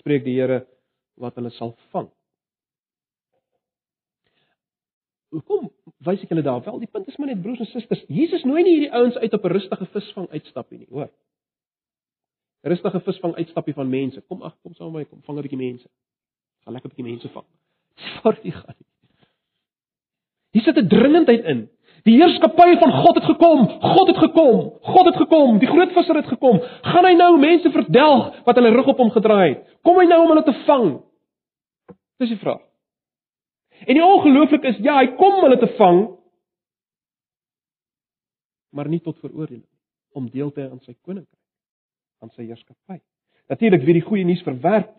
spreek 0.00 0.24
die 0.24 0.40
Here, 0.40 0.66
wat 1.16 1.34
hulle 1.34 1.50
sal 1.50 1.76
vang. 1.90 2.08
Hoekom 5.30 5.70
wys 6.06 6.22
ek 6.24 6.32
julle 6.32 6.42
daar? 6.42 6.62
Wel, 6.64 6.78
die 6.82 6.90
punt 6.90 7.08
is 7.08 7.16
maar 7.16 7.30
net 7.30 7.42
broers 7.42 7.62
en 7.62 7.68
susters, 7.70 8.02
Jesus 8.08 8.44
nooi 8.48 8.62
nie 8.62 8.76
hierdie 8.76 8.92
ouens 8.92 9.16
uit 9.16 9.34
op 9.36 9.44
'n 9.44 9.52
rustige 9.52 9.86
visvang 9.94 10.28
uitstappie 10.30 10.78
nie, 10.78 10.88
hoor. 10.90 11.10
Rustige 12.62 13.00
visvang 13.00 13.34
uitstappie 13.34 13.74
van 13.74 13.88
mense. 13.88 14.20
Kom 14.28 14.42
ag, 14.42 14.56
kom 14.62 14.74
saam 14.74 14.92
met 14.92 15.02
my, 15.02 15.04
kom 15.04 15.22
vang 15.22 15.38
'n 15.38 15.42
bietjie 15.42 15.58
mense. 15.58 15.88
Gaan 16.64 16.72
lekker 16.72 16.90
'n 16.90 16.94
bietjie 16.94 17.10
mense 17.10 17.28
vang. 17.28 17.46
Sorry, 18.22 18.50
gaan 18.50 18.74
nie. 18.78 18.86
Hier 20.50 20.62
sit 20.62 20.76
'n 20.76 20.88
dringendheid 20.88 21.44
in. 21.44 21.68
Die 22.02 22.16
heerskappy 22.16 22.78
van 22.78 22.92
God 22.92 23.14
het 23.14 23.24
gekom. 23.24 23.68
God 23.80 24.08
het 24.08 24.16
gekom. 24.16 24.72
God 24.80 25.06
het 25.06 25.16
gekom. 25.16 25.58
Die 25.58 25.68
groot 25.68 25.92
visser 25.92 26.16
het 26.16 26.26
gekom. 26.26 26.60
Gaan 26.82 27.04
hy 27.04 27.12
nou 27.12 27.38
mense 27.38 27.70
verdelg 27.70 28.44
wat 28.44 28.56
hulle 28.56 28.72
rug 28.72 28.86
op 28.86 28.96
hom 28.96 29.10
gedraai 29.10 29.48
het? 29.48 29.78
Kom 29.82 29.98
hy 30.00 30.06
nou 30.08 30.22
om 30.22 30.32
hulle 30.32 30.44
te 30.46 30.56
vang? 30.64 31.00
Dis 32.18 32.32
die 32.32 32.40
vraag. 32.40 32.69
En 33.86 33.96
die 33.96 34.04
ongelooflik 34.04 34.64
is, 34.68 34.80
ja, 34.84 34.98
hy 35.00 35.14
kom 35.16 35.40
hulle 35.44 35.58
te 35.60 35.68
vang, 35.78 36.02
maar 38.76 38.88
nie 38.88 39.00
tot 39.02 39.18
veroordeling 39.18 39.66
om 40.14 40.28
deel 40.30 40.50
te 40.52 40.62
hê 40.62 40.68
aan 40.70 40.82
sy 40.84 40.94
koninkryk, 41.06 41.38
aan 42.22 42.32
sy 42.34 42.44
heerskappy. 42.44 43.00
Natuurlik 43.50 43.86
wie 43.86 43.96
die 43.98 44.04
goeie 44.04 44.26
nuus 44.26 44.42
verwerp, 44.46 44.92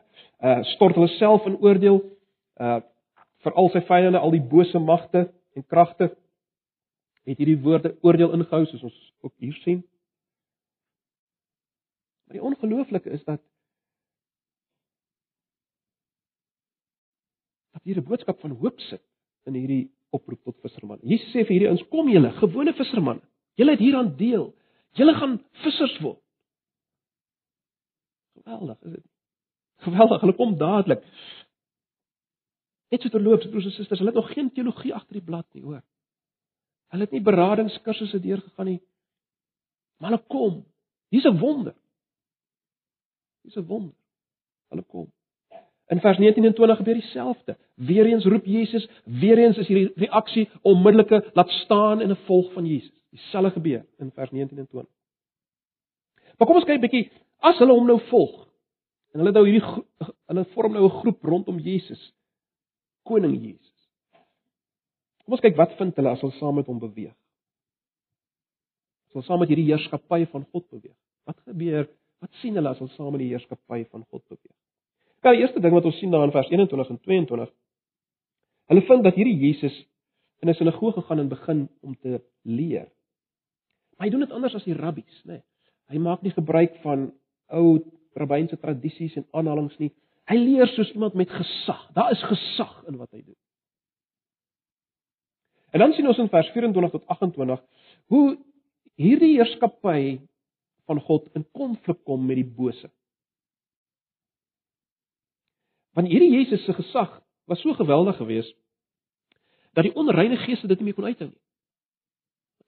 uh 0.44 0.60
stort 0.74 0.98
hulle 0.98 1.12
self 1.18 1.46
in 1.48 1.60
oordeel, 1.62 2.02
uh 2.60 2.80
vir 3.42 3.56
al 3.58 3.72
sy 3.74 3.82
vyande, 3.88 4.20
al 4.20 4.34
die 4.36 4.44
bose 4.52 4.80
magte 4.80 5.24
en 5.58 5.66
kragte 5.66 6.12
het 7.26 7.40
hierdie 7.40 7.58
woorde 7.62 7.96
oordeel 8.06 8.36
ingehou 8.38 8.66
soos 8.70 8.84
ons 8.90 9.00
ook 9.26 9.34
hier 9.42 9.56
sien. 9.64 9.80
Maar 12.26 12.38
die 12.38 12.46
ongelooflike 12.46 13.10
is 13.10 13.24
dat 13.26 13.42
dat 17.82 17.94
hier 17.94 18.04
'n 18.04 18.08
boodskap 18.08 18.40
van 18.40 18.52
hoop 18.52 18.80
sit 18.80 19.02
in 19.46 19.54
hierdie 19.54 19.92
oproep 20.10 20.44
tot 20.44 20.58
visserman. 20.62 21.00
Jesus 21.02 21.30
sê 21.30 21.46
vir 21.46 21.56
hierdie 21.56 21.70
ouens: 21.70 21.88
"Kom 21.90 22.10
julle, 22.10 22.32
gewone 22.32 22.74
vissermanne. 22.74 23.22
Julle 23.56 23.72
het 23.72 23.80
hieraan 23.80 24.16
deel. 24.16 24.54
Julle 24.94 25.14
gaan 25.14 25.42
vissers 25.52 26.00
word." 26.00 26.22
Geweldig, 28.34 28.82
is 28.82 28.92
dit? 28.92 29.06
Geweldig, 29.78 30.22
hulle 30.22 30.36
kom 30.36 30.58
dadelik. 30.58 31.04
Net 32.90 33.02
so 33.02 33.10
terloops, 33.10 33.48
broers 33.50 33.66
en 33.66 33.72
susters, 33.72 34.00
hulle 34.00 34.12
het 34.12 34.20
nog 34.20 34.34
geen 34.34 34.52
teologie 34.52 34.94
agter 34.94 35.14
die 35.14 35.26
blad 35.26 35.48
nie, 35.54 35.64
hoor. 35.64 35.82
Hulle 36.92 37.04
het 37.04 37.12
nie 37.12 37.22
beradingskursusse 37.22 38.20
deurgegaan 38.20 38.66
nie. 38.66 38.82
Maar 39.98 40.12
hulle 40.12 40.24
kom. 40.28 40.66
Hier's 41.10 41.26
'n 41.26 41.40
wonder. 41.40 41.76
Hier's 43.42 43.58
'n 43.58 43.66
wonder. 43.66 43.96
Hulle 44.70 44.84
kom. 44.84 45.12
In 45.92 46.00
vers 46.00 46.18
19 46.18 46.46
en 46.46 46.54
20 46.56 46.78
gebeur 46.78 46.94
dieselfde. 46.94 47.58
Weereens 47.76 48.26
roep 48.26 48.46
Jesus, 48.46 48.88
weereens 49.04 49.58
is 49.60 49.68
hierdie 49.68 49.92
reaksie 50.00 50.46
onmiddellike 50.62 51.20
laat 51.36 51.50
staan 51.50 52.02
en 52.02 52.10
'n 52.10 52.24
volg 52.28 52.54
van 52.54 52.66
Jesus. 52.66 52.96
Dieselfde 53.10 53.52
gebeur 53.52 53.86
in 53.98 54.12
vers 54.12 54.32
19 54.32 54.58
en 54.58 54.68
20. 54.68 54.90
Maar 56.38 56.48
kom 56.48 56.56
ons 56.56 56.66
kyk 56.66 56.78
'n 56.78 56.88
bietjie 56.88 57.12
as 57.40 57.58
hulle 57.58 57.74
hom 57.74 57.86
nou 57.86 58.00
volg. 58.10 58.48
En 59.14 59.20
hulle 59.20 59.32
nou 59.32 59.46
hierdie 59.46 59.84
hulle 60.30 60.46
vorm 60.54 60.74
nou 60.74 60.86
'n 60.86 61.00
groep 61.02 61.24
rondom 61.24 61.60
Jesus. 61.60 62.14
Koning 63.04 63.36
Jesus. 63.42 63.90
Kom 65.26 65.34
ons 65.34 65.42
kyk 65.42 65.58
wat 65.58 65.76
vind 65.78 65.96
hulle 65.96 66.10
as 66.10 66.22
hulle 66.22 66.40
saam 66.40 66.56
met 66.56 66.66
hom 66.66 66.80
beweeg. 66.80 67.16
As 69.08 69.14
hulle 69.14 69.26
saam 69.26 69.40
met 69.40 69.50
hierdie 69.50 69.68
heerskappy 69.68 70.26
van 70.26 70.46
God 70.52 70.70
beweeg. 70.70 70.98
Wat 71.26 71.38
gebeur? 71.46 71.90
Wat 72.20 72.34
sien 72.42 72.56
hulle 72.56 72.70
as 72.70 72.80
hulle 72.80 72.96
saam 72.96 73.12
met 73.12 73.20
die 73.20 73.34
heerskappy 73.34 73.86
van 73.92 74.06
God 74.10 74.24
beweeg? 74.28 74.58
Kyk, 75.22 75.38
die 75.38 75.44
eerste 75.46 75.62
ding 75.62 75.74
wat 75.74 75.86
ons 75.86 75.98
sien 76.02 76.12
daar 76.14 76.26
in 76.26 76.34
vers 76.34 76.50
21 76.50 76.90
en 76.90 77.00
22. 77.06 77.52
Hulle 78.72 78.84
vind 78.88 79.04
dat 79.06 79.18
hierdie 79.20 79.38
Jesus 79.38 79.76
in 80.42 80.50
'n 80.50 80.58
sinagoge 80.58 81.02
gaan 81.02 81.20
en 81.20 81.30
begin 81.30 81.70
om 81.82 81.96
te 81.96 82.22
leer. 82.42 82.90
Maar 83.98 84.08
hy 84.08 84.10
doen 84.10 84.20
dit 84.26 84.32
anders 84.32 84.56
as 84.56 84.64
die 84.64 84.74
rabbies, 84.74 85.22
nê. 85.26 85.32
Nee. 85.32 85.44
Hy 85.92 85.98
maak 85.98 86.22
nie 86.22 86.32
gebruik 86.32 86.76
van 86.82 87.12
ou 87.48 87.84
rabbynse 88.14 88.58
tradisies 88.58 89.16
en 89.16 89.28
aanhalinge 89.32 89.76
nie. 89.78 89.92
Hy 90.26 90.38
leer 90.38 90.68
soos 90.68 90.92
iemand 90.92 91.14
met 91.14 91.30
gesag. 91.30 91.90
Daar 91.94 92.12
is 92.12 92.24
gesag 92.24 92.84
in 92.88 92.98
wat 92.98 93.12
hy 93.12 93.22
doen. 93.22 93.36
En 95.72 95.80
dan 95.80 95.94
sien 95.94 96.08
ons 96.08 96.18
in 96.18 96.30
vers 96.30 96.50
24 96.52 96.92
tot 96.92 97.08
28 97.08 97.62
hoe 98.08 98.38
hierdie 98.96 99.36
heerskappy 99.38 100.20
van 100.86 101.00
God 101.00 101.30
in 101.36 101.46
konflik 101.52 102.04
kom 102.04 102.26
met 102.26 102.36
die 102.36 102.48
bose. 102.48 102.90
Want 105.98 106.08
hierdie 106.08 106.32
Jesus 106.32 106.64
se 106.66 106.74
gesag 106.74 107.22
was 107.46 107.62
so 107.62 107.74
geweldig 107.74 108.18
geweest 108.18 108.56
dat 109.74 109.84
die 109.84 109.96
onreine 109.96 110.38
geeste 110.38 110.68
dit 110.68 110.80
nie 110.80 110.92
meer 110.92 110.98
kon 110.98 111.08
uithou 111.08 111.30
nie. 111.30 111.40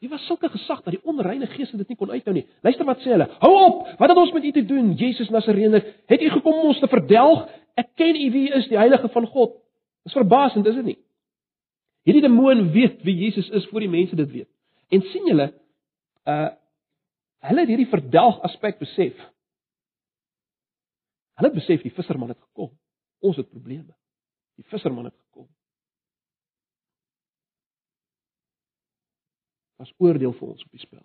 Dit 0.03 0.11
was 0.11 0.25
sulke 0.27 0.49
gesag 0.51 0.81
dat 0.83 0.95
die 0.95 1.03
onreine 1.07 1.47
geeste 1.47 1.77
dit 1.79 1.87
nie 1.87 1.97
kon 1.99 2.11
uithou 2.11 2.33
nie. 2.35 2.45
Luister 2.61 2.85
wat 2.85 2.99
sê 3.03 3.13
hulle: 3.15 3.29
"Hou 3.39 3.51
op! 3.65 3.85
Wat 3.99 4.09
het 4.09 4.17
ons 4.17 4.31
met 4.31 4.43
u 4.43 4.51
te 4.51 4.65
doen, 4.65 4.93
Jesus 4.99 5.29
Nasareëner? 5.29 5.85
Het 6.05 6.21
u 6.21 6.29
gekom 6.29 6.53
om 6.53 6.67
ons 6.71 6.79
te 6.79 6.87
verdelg? 6.87 7.47
Ek 7.75 7.95
ken 7.95 8.15
u 8.15 8.31
wie 8.31 8.49
is, 8.51 8.67
die 8.67 8.77
heilige 8.77 9.09
van 9.09 9.27
God." 9.27 9.55
Dis 10.03 10.13
verbasend, 10.13 10.65
is 10.67 10.75
dit 10.75 10.85
nie? 10.85 10.97
Hierdie 12.03 12.21
demoon 12.25 12.71
weet 12.71 13.03
wie 13.07 13.15
Jesus 13.15 13.49
is 13.49 13.65
voor 13.71 13.79
die 13.79 13.89
mense 13.89 14.15
dit 14.15 14.31
weet. 14.31 14.49
En 14.91 15.01
sien 15.01 15.27
julle, 15.31 15.53
uh 16.27 16.49
hulle 17.43 17.59
het 17.59 17.67
hierdie 17.67 17.89
verdelg 17.91 18.37
aspek 18.47 18.77
besef. 18.79 19.17
Hulle 21.35 21.49
besef 21.51 21.81
die 21.83 21.91
visserman 21.91 22.29
het 22.31 22.39
gekom. 22.39 22.69
Ons 23.23 23.39
het 23.39 23.49
probleme. 23.49 23.95
Die 24.59 24.65
visserman 24.69 25.07
het 25.09 25.15
gekom. 25.15 25.47
Was 29.81 29.93
oordeel 29.97 30.35
vir 30.37 30.47
ons 30.53 30.63
op 30.63 30.71
die 30.75 30.83
spel. 30.83 31.03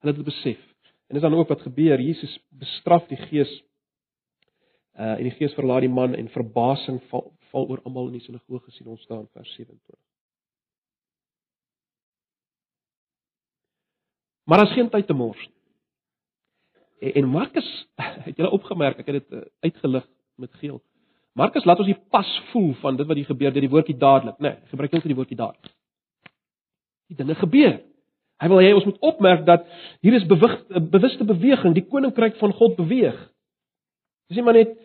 Hulle 0.00 0.14
het 0.14 0.20
dit 0.22 0.30
besef. 0.32 0.62
En 1.08 1.18
dis 1.18 1.24
dan 1.24 1.34
ook 1.36 1.48
wat 1.52 1.66
gebeur. 1.66 2.00
Jesus 2.00 2.38
bestraf 2.48 3.06
die 3.12 3.20
gees 3.28 3.52
uh 5.00 5.16
en 5.16 5.22
die 5.22 5.36
gees 5.38 5.54
verlaat 5.54 5.84
die 5.84 5.92
man 5.92 6.16
en 6.18 6.28
verbasing 6.34 6.98
val 7.12 7.30
val 7.52 7.68
oor 7.70 7.80
almal 7.86 8.08
in 8.10 8.18
die 8.18 8.24
sinagoge 8.24 8.70
sien 8.74 8.88
ons 8.90 9.02
staan 9.06 9.28
vers 9.34 9.52
27. 9.54 9.98
Maar 14.50 14.58
daar's 14.58 14.74
geen 14.74 14.90
tyd 14.90 15.06
te 15.06 15.14
mors 15.14 15.46
nie. 15.46 17.12
En 17.12 17.28
Markus 17.28 17.68
het 18.26 18.36
julle 18.36 18.50
opgemerk, 18.50 18.98
ek 18.98 19.06
het 19.06 19.22
dit 19.22 19.38
eh, 19.38 19.46
uitgelig 19.60 20.06
met 20.34 20.54
geel. 20.60 20.80
Markus 21.40 21.64
laat 21.64 21.80
ons 21.80 21.88
die 21.88 22.00
pas 22.12 22.30
voel 22.50 22.74
van 22.82 22.98
dit 22.98 23.08
wat 23.08 23.16
hier 23.16 23.28
gebeur 23.28 23.54
deur 23.54 23.64
die 23.64 23.72
woordjie 23.72 23.96
dadelik, 23.96 24.36
né? 24.38 24.50
Nee, 24.58 24.72
gebruik 24.72 24.92
net 24.96 25.06
die 25.08 25.16
woordjie 25.16 25.38
dadelik. 25.38 25.72
Die 27.08 27.16
dinge 27.16 27.36
gebeur. 27.40 27.78
Hy 28.40 28.48
wil 28.48 28.62
hê 28.64 28.70
ons 28.76 28.86
moet 28.88 29.00
opmerk 29.04 29.46
dat 29.48 29.64
hier 30.04 30.16
is 30.16 30.26
bewig, 30.28 30.54
bewuste 30.92 31.26
beweging, 31.28 31.74
die 31.76 31.84
koninkryk 31.88 32.38
van 32.40 32.52
God 32.56 32.76
beweeg. 32.78 33.18
Dis 34.28 34.38
nie 34.38 34.44
maar 34.46 34.56
net 34.56 34.76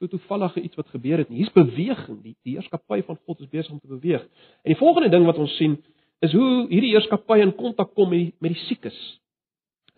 so 0.00 0.08
toevallige 0.08 0.62
iets 0.64 0.78
wat 0.80 0.88
gebeur 0.88 1.20
het 1.20 1.28
nie. 1.28 1.42
Hier's 1.42 1.52
beweging. 1.52 2.20
Die, 2.24 2.36
die 2.46 2.56
heerskappy 2.56 3.02
van 3.04 3.18
God 3.26 3.42
is 3.44 3.50
besig 3.52 3.72
om 3.74 3.80
te 3.80 3.90
beweeg. 3.90 4.22
En 4.64 4.72
die 4.72 4.78
volgende 4.80 5.10
ding 5.12 5.26
wat 5.28 5.40
ons 5.40 5.56
sien 5.60 5.76
is 6.24 6.32
hoe 6.36 6.66
hierdie 6.70 6.94
heerskappy 6.94 7.40
in 7.44 7.52
kontak 7.56 7.92
kom 7.96 8.08
met 8.12 8.22
die, 8.22 8.30
met 8.40 8.54
die 8.56 8.62
siekes. 8.64 8.96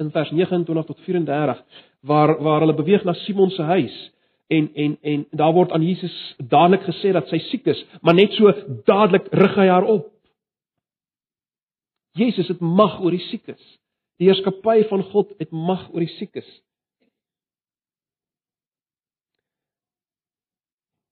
In 0.02 0.10
vers 0.10 0.30
29 0.34 0.86
tot 0.86 1.04
34 1.06 1.62
waar 2.02 2.34
waar 2.42 2.64
hulle 2.64 2.74
beweeg 2.74 3.04
na 3.04 3.14
Simon 3.22 3.50
se 3.50 3.62
huis 3.62 3.98
en 4.52 4.70
en 4.74 4.96
en 5.00 5.26
daar 5.30 5.52
word 5.52 5.72
aan 5.72 5.84
Jesus 5.86 6.16
dadelik 6.38 6.82
gesê 6.88 7.12
dat 7.12 7.28
sy 7.30 7.38
siek 7.48 7.66
is, 7.66 7.84
maar 8.02 8.14
net 8.14 8.34
so 8.36 8.52
dadelik 8.88 9.30
rig 9.30 9.54
hy 9.56 9.68
haar 9.70 9.86
op. 9.86 10.10
Jesus 12.18 12.48
het 12.52 12.60
mag 12.60 12.98
oor 13.00 13.14
die 13.14 13.24
siekes. 13.30 13.62
Die 14.20 14.28
heerskappy 14.28 14.82
van 14.90 15.04
God 15.12 15.32
het 15.40 15.50
mag 15.50 15.86
oor 15.92 16.04
die 16.04 16.14
siekes. 16.18 16.48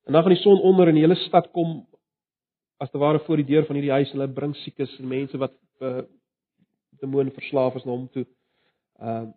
En 0.07 0.13
dan 0.13 0.23
gaan 0.27 0.35
die 0.35 0.43
son 0.43 0.61
onder 0.67 0.89
en 0.89 0.99
die 0.99 1.07
hele 1.07 1.17
stad 1.29 1.49
kom 1.55 1.85
as 2.81 2.91
te 2.91 2.99
ware 2.99 3.21
voor 3.25 3.41
die 3.41 3.49
deur 3.53 3.67
van 3.69 3.79
hierdie 3.79 3.95
huis 3.95 4.11
en 4.11 4.19
hulle 4.19 4.35
bring 4.35 4.55
siekes 4.65 4.93
en 4.99 5.09
mense 5.09 5.39
wat 5.39 5.55
uh, 5.85 6.01
demoon 7.01 7.33
verslaaf 7.37 7.77
is 7.79 7.85
na 7.87 7.95
hom 7.95 8.09
toe. 8.13 8.27
Uh, 9.01 9.29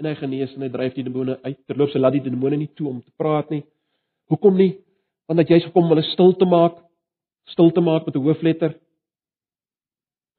en 0.00 0.08
hy 0.08 0.14
genees 0.16 0.52
en 0.56 0.64
hy 0.64 0.70
dryf 0.72 0.94
die 0.96 1.04
demone 1.06 1.36
uit. 1.44 1.58
Terloops, 1.68 1.94
hy 1.94 2.00
laat 2.00 2.16
die 2.16 2.24
demone 2.24 2.58
nie 2.58 2.70
toe 2.78 2.88
om 2.90 3.02
te 3.02 3.12
praat 3.20 3.50
nie. 3.52 3.62
Hoekom 4.32 4.56
nie? 4.56 4.72
Want 5.28 5.42
dat 5.42 5.52
jy's 5.52 5.66
gekom 5.68 5.86
om 5.86 5.92
hulle 5.94 6.06
stil 6.08 6.32
te 6.40 6.48
maak, 6.48 6.80
stil 7.52 7.70
te 7.74 7.82
maak 7.84 8.06
met 8.06 8.16
'n 8.16 8.24
hoofletter. 8.24 8.78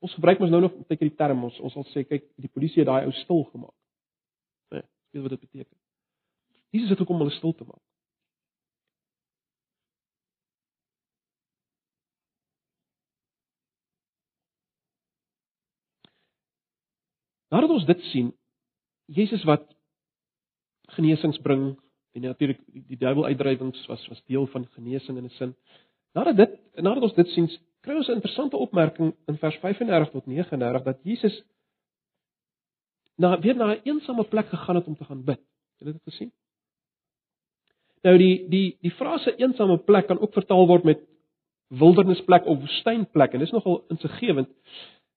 Ons 0.02 0.14
gebruik 0.18 0.40
mos 0.40 0.50
nou 0.50 0.62
nog 0.62 0.74
baie 0.74 0.98
keer 0.98 1.10
die 1.10 1.18
term 1.18 1.44
ons 1.44 1.60
ons 1.60 1.74
sal 1.74 1.86
sê 1.94 2.04
kyk 2.08 2.24
die 2.36 2.50
polisie 2.50 2.82
het 2.82 2.88
daai 2.88 3.06
ou 3.06 3.12
stil 3.12 3.44
gemaak. 3.54 3.78
Nee, 4.72 4.84
weet 5.14 5.22
wat 5.22 5.32
dit 5.32 5.40
beteken. 5.40 5.78
Jesus 6.72 6.90
het 6.90 6.98
gekom 6.98 7.16
om 7.16 7.22
hulle 7.22 7.38
stil 7.38 7.54
te 7.54 7.64
maak. 7.64 7.91
Nadat 17.52 17.70
ons 17.70 17.86
dit 17.86 18.04
sien, 18.12 18.32
Jesus 19.12 19.44
wat 19.48 19.66
genesings 20.96 21.40
bring 21.44 21.74
en 22.16 22.26
natuurlik 22.28 22.60
die 22.72 23.00
duiwel 23.00 23.30
uitdrywings 23.32 23.86
was 23.92 24.04
was 24.12 24.24
deel 24.28 24.48
van 24.54 24.68
genesing 24.76 25.18
in 25.18 25.26
'n 25.26 25.36
sin. 25.38 25.56
Nadat 26.16 26.36
dit 26.36 26.60
nadat 26.76 27.04
ons 27.04 27.14
dit 27.14 27.28
sien, 27.28 27.50
kry 27.82 27.96
ons 27.96 28.08
'n 28.08 28.20
interessante 28.20 28.58
opmerking 28.58 29.16
in 29.28 29.38
vers 29.38 29.56
35 29.56 30.12
tot 30.12 30.26
39 30.26 30.84
dat 30.84 31.00
Jesus 31.04 31.44
na 33.18 33.40
weer 33.40 33.56
na 33.56 33.74
'n 33.74 33.82
eensame 33.84 34.24
plek 34.24 34.48
gegaan 34.48 34.76
het 34.76 34.88
om 34.88 34.96
te 34.96 35.06
gaan 35.06 35.24
bid. 35.24 35.40
Het 35.80 35.88
jy 35.88 35.92
dit 35.92 36.04
gesien? 36.04 36.32
Nou 38.04 38.18
die 38.18 38.50
die 38.50 38.78
die 38.82 38.92
frase 38.92 39.36
eensame 39.36 39.78
plek 39.78 40.08
kan 40.08 40.20
ook 40.20 40.34
vertaal 40.34 40.68
word 40.68 40.84
met 40.84 41.00
wildernisplek 41.68 42.46
of 42.46 42.60
woestynplek 42.60 43.34
en 43.34 43.40
dis 43.40 43.52
nogal 43.52 43.84
insiggewend. 43.90 44.50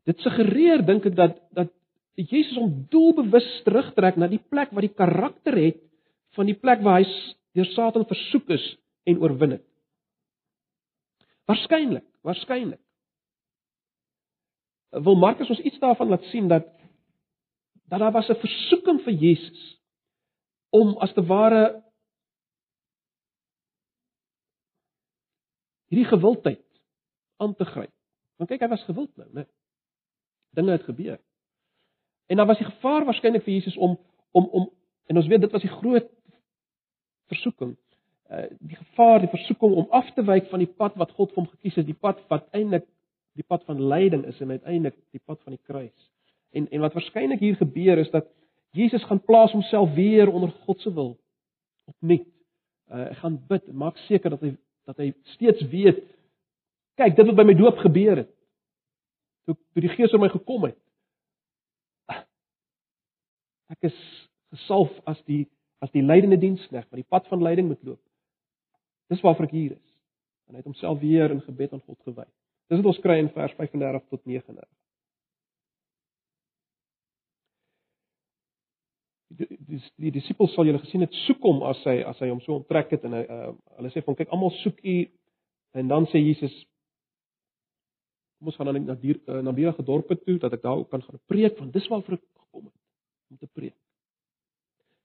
Dit 0.05 0.20
suggereer 0.20 0.85
dink 0.87 1.07
ek 1.07 1.16
dat 1.16 1.40
dat 1.51 1.73
Jesus 2.14 2.57
hom 2.57 2.85
doelbewus 2.90 3.46
terugtrek 3.66 4.16
na 4.16 4.29
die 4.31 4.42
plek 4.42 4.70
waar 4.70 4.87
die 4.87 4.94
karakter 4.94 5.57
het 5.59 5.81
van 6.38 6.46
die 6.46 6.59
plek 6.59 6.83
waar 6.83 7.00
hy 7.03 7.09
deur 7.55 7.70
Satan 7.74 8.07
versoek 8.07 8.50
is 8.55 8.64
en 9.07 9.20
oorwin 9.22 9.57
het. 9.57 9.66
Waarskynlik, 11.50 12.07
waarskynlik. 12.24 12.81
Wil 14.94 15.18
Markus 15.18 15.50
ons 15.50 15.62
iets 15.66 15.81
daarvan 15.83 16.14
laat 16.14 16.27
sien 16.31 16.48
dat 16.48 16.70
dat 17.90 18.00
daar 18.00 18.12
was 18.12 18.31
'n 18.31 18.40
versoeking 18.40 19.03
vir 19.05 19.12
Jesus 19.12 19.79
om 20.70 20.96
as 20.98 21.12
te 21.12 21.22
ware 21.22 21.83
hierdie 25.88 26.09
gewildheid 26.09 26.64
aan 27.37 27.55
te 27.55 27.64
gryp. 27.64 27.92
Want 28.37 28.50
kyk, 28.50 28.61
hy 28.61 28.68
was 28.68 28.85
gewild 28.88 29.16
nou, 29.16 29.29
né? 29.33 29.44
Dinge 30.50 30.70
het 30.70 30.83
gebeur. 30.83 31.20
En 32.26 32.37
dan 32.37 32.46
was 32.46 32.58
die 32.58 32.66
gevaar 32.66 33.04
waarskynlik 33.04 33.44
vir 33.44 33.52
Jesus 33.52 33.76
om 33.76 33.98
om 34.30 34.48
om 34.50 34.70
en 35.06 35.16
ons 35.16 35.26
weet 35.26 35.40
dit 35.40 35.52
was 35.52 35.62
die 35.62 35.70
groot 35.70 36.08
versoeking. 37.26 37.76
Uh 38.30 38.46
die 38.58 38.76
gevaar, 38.76 39.20
die 39.20 39.28
versoeking 39.28 39.74
om 39.74 39.87
af 39.90 40.10
te 40.14 40.24
wyk 40.24 40.48
van 40.50 40.58
die 40.58 40.72
pad 40.80 40.96
wat 41.00 41.12
God 41.12 41.32
vir 41.32 41.42
hom 41.42 41.50
gekies 41.50 41.76
het, 41.80 41.87
die 41.87 42.00
pad 42.06 42.22
wat 42.32 42.48
eintlik 42.56 42.87
die 43.34 43.46
pad 43.46 43.64
van 43.68 43.82
lyding 43.82 44.24
is 44.30 44.40
en 44.40 44.50
uiteindelik 44.50 44.96
die 45.12 45.20
pad 45.24 45.40
van 45.42 45.56
die 45.56 45.62
kruis. 45.66 46.10
En 46.52 46.68
en 46.70 46.80
wat 46.80 46.96
waarskynlik 46.96 47.40
hier 47.40 47.56
gebeur 47.60 47.98
is 47.98 48.10
dat 48.10 48.30
Jesus 48.74 49.04
gaan 49.04 49.22
plaas 49.22 49.52
homself 49.52 49.94
weer 49.94 50.30
onder 50.30 50.50
God 50.64 50.80
se 50.80 50.92
wil 50.94 51.16
opnuut. 51.84 52.26
Uh 52.90 53.08
hy 53.08 53.14
gaan 53.20 53.38
bid 53.48 53.72
maak 53.72 53.96
seker 54.08 54.30
dat 54.30 54.40
hy 54.40 54.56
dat 54.84 54.96
hy 54.96 55.12
steeds 55.37 55.62
weet 55.72 56.02
kyk 57.00 57.16
dit 57.16 57.26
wat 57.26 57.37
by 57.37 57.46
my 57.46 57.54
doop 57.58 57.78
gebeur 57.82 58.22
het. 58.22 58.30
Toe 59.44 59.56
toe 59.56 59.82
die 59.82 59.92
Gees 59.92 60.12
oor 60.12 60.22
my 60.22 60.30
gekom 60.32 60.68
het, 60.68 60.78
Ek 63.74 63.90
is 63.90 63.98
gesalf 64.54 64.92
as 65.10 65.20
die 65.28 65.44
as 65.84 65.92
die 65.92 66.04
leidende 66.04 66.38
diensknegt 66.40 66.88
wat 66.88 67.00
die 67.00 67.10
pad 67.12 67.26
van 67.28 67.42
leiding 67.44 67.68
moet 67.68 67.82
loop. 67.84 68.00
Dis 69.12 69.20
waarvoor 69.20 69.50
ek 69.50 69.56
hier 69.56 69.74
is. 69.74 69.90
En 70.48 70.56
hy 70.56 70.62
het 70.62 70.68
homself 70.70 71.00
weer 71.02 71.32
in 71.34 71.42
gebed 71.44 71.74
aan 71.74 71.82
God 71.84 71.98
gewy. 72.08 72.24
Dis 72.72 72.80
wat 72.80 72.88
ons 72.94 73.02
kry 73.04 73.18
in 73.20 73.28
vers 73.34 73.52
35 73.58 74.06
tot 74.08 74.22
39. 74.24 74.64
Die 79.34 79.48
die, 79.50 79.80
die 80.06 80.12
disippels 80.14 80.54
sal 80.54 80.68
julle 80.68 80.80
gesien 80.84 81.04
het 81.04 81.16
soek 81.24 81.42
hom 81.44 81.64
as 81.68 81.80
hy 81.88 81.98
as 82.06 82.20
hy 82.22 82.30
hom 82.30 82.40
so 82.44 82.54
onttrek 82.60 82.94
het 82.94 83.04
en 83.08 83.16
hy 83.18 83.24
uh, 83.26 83.50
hulle 83.80 83.90
sê 83.92 84.04
van 84.06 84.16
kyk 84.20 84.32
almal 84.32 84.54
soek 84.60 84.78
u 84.78 84.96
en 85.74 85.90
dan 85.90 86.06
sê 86.12 86.22
Jesus 86.22 86.54
kom 88.38 88.52
ons 88.52 88.60
gaan 88.60 88.70
dan 88.70 88.87
na 88.87 88.96
die 89.00 89.16
uh, 89.18 89.40
na 89.42 89.52
die 89.56 89.66
dorpe 89.82 90.16
toe 90.22 90.38
dat 90.38 90.54
ek 90.54 90.62
daar 90.62 90.78
ook 90.78 90.92
kan 90.92 91.02
gaan 91.02 91.20
preek 91.26 91.58
want 91.58 91.74
dis 91.74 91.90
waarvoor 91.90 92.20
ek 92.20 92.22
gekom 92.22 92.68
het 92.68 92.84
om 93.35 93.40
te 93.40 93.51
preek. 93.53 93.77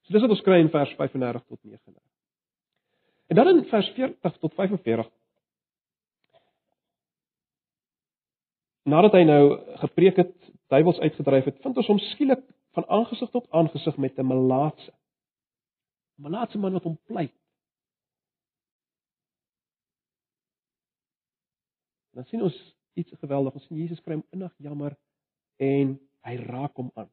So 0.06 0.14
dis 0.14 0.22
wat 0.24 0.34
ons 0.36 0.44
kry 0.46 0.60
in 0.62 0.70
vers 0.72 0.92
35 0.98 1.44
tot 1.46 1.58
39. 1.62 2.02
En 3.30 3.38
dan 3.38 3.50
in 3.52 3.64
vers 3.70 3.90
40 3.96 4.38
tot 4.42 4.54
45 4.54 5.10
Nadat 8.90 9.12
hy 9.12 9.26
nou 9.28 9.42
gepreek 9.82 10.16
het, 10.22 10.32
duiwels 10.72 10.98
uitgedryf 11.04 11.50
het, 11.50 11.58
vind 11.62 11.76
ons 11.82 11.90
hom 11.92 11.98
skielik 12.10 12.40
van 12.78 12.86
aangesig 12.88 13.30
tot 13.34 13.50
aangesig 13.52 13.96
met 14.00 14.18
'n 14.18 14.26
melaatse. 14.26 14.90
'n 14.90 16.22
Melaatse 16.22 16.58
man 16.58 16.72
wat 16.72 16.82
hom 16.88 16.98
pleit. 17.06 17.34
Dan 22.14 22.24
sien 22.24 22.42
ons 22.42 22.74
iets 22.94 23.12
geweldig. 23.20 23.54
Ons 23.54 23.66
sien 23.66 23.76
Jesus 23.76 24.00
kry 24.00 24.14
hom 24.14 24.26
innig 24.30 24.54
jammer 24.56 24.96
en 25.56 26.00
hy 26.26 26.36
raak 26.36 26.76
hom 26.76 26.90
aan. 26.94 27.10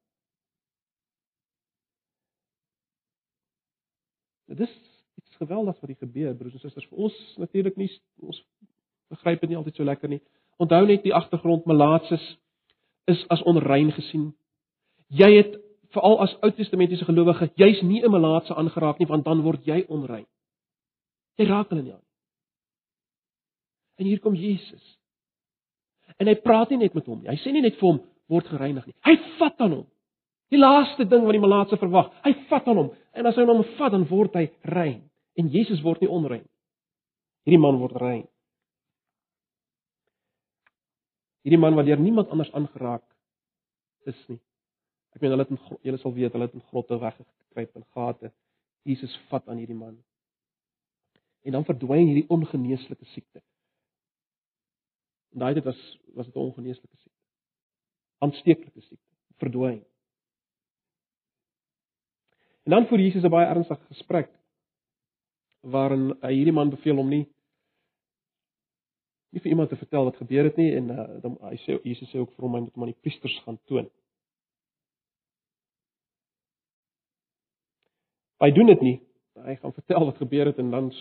Dit 4.47 4.59
is 4.59 4.73
iets 5.17 5.35
geweldigs 5.35 5.79
wat 5.79 5.89
hier 5.89 5.99
gebeur, 5.99 6.35
broers 6.35 6.53
en 6.53 6.59
susters. 6.63 6.87
Vir 6.87 7.05
ons 7.07 7.15
natuurlik 7.37 7.75
nie 7.75 7.89
ons 8.23 8.41
begryp 9.11 9.43
dit 9.43 9.49
nie 9.51 9.57
altyd 9.59 9.75
so 9.75 9.87
lekker 9.87 10.11
nie. 10.11 10.21
Onthou 10.61 10.85
net 10.87 11.03
die 11.03 11.13
agtergrond 11.13 11.65
Malaatses 11.69 12.23
is 13.11 13.23
as 13.33 13.43
onrein 13.47 13.91
gesien. 13.95 14.31
Jy 15.07 15.29
het 15.37 15.57
veral 15.95 16.19
as 16.25 16.33
Ou 16.43 16.51
Testamentiese 16.51 17.05
gelowige, 17.07 17.49
jy's 17.55 17.81
nie 17.81 18.01
'n 18.03 18.11
Malaatse 18.11 18.55
aangeraak 18.55 18.99
nie 18.99 19.07
want 19.07 19.25
dan 19.25 19.41
word 19.41 19.65
jy 19.65 19.85
onrein. 19.87 20.25
Jy 21.37 21.45
raak 21.45 21.69
hulle 21.69 21.81
nie 21.81 21.93
aan. 21.93 22.05
En 23.97 24.05
hier 24.05 24.19
kom 24.19 24.35
Jesus. 24.35 24.97
En 26.17 26.27
hy 26.27 26.35
praat 26.35 26.69
nie 26.69 26.77
net 26.77 26.93
met 26.93 27.05
hom 27.05 27.21
nie. 27.21 27.29
Hy 27.29 27.35
sê 27.35 27.51
nie 27.51 27.61
net 27.61 27.75
vir 27.75 27.89
hom 27.89 28.01
word 28.27 28.47
gereinig 28.47 28.85
nie. 28.85 28.95
Hy 29.05 29.15
vat 29.37 29.61
aan 29.61 29.71
hom. 29.71 29.87
Die 30.51 30.59
laaste 30.59 31.05
ding 31.05 31.25
wat 31.27 31.35
die 31.35 31.43
malaatse 31.43 31.77
verwag, 31.79 32.11
hy 32.23 32.33
vat 32.47 32.67
aan 32.67 32.79
hom 32.79 32.89
en 33.17 33.27
as 33.27 33.35
hy 33.35 33.43
hom 33.47 33.65
vat 33.77 33.91
dan 33.91 34.07
word 34.07 34.35
hy 34.39 34.47
rein 34.71 35.01
en 35.37 35.51
Jesus 35.53 35.83
word 35.85 36.01
nie 36.01 36.11
onrein. 36.11 36.45
Hierdie 37.45 37.61
man 37.61 37.79
word 37.81 37.95
rein. 38.01 38.25
Hierdie 41.43 41.59
man 41.61 41.77
wat 41.77 41.87
deur 41.87 41.99
niemand 42.01 42.31
anders 42.33 42.51
aangeraak 42.55 43.05
is 44.07 44.19
nie. 44.27 44.39
Ek 45.15 45.23
meen 45.23 45.33
hulle 45.33 45.45
het 45.45 45.53
in 45.53 45.79
julle 45.87 45.99
sal 46.01 46.13
weet, 46.15 46.33
hulle 46.35 46.47
het 46.49 46.55
in 46.57 46.65
grotte 46.71 46.97
weggekruip 47.01 47.79
en 47.79 47.85
gate. 47.95 48.31
Jesus 48.87 49.13
vat 49.31 49.47
aan 49.47 49.59
hierdie 49.61 49.77
man. 49.77 49.95
En 51.47 51.55
dan 51.55 51.67
verdwyn 51.67 52.09
hierdie 52.09 52.27
ongeneeslike 52.33 53.07
siekte. 53.13 53.41
En 55.35 55.43
daai 55.43 55.53
dit 55.57 55.65
was 55.65 55.79
was 56.15 56.25
dit 56.25 56.35
'n 56.35 56.39
ongeneeslike 56.39 56.97
siekte. 56.97 57.23
Aansteeklike 58.19 58.81
siekte. 58.81 59.15
Verdwyn. 59.37 59.83
En 62.67 62.73
dan 62.75 62.87
voer 62.87 62.99
Jesus 62.99 63.23
'n 63.23 63.29
baie 63.29 63.47
ernstige 63.47 63.85
gesprek 63.85 64.29
waarin 65.61 66.17
hy 66.21 66.33
hierdie 66.33 66.53
man 66.53 66.69
beveel 66.69 66.97
om 66.97 67.09
nie 67.09 67.27
nie 69.31 69.41
vir 69.41 69.51
iemand 69.51 69.69
te 69.69 69.79
vertel 69.79 70.03
wat 70.03 70.19
gebeur 70.19 70.43
het 70.43 70.57
nie 70.57 70.75
en 70.75 70.89
uh, 70.91 71.05
dan 71.21 71.37
hy 71.47 71.55
sê 71.63 71.77
Jesus 71.83 72.11
sê 72.11 72.19
ook 72.19 72.33
vir 72.35 72.43
hom 72.43 72.57
hy 72.57 72.61
moet 72.65 72.73
hom 72.73 72.83
aan 72.83 72.91
die 72.91 73.01
priesters 73.01 73.39
gaan 73.45 73.59
toon. 73.71 73.87
Hy 78.43 78.51
doen 78.51 78.67
dit 78.73 78.81
nie. 78.81 78.97
Hy 79.47 79.55
gaan 79.55 79.73
vertel 79.79 80.05
wat 80.11 80.19
gebeur 80.19 80.51
het 80.51 80.59
en 80.59 80.71
dan 80.71 80.91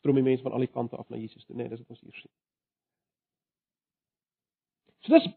stroom 0.00 0.18
die 0.18 0.26
mense 0.26 0.42
van 0.42 0.52
al 0.52 0.66
die 0.66 0.74
kante 0.74 0.96
af 0.96 1.08
na 1.08 1.16
Jesus 1.22 1.44
toe, 1.44 1.56
nee, 1.56 1.68
dis 1.68 1.78
wat 1.78 1.94
ons 1.94 2.00
hier 2.00 2.18
sien. 2.18 2.34
So 5.06 5.14
dis 5.14 5.30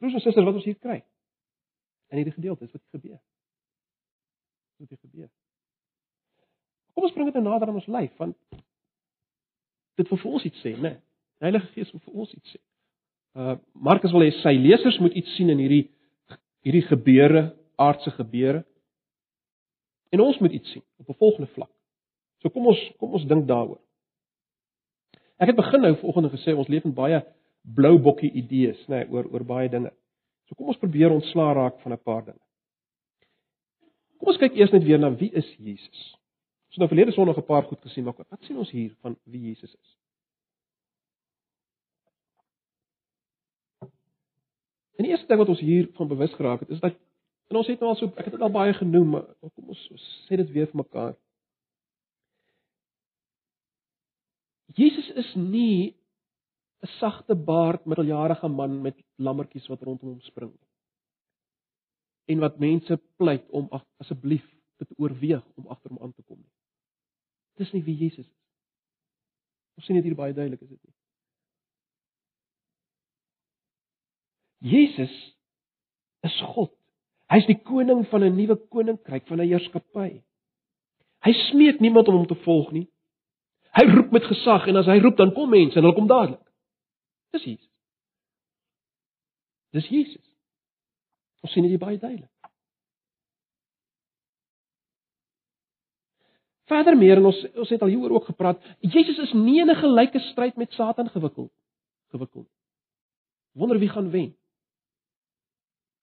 broers 0.00 0.16
en 0.16 0.20
susters 0.24 0.48
wat 0.48 0.54
ons 0.54 0.64
hier 0.64 0.80
kry. 0.80 1.02
In 2.08 2.22
hierdie 2.22 2.38
gedeelte 2.40 2.64
is 2.64 2.72
wat 2.72 2.88
gebeur. 2.96 3.20
Wat 4.76 4.90
het 4.90 5.00
gebeur? 5.00 5.28
Kom 6.94 7.04
ons 7.04 7.12
bring 7.12 7.28
dit 7.28 7.36
nou 7.36 7.44
nader 7.44 7.68
aan 7.68 7.80
ons 7.80 7.92
lyf 7.92 8.16
want 8.20 8.36
dit 9.96 10.08
wil 10.12 10.20
vir 10.20 10.32
ons 10.36 10.44
iets 10.44 10.62
sê, 10.64 10.74
né? 10.76 10.80
Nee. 10.90 11.02
Die 11.36 11.44
Heilige 11.44 11.68
Gees 11.72 11.92
wil 11.92 12.02
vir 12.04 12.22
ons 12.24 12.32
iets 12.36 12.56
sê. 12.56 12.60
Uh 13.36 13.56
Markus 13.88 14.12
wil 14.16 14.24
hê 14.24 14.32
sy 14.42 14.54
lesers 14.56 14.98
moet 15.04 15.16
iets 15.16 15.34
sien 15.36 15.52
in 15.52 15.60
hierdie 15.60 15.84
hierdie 16.66 16.84
gebeure, 16.88 17.42
aardse 17.76 18.10
gebeure. 18.16 18.64
En 20.12 20.22
ons 20.24 20.38
moet 20.40 20.52
iets 20.56 20.72
sien 20.72 20.84
op 21.00 21.08
'n 21.08 21.20
volgende 21.20 21.50
vlak. 21.52 21.72
So 22.40 22.48
kom 22.50 22.66
ons 22.66 22.80
kom 22.98 23.12
ons 23.12 23.26
dink 23.28 23.46
daaroor. 23.48 23.80
Ek 25.36 25.52
het 25.52 25.56
begin 25.56 25.80
nou 25.80 25.94
vanoggend 26.00 26.32
gesê 26.32 26.56
ons 26.56 26.68
leef 26.68 26.84
in 26.84 26.94
baie 26.94 27.20
blou 27.74 27.98
bokkie 27.98 28.30
idees, 28.32 28.78
nê, 28.88 29.02
nee, 29.02 29.08
oor 29.10 29.26
oor 29.32 29.44
baie 29.44 29.68
dinge. 29.68 29.90
So 30.46 30.54
kom 30.54 30.70
ons 30.70 30.78
probeer 30.78 31.10
ontslaa 31.10 31.52
raak 31.52 31.80
van 31.80 31.92
'n 31.92 31.98
paar 31.98 32.24
dinge. 32.24 32.45
Kom 34.18 34.32
ons 34.32 34.40
kyk 34.40 34.56
eers 34.56 34.72
net 34.72 34.84
weer 34.84 34.98
na 34.98 35.12
wie 35.14 35.30
is 35.32 35.48
Jesus? 35.58 36.02
Ons 36.66 36.78
het 36.78 36.84
nou 36.84 36.88
verlede 36.92 37.12
Sondag 37.12 37.38
'n 37.38 37.46
paar 37.46 37.64
goed 37.68 37.80
gesien, 37.80 38.04
maar 38.04 38.16
wat 38.16 38.44
sien 38.44 38.58
ons 38.58 38.70
hier 38.70 38.94
van 39.00 39.16
wie 39.24 39.42
Jesus 39.48 39.74
is? 39.74 39.96
En 44.96 45.04
die 45.04 45.12
eerste 45.12 45.26
ding 45.26 45.38
wat 45.38 45.48
ons 45.48 45.60
hier 45.60 45.88
van 45.92 46.08
bewus 46.08 46.32
geraak 46.34 46.60
het, 46.60 46.70
is 46.70 46.80
dat 46.80 46.94
en 47.46 47.56
ons 47.56 47.66
het 47.66 47.80
nou 47.80 47.90
al 47.92 47.96
so 47.96 48.06
ek 48.16 48.24
het 48.24 48.34
dit 48.34 48.42
al 48.42 48.50
baie 48.50 48.72
genoem, 48.74 49.10
maar 49.10 49.26
kom 49.54 49.68
ons 49.68 49.82
sê 50.26 50.36
dit 50.36 50.50
weer 50.50 50.66
vir 50.66 50.80
mekaar. 50.82 51.14
Jesus 54.74 55.10
is 55.10 55.34
nie 55.34 55.94
'n 56.82 56.88
sagte 56.98 57.34
baard 57.34 57.86
middeljarige 57.86 58.48
man 58.48 58.82
met 58.82 58.96
lammetjies 59.16 59.68
wat 59.68 59.82
rondom 59.82 60.08
hom 60.08 60.20
spring 60.20 60.50
nie. 60.50 60.66
En 62.26 62.42
wat 62.42 62.58
mense 62.58 63.00
pleit 63.16 63.50
om 63.50 63.68
asseblief 64.02 64.46
te 64.76 64.86
oorweeg 64.96 65.44
om 65.54 65.66
agter 65.66 65.90
hom 65.90 66.02
aan 66.02 66.14
te 66.14 66.22
kom 66.22 66.38
nie. 66.38 66.52
Dis 67.56 67.72
nie 67.72 67.84
wie 67.84 67.96
Jesus 67.96 68.26
is. 68.26 68.32
Ons 69.76 69.88
sien 69.88 69.96
dit 69.98 70.08
hier 70.08 70.16
baie 70.16 70.34
duidelik 70.34 70.60
is 70.60 70.68
dit 70.68 70.82
nie. 70.82 70.94
Jesus 74.72 75.14
is 76.26 76.36
God. 76.54 76.72
Hy's 77.30 77.46
die 77.46 77.58
koning 77.58 78.04
van 78.10 78.24
'n 78.24 78.36
nuwe 78.36 78.56
koninkryk, 78.72 79.26
van 79.26 79.40
'n 79.40 79.48
heerskappy. 79.48 80.22
Hy 81.24 81.32
smeek 81.50 81.80
niemand 81.80 82.08
om 82.08 82.14
hom 82.14 82.26
te 82.26 82.34
volg 82.34 82.72
nie. 82.72 82.88
Hy 83.76 83.84
roep 83.84 84.10
met 84.10 84.24
gesag 84.24 84.66
en 84.66 84.76
as 84.76 84.86
hy 84.86 84.98
roep 85.00 85.16
dan 85.16 85.32
kom 85.32 85.50
mense 85.50 85.76
en 85.76 85.82
hulle 85.82 85.94
kom 85.94 86.06
dadelik. 86.06 86.52
Dis 87.30 87.44
Jesus. 87.44 87.72
Dis 89.70 89.88
Jesus. 89.88 90.35
Ons 91.40 91.52
sien 91.52 91.66
dit 91.66 91.78
baie 91.80 91.98
duidelik. 91.98 92.30
Verder 96.66 96.96
meer 96.98 97.20
en 97.20 97.28
ons 97.30 97.44
ons 97.54 97.70
het 97.70 97.82
al 97.82 97.92
hieroor 97.92 98.16
ook 98.18 98.32
gepraat. 98.32 98.62
Jesus 98.80 99.18
is 99.18 99.32
nie 99.32 99.60
in 99.60 99.70
'n 99.70 99.82
gelyke 99.82 100.20
stryd 100.32 100.56
met 100.56 100.72
Satan 100.72 101.08
gewikkeld 101.08 101.52
gewikkeld. 102.10 102.48
Wonder 103.52 103.78
wie 103.78 103.88
gaan 103.88 104.10
wen? 104.10 104.36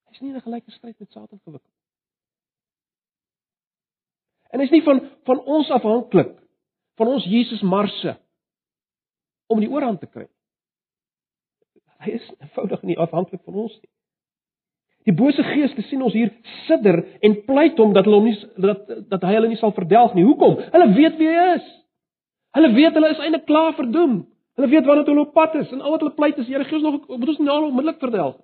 Hy's 0.09 0.19
nie 0.19 0.29
in 0.29 0.35
'n 0.35 0.41
gelyke 0.41 0.71
stryd 0.71 0.99
met 0.99 1.11
Satan 1.11 1.39
gewikkeld. 1.43 1.73
En 4.49 4.59
hy's 4.59 4.69
nie 4.69 4.83
van 4.83 5.11
van 5.23 5.39
ons 5.39 5.69
afhanklik 5.69 6.39
van 6.95 7.07
ons 7.07 7.25
Jesus 7.25 7.61
marse 7.61 8.19
om 9.45 9.59
die 9.59 9.69
oorhand 9.69 9.99
te 9.99 10.07
kry. 10.07 10.27
Hy 11.97 12.11
is 12.11 12.31
eenvoudig 12.39 12.81
nie 12.81 12.97
afhanklik 12.97 13.41
van 13.43 13.53
ons 13.53 13.73
nie. 13.81 13.92
Die 15.03 15.15
bose 15.15 15.43
geeste 15.43 15.83
sien 15.89 16.01
ons 16.01 16.13
hier 16.15 16.31
sidder 16.67 17.01
en 17.21 17.39
pleit 17.45 17.79
hom 17.79 17.93
dat 17.95 18.05
hulle 18.07 18.21
hom 18.21 18.29
nie 18.29 18.37
dat 18.65 18.87
dat 19.11 19.25
hy 19.27 19.33
hulle 19.35 19.49
nie 19.51 19.59
sal 19.59 19.73
verdelg 19.75 20.15
nie. 20.15 20.23
Hoekom? 20.23 20.59
Hulle 20.71 20.87
weet 20.95 21.17
wie 21.19 21.27
hy 21.27 21.47
is. 21.57 21.67
Hulle 22.55 22.71
weet 22.75 22.95
hulle 22.95 23.11
is 23.11 23.19
eintlik 23.19 23.45
klaar 23.49 23.75
verdoem. 23.75 24.21
Hulle 24.55 24.69
weet 24.71 24.87
wat 24.87 25.07
hulle 25.09 25.25
op 25.25 25.33
pad 25.35 25.55
is 25.59 25.71
en 25.73 25.81
al 25.81 25.95
wat 25.95 26.05
hulle 26.05 26.15
pleit 26.15 26.39
is 26.39 26.47
Here 26.47 26.63
gee 26.69 26.79
ons 26.79 26.87
nog 26.87 27.07
moet 27.07 27.35
ons 27.35 27.43
nou 27.43 27.59
onmiddellik 27.67 27.99
verdelg. 27.99 28.39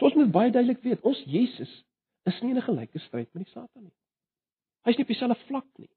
Soos 0.00 0.14
mens 0.18 0.32
baie 0.34 0.50
duidelik 0.50 0.80
weet, 0.82 1.02
ons 1.06 1.18
Jesus 1.30 1.70
is 2.26 2.38
nie 2.42 2.50
in 2.50 2.58
'n 2.58 2.68
gelyke 2.68 2.98
stryd 2.98 3.28
met 3.34 3.44
die 3.44 3.52
Satan 3.52 3.82
nie. 3.82 3.94
Hy's 4.84 4.96
nie 4.96 5.04
op 5.04 5.12
dieselfde 5.12 5.44
vlak 5.46 5.68
nie. 5.78 5.90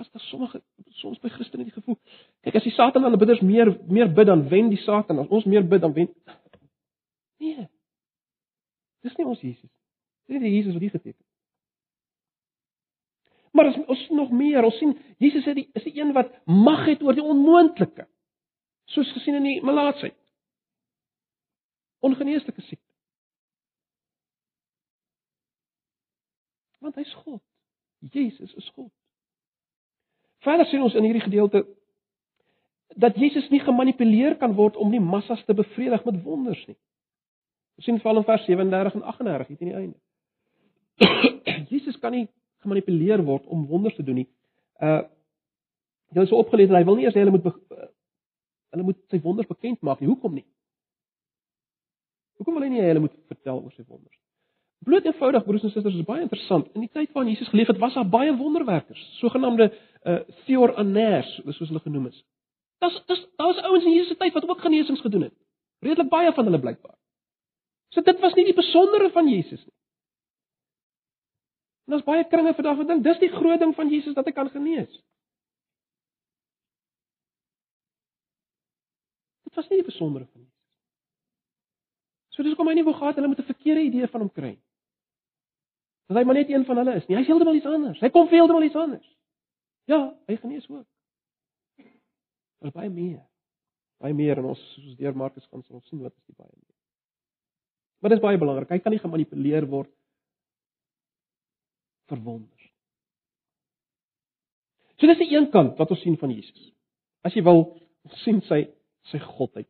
As 0.00 0.10
daar 0.10 0.20
sommige 0.20 0.62
soms 0.88 1.18
by 1.20 1.28
Christene 1.28 1.66
die 1.68 1.74
gevoel 1.74 1.98
kyk 2.46 2.56
as 2.56 2.64
die 2.64 2.72
Satan 2.72 3.04
aan 3.04 3.12
die 3.14 3.20
bidders 3.20 3.42
meer 3.44 3.72
meer 3.88 4.08
bid 4.16 4.30
dan 4.30 4.46
wen 4.48 4.70
die 4.72 4.80
Satan. 4.80 5.20
As 5.20 5.28
ons 5.28 5.44
meer 5.44 5.66
bid 5.66 5.84
dan 5.84 5.92
wen 5.96 6.08
nee. 7.40 7.68
Dis 9.04 9.16
nie 9.16 9.26
ons 9.28 9.40
Jesus. 9.40 9.70
Dis 10.28 10.36
nie 10.36 10.48
die 10.48 10.56
Jesus 10.58 10.76
wat 10.76 10.84
hier 10.84 10.96
geteken 10.96 11.26
maar 13.52 13.66
as 13.66 13.78
ons 13.86 14.06
nog 14.14 14.30
meer 14.30 14.64
ons 14.64 14.78
sien 14.78 14.94
Jesus 15.18 15.46
is 15.46 15.58
die 15.58 15.66
is 15.74 15.84
die 15.84 15.96
een 15.98 16.14
wat 16.16 16.32
mag 16.46 16.86
het 16.86 17.02
oor 17.02 17.16
die 17.18 17.24
onmoontlike. 17.24 18.06
Soos 18.90 19.10
gesien 19.12 19.36
in 19.38 19.46
die 19.46 19.58
malaatsheid. 19.62 20.16
Ongeneeslike 22.00 22.62
siekte. 22.62 22.86
Want 26.80 26.96
hy's 26.96 27.12
God. 27.26 27.42
Jesus 28.14 28.54
is 28.56 28.70
God 28.74 28.88
Verder 30.44 30.66
sien 30.66 30.82
ons 30.82 30.96
in 30.96 31.04
hierdie 31.04 31.24
gedeelte 31.24 31.64
dat 33.00 33.16
Jesus 33.16 33.48
nie 33.52 33.60
gemanipuleer 33.62 34.36
kan 34.40 34.54
word 34.56 34.76
om 34.80 34.90
die 34.90 35.02
massas 35.02 35.42
te 35.44 35.54
bevredig 35.54 36.04
met 36.04 36.22
wonders 36.24 36.62
nie. 36.66 36.76
Ons 37.78 37.86
sien 37.86 38.00
veral 38.00 38.22
in 38.22 38.26
vers 38.28 38.46
37 38.48 38.96
en 38.98 39.06
38 39.12 39.50
hier 39.50 39.60
teen 39.60 39.70
die 39.70 39.78
einde. 39.78 39.98
Jesus 41.72 41.98
kan 42.00 42.16
nie 42.16 42.26
gemanipuleer 42.64 43.22
word 43.24 43.46
om 43.52 43.66
wonders 43.68 43.96
te 43.96 44.06
doen 44.06 44.22
nie. 44.24 44.28
Uh 44.80 45.02
jy 46.10 46.24
is 46.24 46.32
so 46.32 46.40
opgeleer 46.42 46.66
dat 46.66 46.80
hy 46.80 46.86
wil 46.88 46.96
nie 46.98 47.04
eers 47.06 47.14
hê 47.14 47.22
hulle 47.22 47.30
moet 47.30 47.44
uh, 47.46 47.84
hulle 48.74 48.84
moet 48.88 48.96
sy 49.12 49.20
wonders 49.22 49.46
bekend 49.46 49.78
maak 49.86 50.00
nie. 50.00 50.08
Hoekom 50.10 50.32
nie? 50.40 50.46
Hoekom 52.40 52.56
wil 52.56 52.64
hy 52.66 52.70
nie 52.72 52.82
hulle 52.82 53.04
moet 53.04 53.14
vertel 53.30 53.60
oor 53.60 53.70
sy 53.76 53.84
wonders? 53.84 54.16
Bloot 54.88 55.06
eenvoudig 55.06 55.44
broers 55.44 55.62
en 55.68 55.70
susters, 55.70 55.94
is 55.94 56.08
baie 56.08 56.24
interessant. 56.24 56.66
In 56.74 56.82
die 56.82 56.90
tyd 56.90 57.12
waarin 57.12 57.30
Jesus 57.30 57.52
geleef 57.52 57.68
het, 57.68 57.78
was 57.78 57.94
daar 57.94 58.08
baie 58.08 58.32
wonderwerkers, 58.34 59.04
sogenaamde 59.20 59.68
uh 59.68 59.89
theoraners, 60.46 61.28
soos 61.44 61.68
hulle 61.68 61.82
genoem 61.84 62.06
is. 62.06 62.24
Daar's 62.80 63.02
daar's 63.06 63.26
daar's 63.36 63.62
ouens 63.68 63.84
in 63.84 63.92
Jesus 63.92 64.08
se 64.08 64.16
tyd 64.16 64.32
wat 64.32 64.48
ook 64.48 64.60
genesings 64.60 65.00
gedoen 65.00 65.22
het. 65.28 65.36
Redelik 65.84 66.08
baie 66.08 66.32
van 66.32 66.44
hulle 66.44 66.60
blykbaar. 66.60 66.96
So 67.88 68.00
dit 68.00 68.20
was 68.20 68.34
nie 68.34 68.44
die 68.44 68.56
besondere 68.56 69.10
van 69.10 69.28
Jesus 69.28 69.60
nie. 69.64 69.76
En 71.84 71.96
daar's 71.96 72.06
baie 72.06 72.24
kringe 72.28 72.54
vandag 72.54 72.76
wat 72.76 72.88
dink 72.88 73.04
dis 73.04 73.18
die 73.18 73.32
groot 73.32 73.60
ding 73.60 73.74
van 73.74 73.92
Jesus 73.92 74.14
dat 74.14 74.24
hy 74.24 74.32
kan 74.32 74.50
genees. 74.50 74.90
Dit 79.44 79.54
was 79.54 79.68
nie 79.68 79.82
die 79.82 79.90
besondere 79.90 80.24
van 80.24 80.40
Jesus. 80.40 80.58
So 82.30 82.46
dis 82.46 82.56
kom 82.56 82.68
hy 82.70 82.78
nie 82.78 82.86
wou 82.86 82.96
gehad 82.96 83.18
hulle 83.18 83.28
met 83.28 83.40
'n 83.40 83.52
verkeerde 83.52 83.84
idee 83.90 84.08
van 84.08 84.20
hom 84.20 84.32
kry 84.32 84.56
dat 86.10 86.16
hy 86.18 86.24
maar 86.24 86.34
net 86.34 86.48
een 86.50 86.64
van 86.64 86.76
hulle 86.76 86.94
is 86.94 87.06
nie. 87.06 87.16
Hy's 87.16 87.26
heeltemal 87.26 87.54
iets 87.54 87.66
anders. 87.66 88.00
Hy 88.00 88.08
kom 88.10 88.28
heeltemal 88.28 88.62
iets 88.62 88.74
anders. 88.74 89.06
Ja, 89.88 90.00
hy 90.26 90.36
genees 90.36 90.68
ook. 90.70 90.86
Maar 92.60 92.74
baie 92.76 92.90
meer. 92.90 93.22
Baie 94.00 94.14
meer 94.14 94.40
en 94.40 94.50
ons 94.52 94.60
soos 94.74 94.96
deur 94.96 95.16
Markus 95.16 95.46
gaan 95.48 95.64
ons 95.68 95.88
sien 95.88 96.02
wat 96.02 96.12
is 96.16 96.28
die 96.28 96.36
baie 96.36 96.52
meer. 96.52 96.76
Maar 98.00 98.14
dit 98.14 98.20
is 98.20 98.24
baie 98.24 98.40
belangrik. 98.40 98.70
Hy 98.72 98.80
kan 98.80 98.94
nie 98.94 99.00
gemanipuleer 99.02 99.66
word 99.68 99.92
verwonder. 102.10 102.70
So 105.00 105.08
dis 105.08 105.20
die 105.20 105.32
een 105.32 105.50
kant 105.52 105.78
wat 105.80 105.92
ons 105.92 106.02
sien 106.04 106.16
van 106.20 106.32
Jesus. 106.32 106.70
As 107.24 107.36
jy 107.36 107.44
wil 107.44 107.66
sien 108.24 108.40
sy 108.48 108.66
sy 109.08 109.20
godheid. 109.22 109.68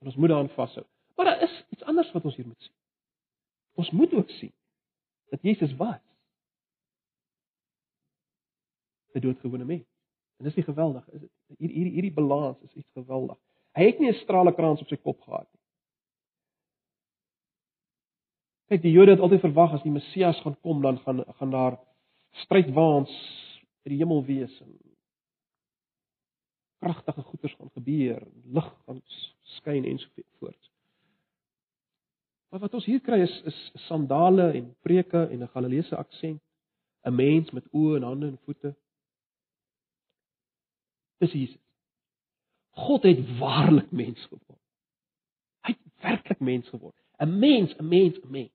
En 0.00 0.10
ons 0.10 0.16
moet 0.20 0.32
daaraan 0.32 0.52
vashou. 0.56 0.84
Maar 1.16 1.30
daar 1.30 1.44
is 1.46 1.54
iets 1.72 1.84
anders 1.88 2.10
wat 2.12 2.24
ons 2.28 2.36
hier 2.36 2.48
moet 2.48 2.60
sien. 2.60 2.74
Ons 3.80 3.90
moet 3.96 4.12
ook 4.14 4.30
sien 4.38 4.52
dat 5.32 5.42
Jesus 5.42 5.72
was 5.80 6.00
'n 9.14 9.20
doodgewone 9.20 9.64
mens. 9.64 9.86
En 10.38 10.44
dis 10.44 10.54
nie 10.54 10.64
geweldig 10.64 11.08
is 11.08 11.20
dit? 11.20 11.30
Hier 11.58 11.70
hier 11.70 11.90
hierdie 11.92 12.12
balans 12.12 12.60
is 12.62 12.72
iets 12.74 12.90
geweldig. 12.92 13.38
Hy 13.72 13.84
het 13.84 13.98
nie 13.98 14.10
'n 14.10 14.20
stralekrans 14.22 14.80
op 14.80 14.88
sy 14.88 14.96
kop 14.96 15.20
gehad 15.20 15.48
nie. 15.52 15.60
Kyk, 18.68 18.82
die 18.82 18.92
Jode 18.92 19.10
het 19.10 19.20
altyd 19.20 19.40
verwag 19.40 19.72
as 19.72 19.82
die 19.82 19.92
Messias 19.92 20.40
gaan 20.40 20.56
kom, 20.60 20.82
dan 20.82 20.98
gaan 20.98 21.24
gaan 21.38 21.50
daar 21.50 21.78
strydwaans 22.30 23.12
in 23.84 23.92
die 23.92 23.98
hemel 23.98 24.24
wees 24.24 24.60
en 24.60 24.78
kragtige 26.84 27.22
goeders 27.22 27.54
gaan 27.54 27.70
gebeur, 27.74 28.22
lig 28.44 28.70
gaan 28.86 29.02
skyn 29.42 29.84
en 29.84 29.98
so 29.98 30.08
voort. 30.38 30.70
Maar 32.50 32.60
wat 32.60 32.74
ons 32.74 32.84
hier 32.86 33.00
kry 33.00 33.20
is 33.24 33.34
is 33.50 33.60
sandale 33.86 34.50
en 34.54 34.74
preke 34.86 35.26
en 35.26 35.42
'n 35.42 35.52
Galileese 35.54 35.96
aksent, 35.96 36.42
'n 37.04 37.14
mens 37.14 37.50
met 37.50 37.64
oë 37.72 37.96
en 37.96 38.02
hande 38.02 38.26
en 38.26 38.38
voete. 38.44 38.74
Dis 41.22 41.32
Jesus. 41.32 41.60
God 42.74 43.02
het 43.02 43.22
waarlik 43.38 43.90
mens 43.90 44.20
geword. 44.26 44.60
Hy 45.64 45.72
het 45.72 46.02
werklik 46.02 46.40
mens 46.40 46.68
geword. 46.68 46.96
'n 47.18 47.38
Mens, 47.38 47.76
'n 47.78 47.88
mens, 47.88 48.18
'n 48.20 48.30
mens. 48.30 48.52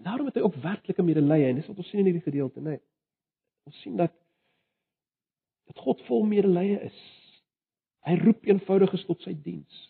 En 0.00 0.02
daarom 0.02 0.26
het 0.26 0.34
hy 0.34 0.40
ook 0.40 0.54
werklike 0.54 1.02
medelee 1.02 1.48
en 1.48 1.54
dis 1.54 1.66
wat 1.66 1.76
ons 1.76 1.88
sien 1.88 1.98
in 1.98 2.04
hierdie 2.04 2.22
gedeelte, 2.22 2.60
né? 2.60 2.68
Nee. 2.68 2.80
Ons 3.68 3.80
sien 3.80 3.96
dat 3.96 4.12
dat 5.64 5.78
God 5.78 6.00
vol 6.02 6.24
medelee 6.24 6.80
is. 6.80 7.00
Hy 8.08 8.16
roep 8.18 8.44
eenvoudiges 8.48 9.04
tot 9.04 9.20
sy 9.22 9.34
diens. 9.42 9.82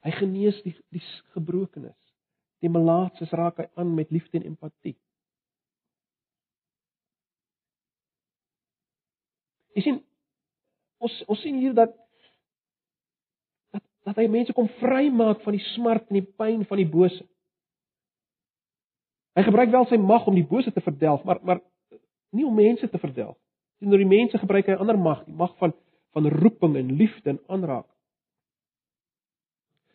Hy 0.00 0.10
genees 0.16 0.62
die 0.64 0.72
die 0.88 1.02
gebrokenes. 1.36 1.98
Die 2.64 2.72
melaatses 2.72 3.30
raak 3.36 3.60
hy 3.60 3.68
aan 3.74 3.92
met 3.94 4.10
liefde 4.10 4.40
en 4.40 4.48
empatie. 4.48 4.96
Jy 9.76 9.84
sien 9.84 10.00
ons 11.26 11.40
sien 11.42 11.58
hier 11.58 11.74
dat 11.74 11.92
dat 13.72 13.84
dat 14.08 14.16
hy 14.16 14.26
mense 14.32 14.54
kom 14.56 14.68
vrymaak 14.80 15.42
van 15.44 15.56
die 15.56 15.66
smart 15.74 16.08
en 16.08 16.20
die 16.20 16.28
pyn 16.38 16.64
van 16.68 16.80
die 16.80 16.88
bose. 16.88 17.26
Hy 19.38 19.44
gebruik 19.46 19.70
wel 19.70 19.86
sy 19.86 19.98
mag 20.00 20.26
om 20.26 20.34
die 20.34 20.46
bose 20.46 20.72
te 20.72 20.82
verdelg, 20.84 21.24
maar 21.24 21.38
maar 21.42 21.60
nie 22.30 22.46
om 22.46 22.54
mense 22.54 22.88
te 22.88 22.98
verdelg. 22.98 23.36
Teenoor 23.80 24.02
die 24.02 24.10
mense 24.10 24.38
gebruik 24.38 24.68
hy 24.68 24.76
ander 24.76 24.98
mag, 24.98 25.24
die 25.26 25.36
mag 25.36 25.56
van 25.62 25.74
van 26.10 26.26
roeping 26.26 26.74
en 26.76 26.96
liefde 26.98 27.30
en 27.30 27.38
aanraking. 27.46 27.94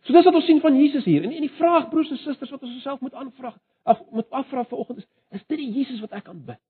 So 0.06 0.14
dis 0.14 0.28
wat 0.28 0.38
ons 0.38 0.46
sien 0.46 0.62
van 0.62 0.78
Jesus 0.78 1.04
hier. 1.04 1.26
En 1.26 1.34
en 1.34 1.44
die 1.44 1.56
vraag 1.58 1.90
broers 1.90 2.12
en 2.14 2.22
susters 2.22 2.52
wat 2.54 2.64
ons 2.64 2.78
osself 2.78 3.02
moet 3.02 3.14
aanvra, 3.14 3.52
of 3.84 4.02
moet 4.14 4.30
afvra 4.30 4.64
vanoggend 4.70 5.02
is, 5.02 5.08
is 5.30 5.46
dit 5.50 5.58
die 5.58 5.72
Jesus 5.80 6.00
wat 6.04 6.14
ek 6.20 6.30
aanbid? 6.30 6.62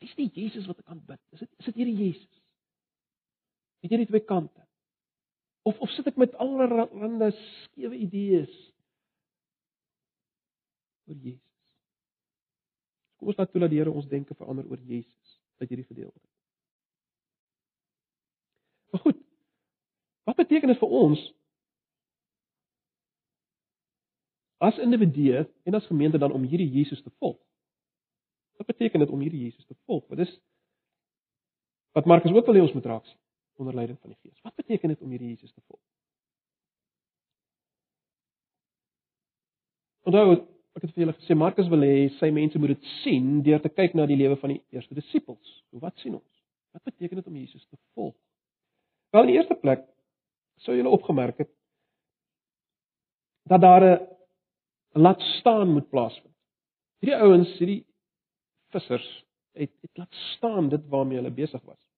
Dis 0.00 0.14
die 0.16 0.30
Jesus 0.32 0.66
wat 0.66 0.80
ek 0.80 0.94
aanbid. 0.94 1.20
Is 1.36 1.44
dit 1.44 1.50
is 1.58 1.68
dit 1.68 1.82
hierdie 1.82 1.98
Jesus? 2.06 2.39
Het 3.80 3.92
jy 3.92 4.00
net 4.02 4.10
twee 4.12 4.24
kante? 4.24 4.66
Of 5.62 5.78
of 5.80 5.92
sit 5.92 6.08
ek 6.08 6.18
met 6.20 6.34
allerlei 6.40 7.30
skewe 7.36 7.96
idees 7.96 8.52
oor 11.08 11.16
Jesus. 11.16 11.46
Kom 13.20 13.32
ons 13.32 13.40
laat 13.40 13.50
toe 13.52 13.60
dat 13.60 13.72
die 13.72 13.80
Here 13.80 13.92
ons 13.92 14.08
denke 14.08 14.36
verander 14.36 14.68
oor 14.68 14.80
Jesus 14.88 15.36
uit 15.60 15.68
hierdie 15.68 15.88
gedeelte. 15.88 16.20
Maar 18.90 19.00
goed. 19.04 19.18
Wat 20.24 20.36
beteken 20.36 20.72
dit 20.72 20.78
vir 20.78 20.96
ons 21.02 21.20
as 24.60 24.78
individue 24.78 25.44
en 25.64 25.74
as 25.74 25.88
gemeente 25.88 26.18
dan 26.18 26.32
om 26.32 26.44
hierdie 26.44 26.68
Jesus 26.70 27.02
te 27.02 27.12
volg? 27.18 27.38
Wat 28.60 28.66
beteken 28.66 29.00
dit 29.00 29.12
om 29.12 29.20
hierdie 29.20 29.44
Jesus 29.48 29.66
te 29.66 29.76
volg? 29.84 30.06
Wat 30.08 30.18
is 30.18 30.32
wat 31.92 32.06
Markus 32.06 32.32
ook 32.32 32.46
wil 32.46 32.54
hê 32.54 32.62
ons 32.62 32.76
moet 32.76 32.86
raak 32.86 33.08
onder 33.60 33.74
leiding 33.74 33.98
van 34.00 34.14
die 34.14 34.18
Gees. 34.22 34.40
Wat 34.42 34.54
beteken 34.54 34.88
dit 34.88 35.02
om 35.04 35.10
hierdie 35.12 35.28
Jesus 35.34 35.52
te 35.52 35.62
volg? 35.66 35.80
Onthou, 40.08 40.40
ek 40.78 40.86
het 40.86 40.94
vir 40.94 41.04
julle 41.04 41.16
gesê 41.18 41.36
Markus 41.36 41.68
wil 41.70 41.84
hê 41.84 42.08
sy 42.16 42.30
mense 42.34 42.58
moet 42.58 42.74
dit 42.74 42.90
sien 43.02 43.42
deur 43.46 43.60
te 43.62 43.72
kyk 43.72 43.94
na 43.94 44.06
die 44.08 44.18
lewe 44.18 44.38
van 44.40 44.54
die 44.54 44.62
eerste 44.74 44.96
disippels. 44.96 45.56
Wat 45.82 45.96
sien 46.02 46.16
ons? 46.16 46.42
Wat 46.72 46.84
beteken 46.88 47.20
dit 47.20 47.28
om 47.28 47.36
Jesus 47.36 47.66
te 47.66 47.78
volg? 47.98 48.14
Wel 49.10 49.26
in 49.26 49.32
die 49.32 49.38
eerste 49.40 49.58
plek 49.58 49.84
sou 50.64 50.76
julle 50.76 50.92
opgemerk 50.92 51.40
het 51.42 51.50
dat 53.50 53.60
daar 53.60 53.84
'n 53.84 55.02
laat 55.02 55.20
staan 55.20 55.72
moet 55.72 55.88
plaasvind. 55.90 56.36
Hierdie 57.00 57.20
ouens, 57.20 57.58
hierdie 57.58 57.84
vissers 58.70 59.08
het 59.52 59.72
het 59.80 59.96
laat 59.98 60.14
staan 60.36 60.68
dit 60.68 60.88
waarmee 60.88 61.18
hulle 61.18 61.30
besig 61.30 61.62
was. 61.62 61.89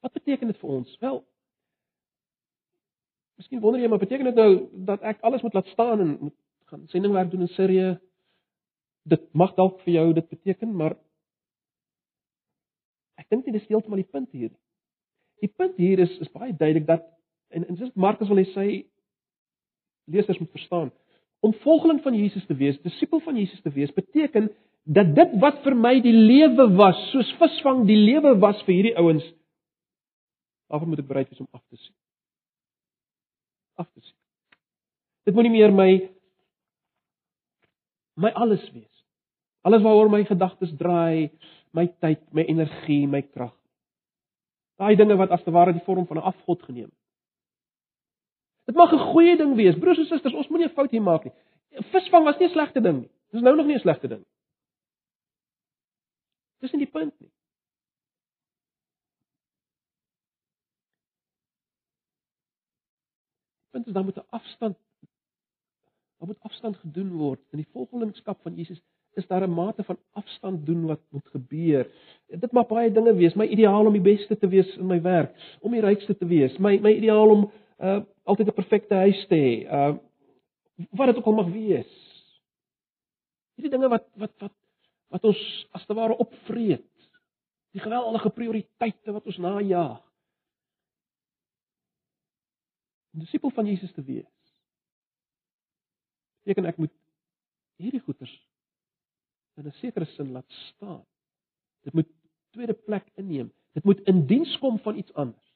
Wat 0.00 0.12
beteken 0.12 0.46
dit 0.46 0.58
vir 0.60 0.70
ons? 0.78 0.96
Wel, 1.02 1.22
Miskien 3.38 3.60
wonder 3.62 3.78
jy 3.80 3.88
maar 3.90 4.02
beteken 4.02 4.26
dit 4.26 4.38
nou 4.38 4.52
dat 4.88 5.04
ek 5.06 5.20
alles 5.26 5.44
moet 5.46 5.54
laat 5.54 5.68
staan 5.70 6.00
en 6.02 6.16
moet 6.26 6.34
gaan 6.72 6.86
sendingwerk 6.90 7.30
doen 7.30 7.46
in 7.46 7.52
Sirië? 7.54 7.92
Dit 9.06 9.28
mag 9.32 9.54
dalk 9.54 9.78
vir 9.84 9.92
jou 9.94 10.06
dit 10.16 10.26
beteken, 10.28 10.72
maar 10.74 10.96
ek 13.18 13.28
dink 13.30 13.46
nie 13.46 13.54
dis 13.54 13.68
heeltemal 13.70 14.02
die 14.02 14.10
punt 14.10 14.34
hier 14.34 14.50
nie. 14.50 14.62
Die 15.46 15.52
punt 15.54 15.78
hier 15.78 16.02
is 16.02 16.16
is 16.18 16.32
baie 16.34 16.50
duidelik 16.50 16.88
dat 16.88 17.06
en 17.54 17.68
en 17.68 17.78
dis 17.78 17.94
Markus 17.94 18.28
wil 18.28 18.42
hy 18.42 18.48
sê 18.50 18.66
lesers 20.10 20.42
moet 20.42 20.56
verstaan. 20.58 20.90
Om 21.38 21.54
volgeling 21.62 22.02
van 22.02 22.18
Jesus 22.18 22.46
te 22.50 22.58
wees, 22.58 22.80
disipel 22.82 23.22
van 23.22 23.38
Jesus 23.38 23.62
te 23.62 23.70
wees, 23.70 23.94
beteken 23.94 24.50
dat 24.82 25.14
dit 25.14 25.38
wat 25.38 25.62
vir 25.62 25.78
my 25.78 26.00
die 26.02 26.16
lewe 26.16 26.72
was, 26.74 26.98
soos 27.12 27.30
visvang 27.38 27.84
die 27.86 28.00
lewe 28.02 28.34
was 28.42 28.58
vir 28.66 28.80
hierdie 28.80 28.96
ouens, 28.98 29.26
daarvoor 30.68 30.88
moet 30.88 31.02
ek 31.02 31.10
bereid 31.10 31.28
wees 31.30 31.40
om 31.40 31.48
af 31.52 31.64
te 31.68 31.76
sien 31.76 31.96
af 33.78 33.90
te 33.92 34.00
sien. 34.00 34.16
Dit 35.28 35.34
moenie 35.34 35.52
meer 35.52 35.72
my 35.74 35.90
my 38.18 38.32
alles 38.34 38.64
wees. 38.74 39.04
Alles 39.62 39.82
waaroor 39.84 40.10
my 40.10 40.24
gedagtes 40.26 40.72
draai, 40.80 41.28
my 41.76 41.86
tyd, 42.02 42.22
my 42.34 42.42
energie, 42.50 43.06
my 43.06 43.22
krag. 43.22 43.54
Daai 44.78 44.96
dinge 44.98 45.18
wat 45.18 45.30
as 45.34 45.44
te 45.44 45.54
ware 45.54 45.74
die 45.74 45.84
vorm 45.86 46.06
van 46.06 46.18
'n 46.18 46.28
afgod 46.32 46.62
geneem 46.62 46.88
het. 46.90 46.98
Dit 48.66 48.76
mag 48.76 48.92
'n 48.92 49.12
goeie 49.12 49.36
ding 49.36 49.54
wees. 49.54 49.78
Broers 49.78 49.98
en 49.98 50.06
susters, 50.06 50.34
ons 50.34 50.48
moenie 50.48 50.68
'n 50.68 50.74
fout 50.74 50.90
hier 50.90 51.02
maak 51.02 51.24
nie. 51.24 51.34
Visvang 51.92 52.24
was 52.24 52.38
nie 52.38 52.48
'n 52.48 52.52
slegte 52.52 52.80
ding 52.80 53.00
nie. 53.00 53.10
Dis 53.30 53.42
nou 53.42 53.56
nog 53.56 53.66
nie 53.66 53.74
'n 53.74 53.80
slegte 53.80 54.08
ding 54.08 54.20
nie. 54.20 54.34
Dis 56.60 56.72
nie 56.72 56.84
die 56.84 56.92
punt 56.92 57.20
nie. 57.20 57.30
Punt 63.70 63.86
is 63.86 63.92
dan 63.92 64.04
moet 64.04 64.16
'n 64.16 64.26
afstand 64.30 64.76
daar 66.18 66.28
moet 66.28 66.40
afstand 66.40 66.76
gedoen 66.76 67.12
word. 67.12 67.40
In 67.50 67.58
die 67.62 67.68
volgelingskap 67.72 68.40
van 68.42 68.54
Jesus 68.54 68.80
is 69.14 69.26
daar 69.26 69.42
'n 69.42 69.54
mate 69.54 69.84
van 69.84 69.98
afstand 70.12 70.66
doen 70.66 70.86
wat 70.86 71.00
moet 71.08 71.28
gebeur. 71.28 71.90
Dit 72.26 72.52
mag 72.52 72.66
baie 72.66 72.92
dinge 72.92 73.14
wees. 73.14 73.34
My 73.34 73.46
ideaal 73.46 73.86
om 73.86 73.92
die 73.92 74.02
beste 74.02 74.38
te 74.38 74.48
wees 74.48 74.76
in 74.76 74.86
my 74.86 75.00
werk, 75.02 75.56
om 75.60 75.72
die 75.72 75.80
rykste 75.80 76.16
te 76.16 76.26
wees. 76.26 76.58
My 76.58 76.78
my 76.78 76.92
ideaal 76.92 77.30
om 77.30 77.50
uh 77.78 78.00
altyd 78.22 78.48
'n 78.48 78.52
perfekte 78.54 78.94
huis 78.94 79.26
te 79.26 79.34
hê. 79.34 79.72
Uh 79.72 79.96
wat 80.90 81.06
dit 81.06 81.16
ook 81.16 81.26
al 81.26 81.32
mag 81.32 81.50
wees. 81.52 81.92
Hierdie 83.54 83.70
dinge 83.70 83.88
wat 83.88 84.06
wat 84.14 84.32
wat 84.38 84.52
wat 85.08 85.24
ons 85.24 85.66
as 85.70 85.86
te 85.86 85.94
ware 85.94 86.16
opvreet. 86.16 86.84
Die 87.72 87.80
geweldige 87.80 88.30
prioriteite 88.30 89.12
wat 89.12 89.26
ons 89.26 89.36
najag. 89.36 90.08
'n 93.07 93.07
disipel 93.18 93.50
van 93.50 93.66
Jesus 93.66 93.92
te 93.92 94.02
wees. 94.02 94.34
Beteken 96.42 96.68
ek 96.70 96.76
moet 96.76 96.94
hierdie 97.76 98.00
goeders 98.00 98.34
in 99.58 99.66
'n 99.66 99.72
sekere 99.80 100.04
sin 100.04 100.32
laat 100.32 100.50
staan. 100.50 101.04
Dit 101.82 101.94
moet 101.94 102.08
tweede 102.50 102.74
plek 102.74 103.06
inneem. 103.14 103.52
Dit 103.72 103.84
moet 103.84 104.00
in 104.00 104.26
diens 104.26 104.58
kom 104.58 104.78
van 104.78 104.96
iets 104.96 105.12
anders. 105.14 105.54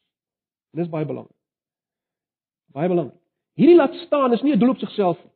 En 0.73 0.81
dis 0.81 0.89
baie 0.89 1.07
belangrik. 1.07 1.37
Baie 2.73 2.89
belangrik. 2.89 3.21
Hierdie 3.55 3.77
laat 3.77 3.95
staan 3.95 4.33
is 4.33 4.43
nie 4.43 4.55
'n 4.55 4.59
doel 4.59 4.71
op 4.71 4.79
sigself 4.79 5.19
nie. 5.25 5.33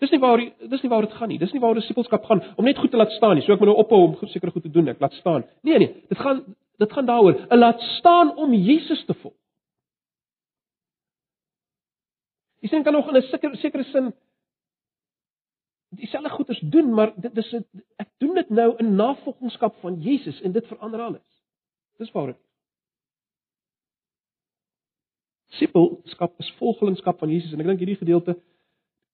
Dis 0.00 0.10
nie 0.10 0.20
waar 0.20 0.40
dis 0.68 0.82
nie 0.82 0.90
waar 0.90 1.04
dit 1.04 1.12
gaan 1.12 1.28
nie. 1.28 1.38
Dis 1.38 1.52
nie 1.52 1.60
waar 1.60 1.74
disipelskap 1.74 2.24
gaan 2.24 2.42
om 2.56 2.64
net 2.64 2.78
goed 2.78 2.90
te 2.90 2.96
laat 2.96 3.10
staan 3.10 3.34
nie. 3.34 3.44
So 3.44 3.52
ek 3.52 3.60
moet 3.60 3.68
nou 3.68 3.78
ophou 3.82 4.00
om 4.06 4.28
sekere 4.28 4.52
goed 4.52 4.62
te 4.62 4.72
doen. 4.72 4.88
Ek 4.88 5.00
laat 5.00 5.12
staan. 5.12 5.44
Nee 5.62 5.78
nee, 5.78 5.92
dit 6.08 6.18
gaan 6.18 6.44
dit 6.76 6.92
gaan 6.92 7.06
daaroor. 7.06 7.36
'n 7.50 7.58
Laat 7.58 7.80
staan 7.80 8.36
om 8.36 8.54
Jesus 8.54 9.04
te 9.04 9.14
volg. 9.14 9.39
Die 12.60 12.68
sin 12.68 12.84
kan 12.84 12.92
nog 12.92 13.08
in 13.08 13.16
'n 13.16 13.22
sekere 13.22 13.56
sekere 13.56 13.84
sin 13.84 14.12
dieselfde 15.90 16.30
goeders 16.30 16.60
doen, 16.60 16.94
maar 16.94 17.12
dit 17.20 17.36
is 17.36 17.54
ek 17.96 18.08
doen 18.18 18.34
dit 18.34 18.50
nou 18.50 18.76
in 18.76 18.94
navolgingskap 18.94 19.74
van 19.80 20.00
Jesus 20.00 20.40
en 20.40 20.52
dit 20.52 20.66
verander 20.66 21.00
alles. 21.00 21.42
Dis 21.98 22.12
waaroor 22.12 22.32
dit 22.32 22.50
Disipelskap 25.50 26.38
is 26.38 26.52
volgelingskap 26.58 27.18
van 27.18 27.30
Jesus 27.30 27.52
en 27.52 27.60
ek 27.60 27.66
dink 27.66 27.82
hierdie 27.82 27.98
gedeelte 27.98 28.36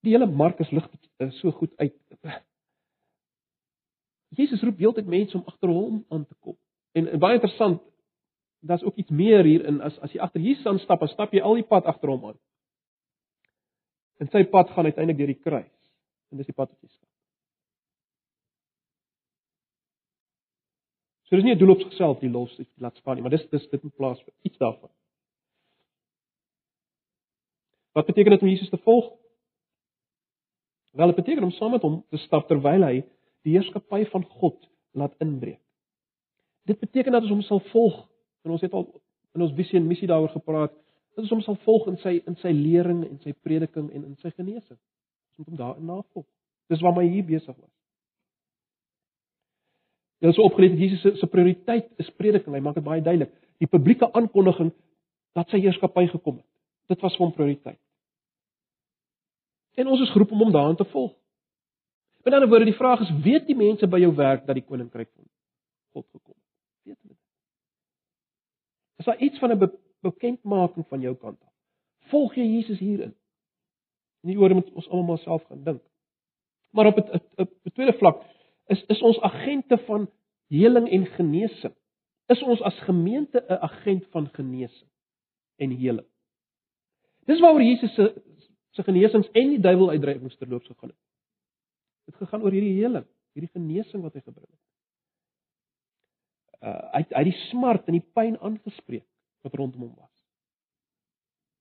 die 0.04 0.12
hele 0.12 0.28
Markus 0.28 0.70
lig 0.70 0.84
dit 0.92 1.32
so 1.40 1.50
goed 1.50 1.72
uit. 1.80 1.96
Jesus 4.36 4.62
roep 4.62 4.78
heeltyd 4.78 5.08
mense 5.08 5.36
om 5.38 5.46
agter 5.48 5.72
hom 5.72 6.02
aan 6.12 6.26
te 6.26 6.36
kom. 6.44 6.56
En, 6.92 7.08
en 7.08 7.22
baie 7.22 7.38
interessant, 7.38 7.80
daar's 8.60 8.84
ook 8.84 8.98
iets 9.00 9.10
meer 9.10 9.44
hierin 9.48 9.80
as 9.80 9.96
as 10.04 10.12
jy 10.12 10.20
agter 10.20 10.44
Jesus 10.44 10.66
aan 10.66 10.80
stap, 10.82 11.00
dan 11.00 11.12
stap 11.14 11.32
jy 11.32 11.40
al 11.40 11.56
die 11.56 11.66
pad 11.66 11.88
agter 11.88 12.12
hom 12.12 12.28
aan. 12.32 12.38
En 14.20 14.30
sy 14.32 14.44
pad 14.52 14.70
gaan 14.70 14.88
uiteindelik 14.88 15.18
deur 15.18 15.32
die 15.34 15.42
kruis. 15.42 15.74
En 16.32 16.40
dis 16.40 16.48
die 16.48 16.56
pad 16.56 16.70
wat 16.70 16.80
jy 16.80 16.88
stap. 16.88 17.10
So 21.26 21.36
dis 21.36 21.44
nie 21.44 21.54
'n 21.54 21.58
doel 21.58 21.74
op 21.74 21.80
sigself 21.80 22.20
die 22.20 22.30
los 22.30 22.60
laat 22.78 22.96
staan 22.96 23.14
nie, 23.14 23.22
maar 23.22 23.34
dis 23.34 23.48
dis 23.50 23.68
dit 23.68 23.82
in 23.82 23.90
plaas 23.90 24.22
vir 24.22 24.32
iets 24.42 24.58
daarvan. 24.58 24.90
Wat 27.92 28.06
beteken 28.06 28.30
dit 28.30 28.42
om 28.42 28.48
Jesus 28.48 28.68
te 28.68 28.78
volg? 28.78 29.12
Wel, 30.92 31.06
dit 31.06 31.16
beteken 31.16 31.42
om 31.42 31.50
saam 31.50 31.70
met 31.70 31.82
hom 31.82 32.04
te 32.08 32.16
stap 32.16 32.46
terwyl 32.48 32.82
hy 32.82 33.04
die 33.44 33.52
heerskappy 33.52 34.04
van 34.10 34.24
God 34.24 34.68
laat 34.92 35.14
inbreek. 35.18 35.60
Dit 36.66 36.80
beteken 36.80 37.12
dat 37.12 37.22
ons 37.22 37.30
hom 37.30 37.42
sal 37.42 37.60
volg. 37.70 38.08
En 38.44 38.50
ons 38.50 38.60
het 38.60 38.72
al 38.72 38.86
in 39.34 39.44
ons 39.44 39.54
visie 39.54 39.78
en 39.78 39.86
missie 39.86 40.08
daaroor 40.08 40.32
gepraat. 40.32 40.74
Dat 41.16 41.24
ons 41.24 41.32
hom 41.32 41.40
sal 41.40 41.56
volg 41.64 41.86
in 41.88 41.96
sy 42.02 42.18
in 42.28 42.36
sy 42.42 42.52
lering 42.52 43.00
en 43.06 43.16
sy 43.24 43.32
prediking 43.32 43.88
en 43.88 44.02
in 44.04 44.16
sy 44.20 44.30
genesing. 44.36 44.76
Ons 44.76 45.38
moet 45.38 45.48
hom 45.48 45.60
daarin 45.60 45.88
navolg. 45.88 46.26
Dis 46.68 46.82
waar 46.84 46.92
my 46.92 47.06
hier 47.08 47.24
besig 47.24 47.54
was. 47.56 47.72
Dit 50.20 50.32
is 50.32 50.40
opgeleer 50.44 50.74
dat 50.74 50.82
Jesus 50.84 51.00
se 51.00 51.14
se 51.16 51.28
prioriteit 51.32 51.88
is 51.96 52.10
prediking. 52.20 52.52
Hy 52.54 52.60
maak 52.60 52.76
dit 52.76 52.84
baie 52.84 53.00
duidelik. 53.00 53.32
Die 53.60 53.68
publieke 53.68 54.10
aankondiging 54.12 54.74
dat 55.36 55.48
sy 55.48 55.62
heerskappy 55.64 56.04
gekom 56.12 56.36
het. 56.36 56.48
Dit 56.92 57.00
was 57.00 57.16
vir 57.16 57.24
hom 57.24 57.32
prioriteit. 57.32 57.80
En 59.76 59.88
ons 59.92 60.04
is 60.04 60.12
geroep 60.12 60.36
om 60.36 60.44
hom 60.44 60.52
daarin 60.52 60.76
te 60.76 60.84
volg. 60.92 61.14
Met 62.24 62.34
ander 62.34 62.48
woorde, 62.48 62.68
die 62.68 62.76
vraag 62.76 63.00
is: 63.00 63.12
weet 63.24 63.46
die 63.46 63.56
mense 63.56 63.88
by 63.88 64.00
jou 64.04 64.12
werk 64.16 64.46
dat 64.46 64.56
die 64.58 64.64
koninkryk 64.64 65.08
van 65.14 65.24
God 65.96 66.06
gekom 66.10 66.34
het? 66.34 66.44
Weet 66.90 67.00
hulle 67.00 67.14
dit? 67.14 67.24
Is 69.00 69.08
daar 69.08 69.20
iets 69.20 69.38
van 69.38 69.52
'n 69.52 69.58
bekendmaking 70.06 70.86
van 70.88 71.04
jou 71.04 71.14
kant 71.20 71.40
af? 71.42 71.52
Volg 72.10 72.36
jy 72.38 72.46
Jesus 72.46 72.78
hierin? 72.78 73.14
Nie 74.26 74.38
oor 74.38 74.54
moet 74.54 74.70
ons 74.74 74.88
almal 74.88 75.18
self 75.22 75.44
gaan 75.50 75.64
dink. 75.66 75.82
Maar 76.74 76.86
op 76.86 76.98
'n 76.98 77.72
tweede 77.74 77.96
vlak 77.98 78.22
is 78.66 78.84
is 78.86 79.02
ons 79.02 79.20
agente 79.20 79.78
van 79.78 80.10
heling 80.48 80.88
en 80.88 81.06
genesing. 81.06 81.74
Is 82.26 82.42
ons 82.42 82.62
as 82.62 82.78
gemeente 82.80 83.44
'n 83.48 83.62
agent 83.62 84.06
van 84.10 84.28
genesing 84.28 84.90
en 85.56 85.70
heling? 85.70 86.06
Dis 87.26 87.40
waaroor 87.40 87.62
Jesus 87.62 87.94
se 87.94 88.22
se 88.70 88.82
genesings 88.82 89.30
en 89.30 89.48
die 89.48 89.60
duiwel 89.60 89.90
uitdrywings 89.90 90.36
terloops 90.36 90.66
gegaan 90.66 90.88
het. 90.88 90.98
Dit 92.04 92.14
gegaan 92.16 92.42
oor 92.42 92.50
hierdie 92.50 92.82
heling, 92.82 93.06
hierdie 93.32 93.50
genesing 93.52 94.02
wat 94.02 94.14
hy 94.14 94.20
gebring 94.20 94.50
het. 94.50 94.64
Uh 96.60 96.92
hy 96.92 97.02
hy 97.10 97.24
die 97.24 97.38
smart 97.50 97.86
en 97.86 97.92
die 97.92 98.08
pyn 98.14 98.38
aangespreek 98.38 99.06
wat 99.46 99.58
rondom 99.58 99.86
hom 99.86 99.94
was. 99.96 100.14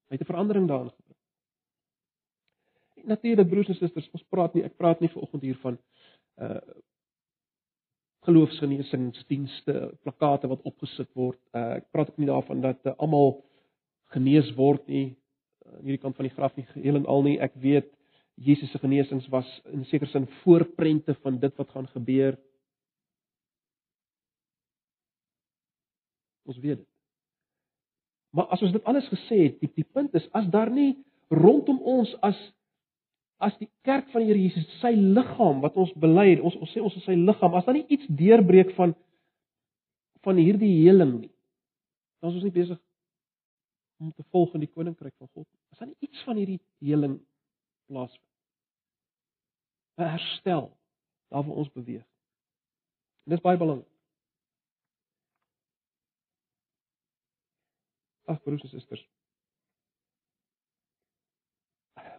Hy 0.10 0.18
het 0.18 0.22
'n 0.26 0.32
verandering 0.32 0.68
daarin 0.68 0.92
gebring. 0.92 1.22
Natuurlik 3.06 3.50
broers 3.50 3.68
en 3.68 3.76
susters, 3.76 4.10
ons 4.12 4.24
praat 4.30 4.54
nie 4.54 4.64
ek 4.64 4.78
praat 4.78 5.00
nie 5.00 5.10
vanoggend 5.10 5.42
hier 5.42 5.58
van 5.64 5.80
uh 6.38 6.60
geloofsgenesingsdienste, 8.26 9.98
plakate 10.02 10.48
wat 10.48 10.64
opgesit 10.66 11.12
word. 11.14 11.40
Uh 11.54 11.78
ek 11.78 11.92
praat 11.92 12.10
ook 12.10 12.18
nie 12.18 12.32
daarvan 12.32 12.62
dat 12.62 12.80
uh, 12.86 12.94
almal 12.98 13.44
genees 14.14 14.50
word 14.56 14.88
nie 14.88 15.18
aan 15.66 15.84
hierdie 15.84 16.02
kant 16.02 16.16
van 16.16 16.26
die 16.26 16.34
graf 16.34 16.56
nie 16.56 16.66
geheel 16.66 16.96
en 16.96 17.06
al 17.06 17.24
nie. 17.26 17.38
Ek 17.40 17.54
weet 17.62 17.92
Jesus 18.36 18.72
se 18.72 18.80
genesings 18.80 19.28
was 19.32 19.48
in 19.72 19.86
sekere 19.86 20.10
sin 20.12 20.28
voorprente 20.44 21.14
van 21.24 21.40
dit 21.40 21.56
wat 21.56 21.70
gaan 21.70 21.88
gebeur. 21.88 22.38
Ons 26.46 26.60
weet 26.60 26.78
dit. 26.78 26.95
Maar 28.36 28.52
as 28.52 28.62
ons 28.66 28.74
dit 28.76 28.84
alles 28.84 29.08
gesê 29.08 29.38
het, 29.46 29.60
die, 29.64 29.72
die 29.80 29.88
punt 29.96 30.16
is 30.18 30.26
as 30.36 30.48
daar 30.52 30.72
nie 30.72 30.92
rondom 31.32 31.80
ons 31.82 32.12
as 32.26 32.40
as 33.44 33.56
die 33.60 33.68
kerk 33.84 34.08
van 34.14 34.24
die 34.24 34.30
Here 34.30 34.40
Jesus, 34.40 34.68
sy 34.80 34.94
liggaam 34.96 35.60
wat 35.64 35.76
ons 35.80 35.92
bely, 36.00 36.38
ons 36.40 36.56
ons 36.56 36.72
sê 36.72 36.80
ons 36.80 36.94
is 36.96 37.04
sy 37.04 37.18
liggaam, 37.20 37.58
as 37.58 37.66
daar 37.68 37.76
nie 37.76 37.88
iets 37.92 38.08
deurbreek 38.08 38.72
van 38.78 38.96
van 40.26 40.40
hierdie 40.42 40.72
heling 40.86 41.12
nie. 41.20 41.32
Dan 42.24 42.32
is 42.32 42.40
ons 42.40 42.48
nie 42.48 42.56
besig 42.56 42.80
om 44.02 44.12
te 44.16 44.24
volg 44.34 44.56
in 44.58 44.64
die 44.64 44.72
koninkryk 44.72 45.14
van 45.20 45.30
God. 45.36 45.46
As 45.76 45.84
dan 45.84 45.92
iets 46.04 46.24
van 46.26 46.40
hierdie 46.40 46.62
heling 46.84 47.20
plaasvind. 47.92 48.24
'n 50.00 50.10
Herstel 50.16 50.72
daar 51.32 51.44
waar 51.44 51.62
ons 51.64 51.72
beweeg. 51.72 52.04
En 53.26 53.36
dis 53.36 53.44
baie 53.44 53.58
belangrik. 53.58 53.95
Ag 58.26 58.42
broers 58.44 58.64
en 58.64 58.70
susters. 58.70 59.06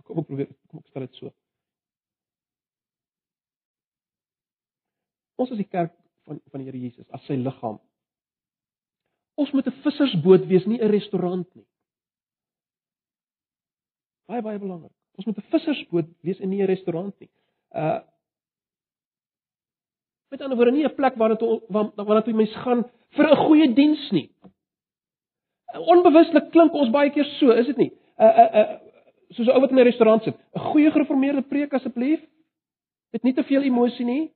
Kom 0.06 0.22
ek 0.22 0.26
probeer 0.26 0.52
kom 0.70 0.80
ek 0.80 0.88
stel 0.88 1.06
dit 1.06 1.18
so. 1.18 1.32
Ons 5.36 5.50
is 5.50 5.60
die 5.60 5.68
kerk 5.68 5.92
van 6.24 6.40
van 6.50 6.62
die 6.62 6.70
Here 6.70 6.78
Jesus 6.78 7.10
as 7.10 7.26
sy 7.26 7.36
liggaam 7.36 7.80
Ons 9.36 9.52
moet 9.52 9.66
'n 9.68 9.80
vissersboot 9.84 10.46
wees, 10.48 10.64
nie 10.64 10.80
'n 10.80 10.90
restaurant 10.90 11.48
nie. 11.54 11.66
Baie 14.26 14.42
baie 14.42 14.58
belangrik. 14.58 14.92
Ons 15.16 15.26
moet 15.26 15.38
'n 15.38 15.50
vissersboot 15.52 16.08
wees 16.22 16.40
en 16.40 16.48
nie 16.48 16.62
'n 16.62 16.66
restaurant 16.66 17.20
nie. 17.20 17.30
Uh 17.74 18.00
Met 20.30 20.40
ander 20.40 20.56
woorde, 20.56 20.72
nie 20.72 20.84
'n 20.84 20.94
plek 20.94 21.14
waar 21.14 21.36
dit 21.36 21.40
waar 21.68 22.24
dit 22.24 22.34
mense 22.34 22.58
gaan 22.64 22.84
vir 23.10 23.26
'n 23.30 23.36
goeie 23.46 23.74
diens 23.74 24.10
nie. 24.10 24.30
Onbewuslik 25.74 26.50
klink 26.50 26.74
ons 26.74 26.90
baie 26.94 27.10
keer 27.10 27.26
so, 27.38 27.50
is 27.50 27.66
dit 27.66 27.76
nie? 27.76 27.90
Uh 28.18 28.32
uh 28.42 28.50
uh 28.60 28.66
soos 29.34 29.46
'n 29.46 29.56
ou 29.56 29.60
wat 29.60 29.70
in 29.70 29.78
'n 29.78 29.84
restaurant 29.84 30.22
sit. 30.22 30.36
'n 30.54 30.60
Goeie 30.70 30.90
gereformeerde 30.90 31.42
preek 31.42 31.72
asseblief. 31.72 32.20
Dit 33.10 33.22
nie 33.22 33.34
te 33.34 33.42
veel 33.42 33.62
emosie 33.62 34.04
nie. 34.04 34.32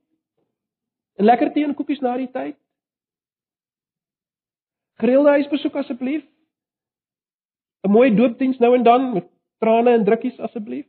'n 1.19 1.25
Lekker 1.25 1.53
tee 1.53 1.63
en 1.63 1.75
koekies 1.75 2.01
na 2.01 2.17
die 2.17 2.31
tyd. 2.31 2.57
Gereelde 4.99 5.29
huisbesoek 5.29 5.75
asseblief. 5.75 6.23
'n 7.83 7.91
Mooi 7.91 8.15
doopdiens 8.15 8.59
nou 8.59 8.75
en 8.75 8.83
dan 8.83 9.13
met 9.13 9.27
trane 9.59 9.91
en 9.93 10.03
drukkies 10.03 10.39
asseblief. 10.39 10.87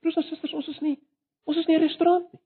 Broers 0.00 0.16
en 0.16 0.22
susters, 0.22 0.52
ons 0.52 0.68
is 0.68 0.80
nie 0.80 0.98
ons 1.44 1.56
is 1.56 1.66
nie 1.66 1.76
'n 1.76 1.80
restaurant 1.80 2.32
nie. 2.32 2.40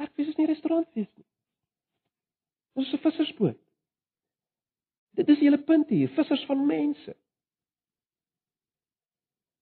Ek 0.00 0.14
dis 0.16 0.36
nie 0.36 0.46
'n 0.46 0.52
restaurant 0.54 0.88
wees 0.94 1.10
nie. 1.16 1.26
Ons 2.74 2.86
is 2.88 2.94
'n 2.94 3.02
vissersboot. 3.04 3.58
Dit 5.18 5.28
is 5.28 5.40
hele 5.40 5.58
punt 5.58 5.88
hier, 5.88 6.08
vissers 6.08 6.44
van 6.46 6.66
mense. 6.66 7.16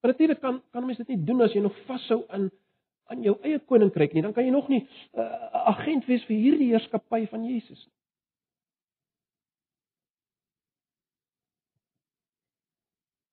Maar 0.01 0.11
natuurlik 0.13 0.41
kan 0.41 0.63
kan 0.71 0.87
mense 0.87 1.05
dit 1.05 1.17
nie 1.17 1.25
doen 1.25 1.41
as 1.43 1.53
jy 1.53 1.61
nog 1.61 1.77
vashou 1.87 2.25
aan 2.29 2.51
aan 3.09 3.23
jou 3.23 3.39
eie 3.43 3.59
koninkryk 3.59 4.13
nie, 4.13 4.23
dan 4.23 4.35
kan 4.37 4.45
jy 4.45 4.51
nog 4.51 4.69
nie 4.69 4.81
'n 4.81 5.21
uh, 5.21 5.69
agent 5.73 6.05
wees 6.07 6.25
vir 6.25 6.37
hierdie 6.37 6.71
heerskappy 6.73 7.27
van 7.27 7.45
Jesus 7.45 7.87
nie. 7.87 7.95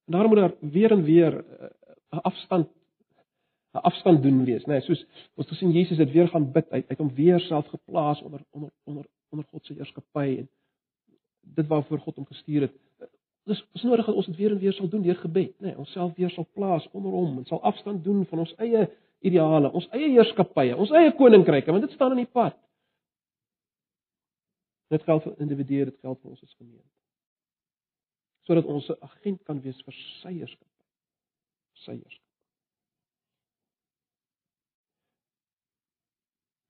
Daarom 0.05 0.29
moet 0.29 0.39
daar 0.39 0.71
weer 0.71 0.91
en 0.91 1.03
weer 1.03 1.33
'n 1.33 1.45
uh, 2.13 2.19
afstand 2.23 2.69
'n 3.75 3.83
afstand 3.89 4.23
doen 4.23 4.43
wees, 4.45 4.63
né? 4.65 4.73
Nee, 4.73 4.81
soos 4.81 5.05
ons 5.35 5.47
gesien 5.47 5.71
Jesus 5.71 5.97
het 5.97 6.11
weer 6.11 6.27
gaan 6.27 6.51
bid, 6.51 6.67
hy 6.71 6.83
het 6.87 6.97
hom 6.97 7.11
weer 7.13 7.39
self 7.39 7.67
geplaas 7.67 8.21
onder 8.21 8.41
onder 8.51 8.71
onder 8.83 9.05
onder 9.29 9.45
God 9.51 9.65
se 9.65 9.73
heerskappy 9.73 10.37
en 10.37 10.49
dit 11.41 11.67
waarvoor 11.67 11.99
God 11.99 12.15
hom 12.15 12.25
gestuur 12.25 12.61
het. 12.61 12.75
Dis 13.45 13.61
is 13.73 13.83
nodig 13.83 14.05
dat 14.05 14.15
ons 14.15 14.25
dit 14.25 14.35
weer 14.35 14.51
en 14.51 14.59
weer 14.59 14.73
sal 14.73 14.89
doen 14.89 15.01
deur 15.01 15.15
gebed, 15.15 15.59
né? 15.59 15.67
Nee, 15.67 15.77
ons 15.77 15.91
self 15.91 16.15
weer 16.15 16.29
sal 16.29 16.47
plaas 16.53 16.87
onder 16.91 17.11
hom 17.11 17.37
en 17.37 17.45
sal 17.45 17.61
afstand 17.61 18.03
doen 18.03 18.25
van 18.25 18.39
ons 18.39 18.55
eie 18.57 18.87
ideale, 19.19 19.71
ons 19.71 19.87
eie 19.91 20.09
heerskappye, 20.15 20.75
ons 20.77 20.91
eie 20.91 21.13
koninkryke, 21.13 21.71
want 21.71 21.83
dit 21.85 21.93
staan 21.97 22.15
in 22.15 22.23
die 22.23 22.31
pad. 22.31 22.57
Dit 24.93 25.03
geld 25.03 25.23
vir 25.23 25.39
individue, 25.41 25.85
dit 25.85 25.99
geld 26.01 26.19
vir 26.21 26.29
ons 26.31 26.43
as 26.43 26.53
gemeente. 26.57 26.91
Sodat 28.45 28.65
ons 28.65 28.89
'n 28.89 29.01
agent 29.01 29.43
kan 29.43 29.61
wees 29.61 29.81
vir 29.83 29.93
sy 30.21 30.33
heerskappy. 30.33 30.83
Sy 31.73 31.91
heerskappy. 31.91 32.24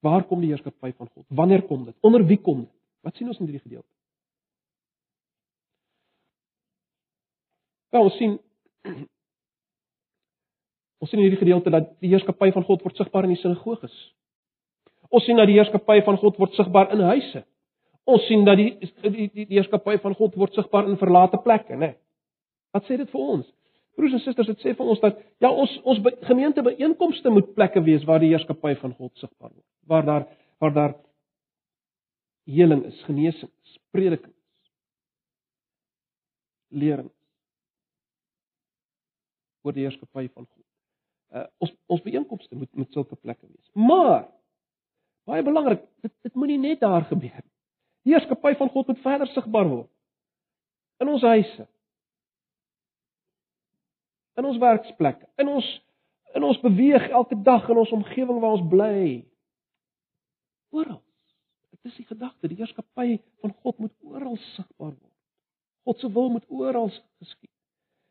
Waar 0.05 0.25
kom 0.29 0.41
die 0.43 0.51
heerskappy 0.53 0.91
van 0.93 1.09
God? 1.09 1.25
Wanneer 1.27 1.63
kom 1.65 1.85
dit? 1.87 1.95
Onder 2.05 2.25
wie 2.29 2.37
kom 2.37 2.59
dit? 2.65 2.73
Wat 3.05 3.15
sien 3.17 3.29
ons 3.31 3.39
in 3.39 3.47
hierdie 3.47 3.63
gedeelte? 3.63 3.89
Wel, 7.95 8.03
ons 8.09 8.17
sien 8.19 8.35
ons 11.01 11.09
sien 11.09 11.19
in 11.21 11.25
hierdie 11.25 11.41
gedeelte 11.41 11.73
dat 11.73 11.89
die 12.03 12.11
heerskappy 12.13 12.51
van 12.53 12.65
God 12.67 12.85
word 12.85 13.01
sigbaar 13.01 13.25
in 13.27 13.33
die 13.33 13.41
sinagoges. 13.41 13.95
Ons 15.09 15.25
sien 15.25 15.37
dat 15.41 15.49
die 15.49 15.57
heerskappy 15.57 15.99
van 16.05 16.17
God 16.21 16.37
word 16.41 16.57
sigbaar 16.57 16.93
in 16.93 17.03
huise. 17.09 17.45
Ons 18.05 18.25
sien 18.29 18.45
dat 18.45 18.59
die 18.61 18.71
die 18.81 19.11
die, 19.15 19.45
die 19.45 19.57
heerskappy 19.57 19.97
van 20.03 20.17
God 20.17 20.37
word 20.37 20.57
sigbaar 20.57 20.89
in 20.89 20.99
verlate 21.01 21.41
plekke, 21.41 21.77
né? 21.77 21.93
Nee. 21.93 22.01
Wat 22.75 22.85
sê 22.89 22.97
dit 22.99 23.09
vir 23.09 23.21
ons? 23.37 23.47
Broers 23.95 24.13
en 24.17 24.19
susters, 24.19 24.49
dit 24.51 24.63
sê 24.63 24.73
vir 24.75 24.91
ons 24.91 24.99
dat 24.99 25.19
ja, 25.43 25.49
ons 25.49 25.71
ons 25.87 25.99
be, 26.03 26.11
gemeente 26.27 26.63
byeenkomste 26.65 27.31
moet 27.31 27.53
plekke 27.55 27.83
wees 27.85 28.03
waar 28.07 28.19
die 28.23 28.33
heerskappy 28.33 28.73
van 28.81 28.93
God 28.97 29.13
sigbaar 29.21 29.53
word. 29.53 29.67
Waar 29.87 30.05
daar 30.07 30.25
waar 30.63 30.73
daar 30.75 30.95
heling 32.45 32.83
is, 32.89 33.01
genesing 33.07 33.51
is, 33.63 33.77
prediking 33.95 34.33
is. 34.33 34.71
Lering 36.75 37.11
oor 39.65 39.73
die 39.73 39.87
heerskappy 39.87 40.27
van 40.27 40.45
God. 40.45 40.63
Uh, 41.35 41.47
ons 41.63 41.71
ons 41.91 42.03
byeenkomste 42.05 42.55
moet 42.55 42.71
met 42.77 42.91
sulke 42.93 43.17
plekke 43.17 43.47
wees. 43.47 43.69
Maar 43.73 44.27
baie 45.25 45.43
belangrik, 45.43 45.87
dit 46.05 46.13
dit 46.27 46.35
moenie 46.37 46.59
net 46.61 46.83
daar 46.83 47.07
gebeur 47.09 47.39
nie. 47.39 47.53
Die 48.05 48.13
heerskappy 48.13 48.53
van 48.59 48.69
God 48.75 48.91
moet 48.91 49.01
verder 49.07 49.31
sigbaar 49.33 49.71
word 49.71 49.91
in 51.01 51.09
ons 51.11 51.25
huise. 51.27 51.65
In 54.35 54.45
ons 54.45 54.59
werksplekke, 54.59 55.27
in 55.41 55.51
ons 55.51 55.67
in 56.35 56.43
ons 56.43 56.59
beweeg 56.59 57.07
elke 57.15 57.37
dag 57.41 57.69
in 57.71 57.77
ons 57.79 57.91
omgewing 57.95 58.39
waar 58.43 58.57
ons 58.57 58.67
bly. 58.67 59.23
Oral. 60.75 60.99
Dit 61.71 61.91
is 61.91 62.01
die 62.01 62.07
gedagte, 62.09 62.49
die 62.51 62.57
heerskappy 62.59 63.21
van 63.39 63.53
God 63.63 63.79
moet 63.79 63.93
oral 64.03 64.35
sigbaar 64.51 64.91
word. 64.91 65.13
God 65.87 66.01
se 66.01 66.09
wil 66.11 66.33
moet 66.33 66.43
oral 66.49 66.89
geskied. 66.91 67.51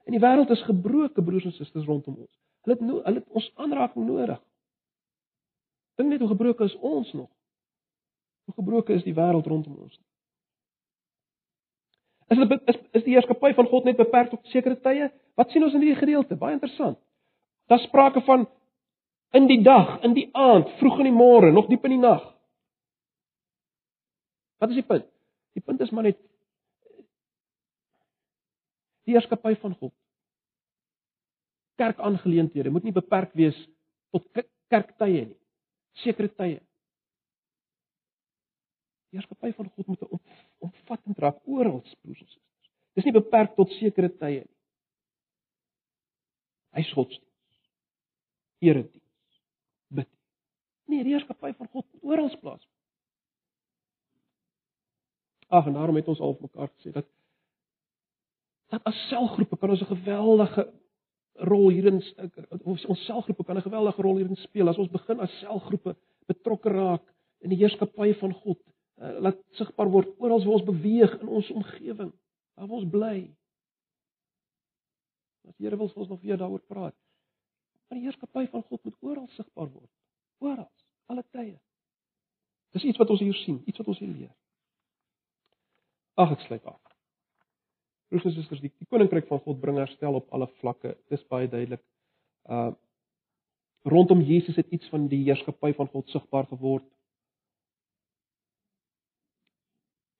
En 0.08 0.16
die 0.16 0.22
wêreld 0.22 0.52
is 0.54 0.64
gebroke, 0.64 1.22
broers 1.24 1.44
en 1.44 1.52
susters 1.52 1.84
rondom 1.88 2.16
ons. 2.24 2.32
Hulle 2.64 2.76
het 2.78 2.84
no, 2.86 3.02
hulle 3.04 3.20
het 3.20 3.36
ons 3.40 3.50
aanraking 3.60 4.06
nodig. 4.08 4.40
Dink 6.00 6.08
net 6.10 6.24
hoe 6.24 6.32
gebroke 6.32 6.64
is 6.64 6.76
ons 6.80 7.12
nog. 7.12 7.28
Hoe 8.48 8.56
gebroke 8.56 8.96
is 8.96 9.04
die 9.04 9.14
wêreld 9.16 9.48
rondom 9.52 9.76
ons. 9.84 10.00
Is 12.32 12.40
dit 12.40 12.72
is, 12.72 12.80
is 13.00 13.04
die 13.04 13.16
heerskappy 13.18 13.52
van 13.56 13.68
God 13.68 13.84
net 13.84 14.00
beperk 14.00 14.32
tot 14.32 14.48
sekere 14.52 14.80
tye? 14.80 15.10
Wat 15.34 15.50
sien 15.50 15.64
ons 15.66 15.74
in 15.74 15.82
hierdie 15.82 15.98
gedeelte? 15.98 16.38
Baie 16.38 16.54
interessant. 16.54 16.98
Daar's 17.70 17.86
sprake 17.88 18.22
van 18.26 18.46
in 19.34 19.48
die 19.50 19.62
dag, 19.62 19.98
in 20.06 20.14
die 20.14 20.28
aand, 20.32 20.68
vroeg 20.78 21.00
in 21.02 21.08
die 21.08 21.16
môre, 21.16 21.50
nog 21.52 21.66
diep 21.66 21.84
in 21.88 21.96
die 21.96 22.02
nag. 22.02 22.22
Wat 24.62 24.70
is 24.70 24.78
die 24.78 24.86
punt? 24.86 25.08
Die 25.58 25.62
punt 25.62 25.82
is 25.82 25.90
maar 25.90 26.06
net 26.06 26.20
die 29.04 29.12
heerskappy 29.12 29.56
van 29.60 29.74
God. 29.80 29.92
Kerkaangeleenthede 31.80 32.70
moet 32.70 32.86
nie 32.86 32.94
beperk 32.94 33.34
wees 33.36 33.56
tot 34.14 34.24
kerktye 34.72 35.26
nie. 35.26 35.38
Sekere 36.04 36.30
tye. 36.30 36.62
Die 39.10 39.18
heerskappy 39.18 39.52
van 39.58 39.68
God 39.74 39.90
moet 39.90 40.06
omvattend 40.64 41.20
raak 41.20 41.42
oral, 41.44 41.82
broers 41.82 42.22
en 42.22 42.22
susters. 42.22 42.40
Dis 42.94 43.06
nie 43.10 43.18
beperk 43.18 43.58
tot 43.58 43.74
sekere 43.80 44.10
tye 44.14 44.44
nie. 44.44 44.53
Hy's 46.74 46.92
godsdienst. 46.92 47.30
Erediens. 48.64 49.02
Bid. 49.94 50.08
Nee, 50.90 51.04
die 51.04 51.14
heerskappy 51.14 51.52
van 51.54 51.70
God 51.70 51.86
moet 51.92 52.12
oral 52.12 52.30
plaas. 52.40 52.64
Ag, 55.48 55.66
en 55.66 55.76
daarom 55.76 55.96
het 55.96 56.08
ons 56.08 56.20
al 56.20 56.38
mekaar 56.40 56.72
gesê 56.72 56.92
dat 56.94 57.06
dat 58.72 58.86
as 58.90 58.96
selgroepe 59.08 59.56
kan 59.60 59.70
ons 59.70 59.80
'n 59.80 59.92
geweldige 59.92 60.64
rol 61.34 61.68
hierin 61.70 62.02
ons 62.64 63.04
selgroepe 63.04 63.44
kan 63.44 63.56
'n 63.56 63.68
geweldige 63.68 64.02
rol 64.02 64.16
hierin 64.16 64.36
speel 64.36 64.68
as 64.68 64.78
ons 64.78 64.90
begin 64.90 65.20
as 65.20 65.38
selgroepe 65.38 65.96
betrokke 66.26 66.68
raak 66.68 67.02
in 67.40 67.50
die 67.50 67.58
heerskappy 67.58 68.14
van 68.14 68.32
God. 68.32 68.58
Uh, 68.96 69.18
laat 69.20 69.38
sigbaar 69.58 69.90
word 69.90 70.08
oral 70.18 70.44
waar 70.44 70.58
ons 70.58 70.64
beweeg 70.64 71.20
in 71.20 71.28
ons 71.28 71.50
omgewing, 71.50 72.12
waar 72.54 72.70
ons 72.70 72.90
bly. 72.90 73.30
As 75.48 75.56
Here 75.58 75.76
wil 75.76 75.90
ons 75.94 76.08
nog 76.08 76.20
weer 76.20 76.36
daaroor 76.36 76.62
praat. 76.68 76.96
Maar 77.88 77.98
die 77.98 78.06
heerskappy 78.06 78.46
van 78.50 78.62
God 78.62 78.84
moet 78.84 78.96
oral 79.00 79.28
sigbaar 79.36 79.68
word. 79.70 79.90
Oral, 80.38 80.70
alle 81.06 81.24
tye. 81.30 81.58
Dis 82.74 82.84
iets 82.84 82.98
wat 82.98 83.10
ons 83.14 83.20
hier 83.20 83.36
sien, 83.44 83.60
iets 83.66 83.78
wat 83.78 83.90
ons 83.92 84.00
hier 84.02 84.10
leer. 84.10 84.32
Ag, 86.14 86.32
ek 86.34 86.46
sluit 86.46 86.64
af. 86.70 86.80
Broers 88.08 88.26
en 88.28 88.34
susters, 88.36 88.62
die, 88.62 88.70
die 88.78 88.88
koninkryk 88.90 89.28
van 89.30 89.42
God 89.44 89.60
bring 89.62 89.78
herstel 89.80 90.18
op 90.18 90.32
alle 90.34 90.48
vlakke. 90.60 90.94
Dit 91.10 91.18
is 91.18 91.28
baie 91.30 91.50
duidelik. 91.50 91.84
Uh 92.48 92.72
rondom 93.84 94.22
Jesus 94.24 94.56
het 94.56 94.70
iets 94.72 94.88
van 94.88 95.10
die 95.12 95.18
heerskappy 95.26 95.74
van 95.76 95.90
God 95.92 96.08
sigbaar 96.08 96.46
geword. 96.48 96.86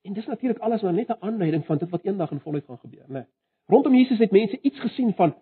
En 0.04 0.12
dis 0.12 0.26
natuurlik 0.28 0.60
alles 0.60 0.82
maar 0.84 0.92
net 0.92 1.08
'n 1.08 1.22
aanleiding 1.24 1.64
van 1.64 1.78
dit 1.78 1.88
wat 1.90 2.04
eendag 2.04 2.30
in 2.30 2.40
volheid 2.40 2.64
gaan 2.64 2.78
gebeur, 2.78 3.06
né? 3.08 3.12
Nee. 3.12 3.24
Rondom 3.66 3.94
Jesus 3.94 4.18
het 4.18 4.30
mense 4.30 4.60
iets 4.60 4.80
gesien 4.80 5.14
van 5.14 5.34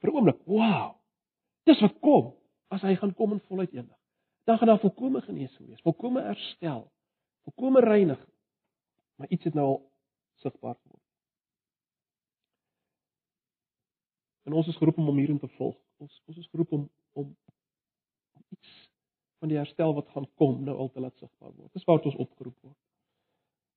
vir 0.00 0.10
'n 0.10 0.14
oomblik, 0.14 0.40
wow. 0.44 0.94
Dis 1.64 1.80
wat 1.80 1.98
kom 2.00 2.34
as 2.68 2.82
hy 2.82 2.94
gaan 2.96 3.14
kom 3.14 3.32
in 3.32 3.40
volheid 3.40 3.72
eendag. 3.72 3.98
Dan 4.44 4.58
gaan 4.58 4.66
daar 4.66 4.80
volkomme 4.80 5.20
genesing 5.20 5.68
wees, 5.68 5.80
volkomme 5.80 6.22
herstel, 6.22 6.92
volkomme 7.42 7.80
reinig. 7.80 8.28
Maar 9.16 9.28
iets 9.28 9.44
het 9.44 9.54
nou 9.54 9.66
al 9.66 9.92
sigbaar 10.34 10.76
geword. 10.82 11.04
En 14.42 14.52
ons 14.52 14.66
is 14.66 14.76
geroep 14.76 14.98
om 14.98 15.04
hom 15.04 15.16
hierin 15.16 15.38
te 15.38 15.48
volg. 15.48 15.76
Ons 15.96 16.22
ons 16.26 16.36
is 16.36 16.48
geroep 16.48 16.72
om 16.72 16.90
om 17.12 17.36
iets 18.48 18.90
van 19.38 19.48
die 19.48 19.58
herstel 19.58 19.94
wat 19.94 20.08
gaan 20.08 20.28
kom 20.34 20.64
nou 20.64 20.76
al 20.76 20.90
te 20.90 21.00
laat 21.00 21.16
sigbaar 21.16 21.52
word. 21.52 21.72
Dis 21.72 21.84
waar 21.84 22.00
ons 22.02 22.16
opgeroep 22.16 22.56
word. 22.60 22.76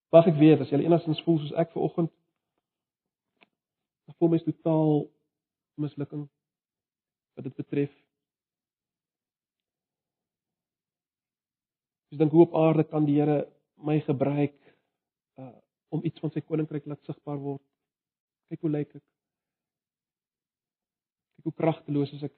Wag 0.09 0.27
ek 0.27 0.39
weet 0.39 0.61
as 0.61 0.69
jy 0.69 0.79
enigstens 0.83 1.21
voel 1.25 1.39
soos 1.41 1.55
ek 1.57 1.71
vanoggend 1.75 2.11
voel 4.23 4.31
mens 4.31 4.45
totaal 4.47 5.01
mislukking 5.83 6.23
wat 7.35 7.43
dit 7.43 7.55
betref. 7.59 7.91
Ek 12.13 12.21
dink 12.21 12.31
hoe 12.31 12.45
op 12.45 12.55
aarde 12.55 12.85
kan 12.87 13.03
die 13.09 13.17
Here 13.17 13.41
my 13.83 13.99
gebruik 14.07 14.55
uh 15.41 15.51
om 15.93 16.01
iets 16.07 16.23
van 16.23 16.31
sy 16.33 16.41
koninkryk 16.41 16.87
laat 16.89 17.03
sigbaar 17.05 17.37
word. 17.37 17.61
Kyk 18.49 18.63
hoe 18.65 18.71
lyk 18.71 18.95
ek. 18.97 19.03
Kyk 21.35 21.49
hoe 21.49 21.53
kragteloos 21.59 22.15
is 22.15 22.23
ek. 22.25 22.33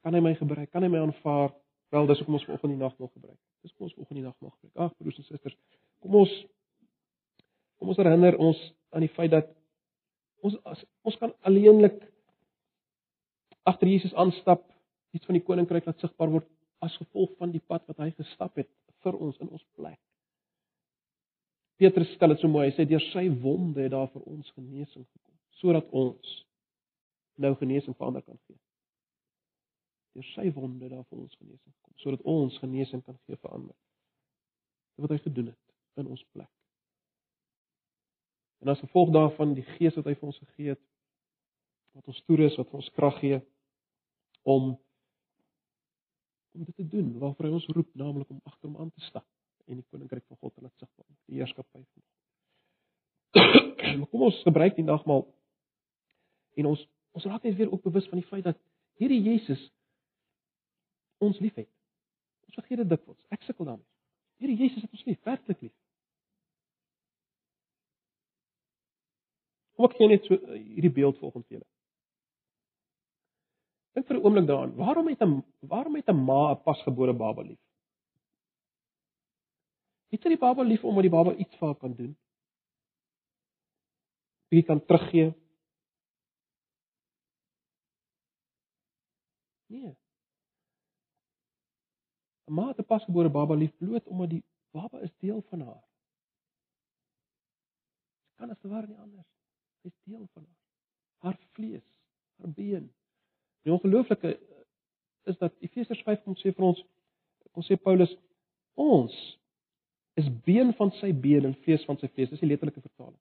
Kan 0.00 0.16
hy 0.16 0.22
my 0.24 0.32
gebruik? 0.38 0.70
Kan 0.72 0.86
hy 0.86 0.88
my 0.94 1.02
aanvaar? 1.02 1.52
Wel, 1.92 2.08
dis 2.08 2.22
hoekom 2.22 2.38
ons 2.38 2.48
vanoggend 2.48 2.72
die 2.72 2.80
nag 2.80 2.96
nog 3.02 3.12
gebruik. 3.12 3.36
Dis 3.60 3.74
hoekom 3.74 3.90
ons 3.90 3.98
vanoggend 3.98 4.20
die 4.22 4.26
nag 4.30 4.40
nog 4.40 4.54
gebruik. 4.54 4.80
Ag, 4.86 4.96
broers 4.96 5.20
en 5.20 5.28
susters, 5.28 5.58
kom 6.00 6.16
ons 6.22 6.32
kom 7.82 7.90
ons 7.90 7.98
herinner 7.98 8.38
ons 8.38 8.58
aan 8.94 9.02
die 9.02 9.10
feit 9.10 9.32
dat 9.34 9.48
ons 10.46 10.54
as, 10.70 10.84
ons 11.02 11.16
kan 11.18 11.32
alleenlik 11.48 11.98
agter 13.66 13.90
Jesus 13.90 14.14
aanstap, 14.18 14.62
iets 15.14 15.26
van 15.26 15.38
die 15.38 15.42
koninkryk 15.42 15.88
laat 15.88 15.98
sigbaar 16.02 16.30
word 16.30 16.46
as 16.82 16.94
gevolg 17.00 17.34
van 17.42 17.50
die 17.54 17.62
pad 17.66 17.82
wat 17.90 17.98
hy 18.02 18.12
gestap 18.14 18.54
het 18.58 18.70
vir 19.02 19.18
ons 19.18 19.38
in 19.42 19.50
ons 19.50 19.64
plek. 19.74 19.98
Petrus 21.82 22.14
stel 22.14 22.34
dit 22.34 22.42
so 22.42 22.50
mooi, 22.50 22.68
hy 22.68 22.74
sê 22.76 22.86
deur 22.86 23.02
sy 23.10 23.26
wonde 23.42 23.82
het 23.82 23.94
daar 23.94 24.10
vir 24.14 24.22
ons 24.30 24.54
genesing 24.54 25.02
gekom, 25.02 25.36
sodat 25.58 25.90
ons 25.90 26.38
nou 27.42 27.54
genesing 27.58 27.98
vir 27.98 28.10
ander 28.12 28.22
kan 28.22 28.38
gee. 28.46 28.58
Deur 30.14 30.32
sy 30.36 30.46
wonde 30.54 30.86
daar 30.86 31.06
vir 31.08 31.18
ons 31.18 31.34
genesing 31.34 31.66
gekom, 31.66 31.98
sodat 32.04 32.26
ons 32.30 32.62
genesing 32.62 33.02
kan 33.02 33.18
gee 33.26 33.38
vir 33.38 33.58
ander. 33.58 33.78
Dit 34.94 35.06
wat 35.08 35.16
hy 35.16 35.22
gedoen 35.26 35.54
het 35.54 36.02
in 36.02 36.14
ons 36.14 36.26
plek. 36.30 36.50
En 38.62 38.68
as 38.68 38.80
gevolg 38.80 39.10
daarvan 39.10 39.56
die 39.58 39.66
gees 39.74 39.96
wat 39.98 40.06
hy 40.06 40.14
vir 40.14 40.28
ons 40.30 40.38
gegee 40.38 40.74
het, 40.76 40.80
wat 41.98 42.08
ons 42.12 42.22
toerus, 42.28 42.56
wat 42.60 42.70
ons 42.78 42.90
krag 42.96 43.18
gee 43.20 43.42
om 44.48 44.72
om 46.52 46.64
dit 46.68 46.76
te 46.76 46.84
doen 46.84 47.06
waarvoor 47.18 47.48
hy 47.48 47.52
ons 47.56 47.66
roep, 47.72 47.88
naamlik 47.96 48.28
om 48.30 48.40
agter 48.44 48.68
hom 48.68 48.76
aan 48.84 48.90
te 48.92 49.00
stap 49.06 49.26
en 49.66 49.78
die 49.80 49.86
koninkryk 49.88 50.24
van 50.28 50.36
God 50.36 50.54
te 50.54 50.64
laat 50.64 50.74
sigbaar 50.76 51.06
word, 51.06 51.20
die 51.30 51.38
heerskappy 51.40 51.70
van 51.72 51.86
God. 51.86 52.04
maar 53.98 54.10
kom 54.12 54.26
ons 54.28 54.40
gebruik 54.44 54.76
die 54.76 54.86
nagmaal 54.86 55.24
en 56.60 56.68
ons 56.74 56.84
ons 57.12 57.26
raak 57.28 57.44
net 57.44 57.56
weer 57.58 57.72
ook 57.72 57.82
bewus 57.84 58.06
van 58.08 58.20
die 58.20 58.28
feit 58.28 58.44
dat 58.46 58.60
hierdie 59.00 59.20
Jesus 59.20 59.62
ons 61.22 61.40
liefhet. 61.44 61.68
Ons 62.48 62.56
vergeet 62.60 62.80
dit 62.82 62.92
dikwels. 62.94 63.20
Ek 63.34 63.42
sukkel 63.44 63.68
daarmee. 63.68 63.88
Hierdie 64.40 64.58
Jesus 64.64 64.86
het 64.86 64.94
ons 64.96 65.04
lief, 65.08 65.20
werklik 65.28 65.60
lief. 65.66 65.74
Kom 69.82 69.90
ek 69.90 69.96
gee 69.98 70.06
net 70.06 70.26
so 70.28 70.36
eh, 70.38 70.60
hierdie 70.62 70.92
beeld 70.94 71.16
volgens 71.18 71.48
julle. 71.50 71.66
Dink 73.98 74.06
vir 74.06 74.16
'n 74.16 74.22
oomblik 74.22 74.46
daaraan. 74.46 74.76
Waarom 74.78 75.08
het 75.10 75.22
'n 75.26 75.42
waarom 75.72 75.96
het 75.98 76.08
'n 76.08 76.24
ma 76.24 76.52
'n 76.52 76.62
pasgebore 76.62 77.12
baba 77.12 77.42
lief? 77.42 77.58
Het 80.14 80.22
sy 80.22 80.28
die 80.28 80.38
baba 80.46 80.62
lief 80.62 80.84
omdat 80.84 81.02
die 81.02 81.16
baba 81.18 81.34
iets 81.34 81.56
vir 81.56 81.66
haar 81.66 81.80
kan 81.82 81.94
doen? 81.94 82.14
bietjie 84.52 84.68
kan 84.68 84.84
teruggee. 84.86 85.32
Nee. 89.66 89.96
'n 92.46 92.54
Ma 92.54 92.68
het 92.68 92.78
'n 92.78 92.84
pasgebore 92.94 93.30
baba 93.30 93.54
lief 93.54 93.76
bloot 93.76 94.06
omdat 94.06 94.30
die 94.30 94.44
baba 94.70 94.98
is 95.00 95.14
deel 95.18 95.42
van 95.50 95.60
haar. 95.60 95.82
Sy 98.28 98.32
kan 98.38 98.50
as 98.50 98.58
te 98.60 98.68
ware 98.68 98.86
nie 98.86 98.98
anders. 98.98 99.41
Sy's 99.82 99.94
deel 100.06 100.26
van 100.32 100.44
haar. 100.46 100.58
Haar 101.22 101.38
vlees, 101.52 101.84
haar 102.38 102.50
been. 102.50 102.88
Die 103.62 103.72
ongelooflike 103.72 104.38
is 105.30 105.38
dat 105.38 105.54
Efesiërs 105.60 106.02
5 106.02 106.22
kom 106.22 106.36
sê 106.38 106.50
vir 106.54 106.66
ons, 106.66 106.80
kom 107.54 107.66
sê 107.66 107.78
Paulus, 107.78 108.10
ons 108.74 109.14
is 110.20 110.28
been 110.46 110.72
van 110.78 110.90
sy 110.98 111.12
been 111.14 111.46
en 111.48 111.54
vlees 111.64 111.84
van 111.88 111.98
sy 112.00 112.10
vlees. 112.12 112.30
Dis 112.32 112.42
die 112.42 112.48
letterlike 112.50 112.82
vertaling. 112.82 113.18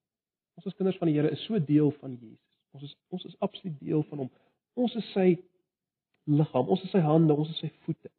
Ons 0.59 0.67
as 0.67 0.77
kinders 0.77 0.97
van 0.99 1.09
die 1.09 1.17
Here 1.17 1.31
is 1.31 1.43
so 1.47 1.59
deel 1.59 1.91
van 1.99 2.17
Jesus. 2.17 2.41
Ons 2.75 2.87
is 2.87 2.95
ons 3.09 3.27
is 3.29 3.37
absoluut 3.39 3.77
deel 3.79 4.03
van 4.09 4.23
hom. 4.23 4.31
Ons 4.79 4.95
is 4.99 5.07
sy 5.15 5.27
liggaam, 6.29 6.69
ons 6.69 6.83
is 6.85 6.91
sy 6.93 7.01
hande, 7.03 7.35
ons 7.35 7.49
is 7.51 7.61
sy 7.63 7.69
voete. 7.85 8.11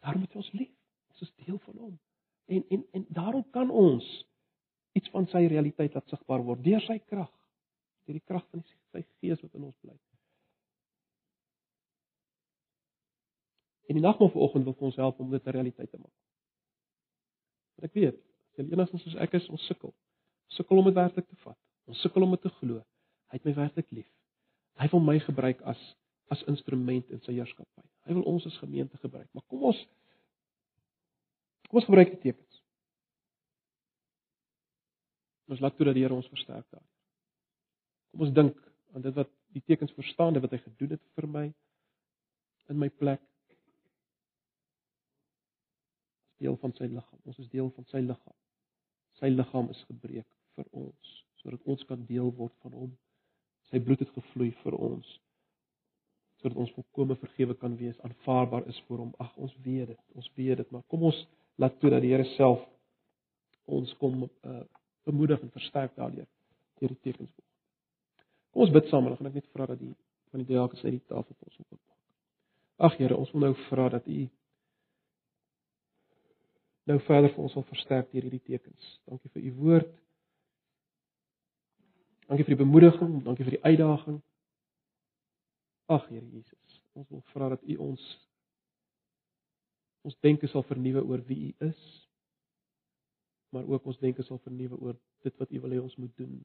Daarom 0.00 0.24
moet 0.24 0.36
ons 0.40 0.52
lief. 0.56 0.72
Ons 1.12 1.24
is 1.26 1.32
deel 1.44 1.58
van 1.66 1.78
hom. 1.84 1.94
En 2.50 2.66
en 2.76 2.84
en 2.98 3.06
daarom 3.14 3.46
kan 3.54 3.70
ons 3.70 4.08
iets 4.98 5.10
van 5.14 5.26
sy 5.30 5.44
realiteit 5.46 5.94
laat 5.94 6.08
sigbaar 6.08 6.42
word 6.44 6.64
deur 6.64 6.82
sy 6.86 6.98
krag, 6.98 7.30
deur 8.06 8.18
die 8.18 8.26
krag 8.26 8.46
van 8.50 8.64
sy 8.92 9.04
gees 9.20 9.40
wat 9.42 9.54
in 9.54 9.68
ons 9.68 9.76
bly. 9.84 9.96
En 13.90 13.98
die 13.98 14.04
nagmaal 14.04 14.30
vanoggend 14.30 14.68
wil 14.68 14.76
ons 14.90 14.98
help 15.02 15.20
om 15.20 15.30
dit 15.30 15.46
'n 15.46 15.50
realiteit 15.50 15.90
te 15.90 15.98
maak. 15.98 16.18
Want 17.74 17.90
ek 17.90 17.94
weet, 17.94 18.18
as 18.50 18.56
jy 18.56 18.72
enigstens 18.72 19.02
soos 19.02 19.16
ek 19.16 19.34
is, 19.34 19.48
ons 19.48 19.66
sukkel. 19.66 19.94
Sukkel 20.46 20.78
om 20.78 20.84
dit 20.84 20.94
werklik 20.94 21.28
te 21.28 21.36
vat. 21.36 21.58
Ons 21.86 22.00
sukkel 22.00 22.22
om 22.22 22.30
dit 22.30 22.42
te 22.44 22.52
glo. 22.60 22.82
Hy 23.30 23.38
het 23.38 23.44
my 23.44 23.54
werklik 23.54 23.90
lief. 23.90 24.10
Hy 24.78 24.88
wil 24.92 25.00
my 25.00 25.18
gebruik 25.18 25.62
as 25.62 25.80
as 26.30 26.42
instrument 26.46 27.08
in 27.10 27.20
sy 27.24 27.32
heerskappy. 27.32 27.82
Hy 28.06 28.14
wil 28.14 28.26
ons 28.30 28.44
as 28.46 28.58
gemeente 28.62 28.98
gebruik. 29.02 29.26
Maar 29.34 29.42
kom 29.50 29.64
ons 29.72 29.80
kom 31.68 31.80
ons 31.80 31.88
gebruik 31.88 32.12
die 32.14 32.20
tekens. 32.30 32.49
Ons 35.50 35.60
laat 35.62 35.76
toe 35.76 35.86
dat 35.88 35.96
die 35.98 36.04
Here 36.04 36.14
ons 36.14 36.30
versterk 36.30 36.66
daar. 36.70 36.86
Kom 38.10 38.26
ons 38.26 38.34
dink 38.34 38.58
aan 38.94 39.02
dit 39.06 39.14
wat 39.14 39.30
die 39.54 39.62
tekens 39.66 39.92
verstaan, 39.96 40.34
dit 40.34 40.42
wat 40.42 40.54
hy 40.54 40.60
gedoen 40.62 40.94
het 40.94 41.02
vir 41.18 41.26
my 41.30 41.46
in 42.70 42.78
my 42.78 42.88
plek. 43.02 43.22
As 46.30 46.38
deel 46.44 46.56
van 46.62 46.74
sy 46.78 46.86
liggaam. 46.86 47.22
Ons 47.26 47.40
is 47.42 47.50
deel 47.50 47.70
van 47.74 47.86
sy 47.90 48.02
liggaam. 48.04 48.38
Sy 49.18 49.32
liggaam 49.32 49.70
is 49.74 49.82
gebreek 49.90 50.28
vir 50.58 50.70
ons 50.84 51.16
sodat 51.40 51.62
ons 51.72 51.82
kan 51.88 52.00
deel 52.04 52.28
word 52.36 52.52
van 52.60 52.74
hom. 52.76 52.90
Sy 53.70 53.80
bloed 53.80 54.02
het 54.04 54.10
gevloei 54.12 54.50
vir 54.62 54.76
ons 54.76 55.08
sodat 56.40 56.56
ons 56.56 56.72
volkome 56.72 57.16
vergewe 57.20 57.54
kan 57.60 57.74
wees, 57.76 57.98
aanvaarbaar 58.00 58.64
is 58.72 58.78
vir 58.88 59.02
hom. 59.02 59.10
Ag, 59.20 59.32
ons 59.36 59.52
weet 59.60 59.90
dit. 59.92 59.98
Ons 60.16 60.30
weet 60.38 60.56
dit, 60.62 60.70
maar 60.72 60.84
kom 60.88 61.02
ons 61.10 61.18
laat 61.60 61.74
toe 61.82 61.90
dat 61.92 62.00
die 62.00 62.14
Here 62.14 62.24
self 62.36 62.62
ons 63.68 63.92
kom 64.00 64.24
uh 64.24 64.62
bemoedig 65.08 65.40
en 65.40 65.50
versterk 65.50 65.94
daardeur 65.96 66.28
deur 66.80 66.92
die 66.94 67.00
tekens 67.00 67.30
volg. 67.30 67.48
Kom 68.50 68.64
ons 68.66 68.72
bid 68.74 68.88
saam 68.88 69.04
en 69.04 69.12
dan 69.12 69.20
gaan 69.20 69.30
ek 69.30 69.38
net 69.40 69.52
vra 69.54 69.66
dat 69.70 69.78
die 69.80 69.94
van 70.30 70.42
die 70.42 70.52
diakens 70.52 70.84
uit 70.84 70.94
die 70.94 71.06
tafel 71.10 71.34
vir 71.34 71.48
ons 71.48 71.58
opmaak. 71.64 71.86
Ag 72.80 72.96
Here, 72.96 73.16
ons 73.16 73.32
wil 73.34 73.44
nou 73.44 73.54
vra 73.68 73.88
dat 73.92 74.06
U 74.06 74.20
nou 76.90 76.98
verder 77.06 77.32
vir 77.34 77.44
ons 77.44 77.52
sal 77.54 77.66
versterk 77.68 78.10
deur 78.10 78.26
hierdie 78.26 78.42
tekens. 78.46 78.94
Dankie 79.10 79.30
vir 79.34 79.46
U 79.50 79.52
woord. 79.58 79.92
Dankie 82.30 82.46
vir 82.46 82.54
die 82.54 82.62
bemoediging, 82.62 83.14
dankie 83.26 83.46
vir 83.46 83.56
die 83.58 83.64
uitdaging. 83.66 84.20
Ag 85.90 86.06
Here 86.08 86.26
Jesus, 86.26 86.80
ons 86.94 87.08
wil 87.10 87.24
vra 87.34 87.50
dat 87.56 87.66
U 87.66 87.78
ons 87.90 88.10
ons 90.06 90.16
denke 90.24 90.48
sal 90.48 90.64
vernuwe 90.64 91.02
oor 91.04 91.20
wie 91.28 91.50
U 91.50 91.66
is, 91.66 91.80
maar 93.50 93.66
ook 93.66 93.86
ons 93.90 93.98
denke 93.98 94.22
sal 94.22 94.38
vernuwe 94.44 94.78
oor 94.78 94.98
dit 95.26 95.36
wat 95.42 95.50
U 95.50 95.60
wil 95.60 95.76
hê 95.76 95.80
ons 95.82 95.96
moet 95.96 96.16
doen. 96.16 96.36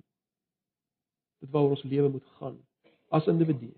Dit 1.43 1.51
waaroor 1.53 1.77
ons 1.77 1.83
lewe 1.85 2.09
moet 2.17 2.31
gaan 2.39 2.57
as 3.13 3.27
individue, 3.31 3.75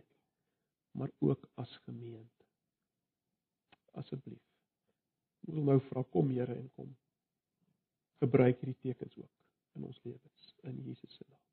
maar 0.95 1.11
ook 1.19 1.49
as 1.55 1.73
gemeente. 1.85 2.45
Asseblief. 3.99 4.43
Ons 5.47 5.57
wil 5.59 5.67
nou 5.67 5.81
vra 5.89 6.03
kom 6.13 6.31
Here 6.31 6.55
en 6.55 6.71
kom 6.75 6.95
gebruik 8.21 8.61
hierdie 8.61 8.79
tekens 8.81 9.17
ook 9.17 9.33
in 9.77 9.83
ons 9.85 9.99
lewens 10.03 10.53
in 10.69 10.81
Jesus 10.85 11.13
se 11.15 11.25
naam. 11.27 11.46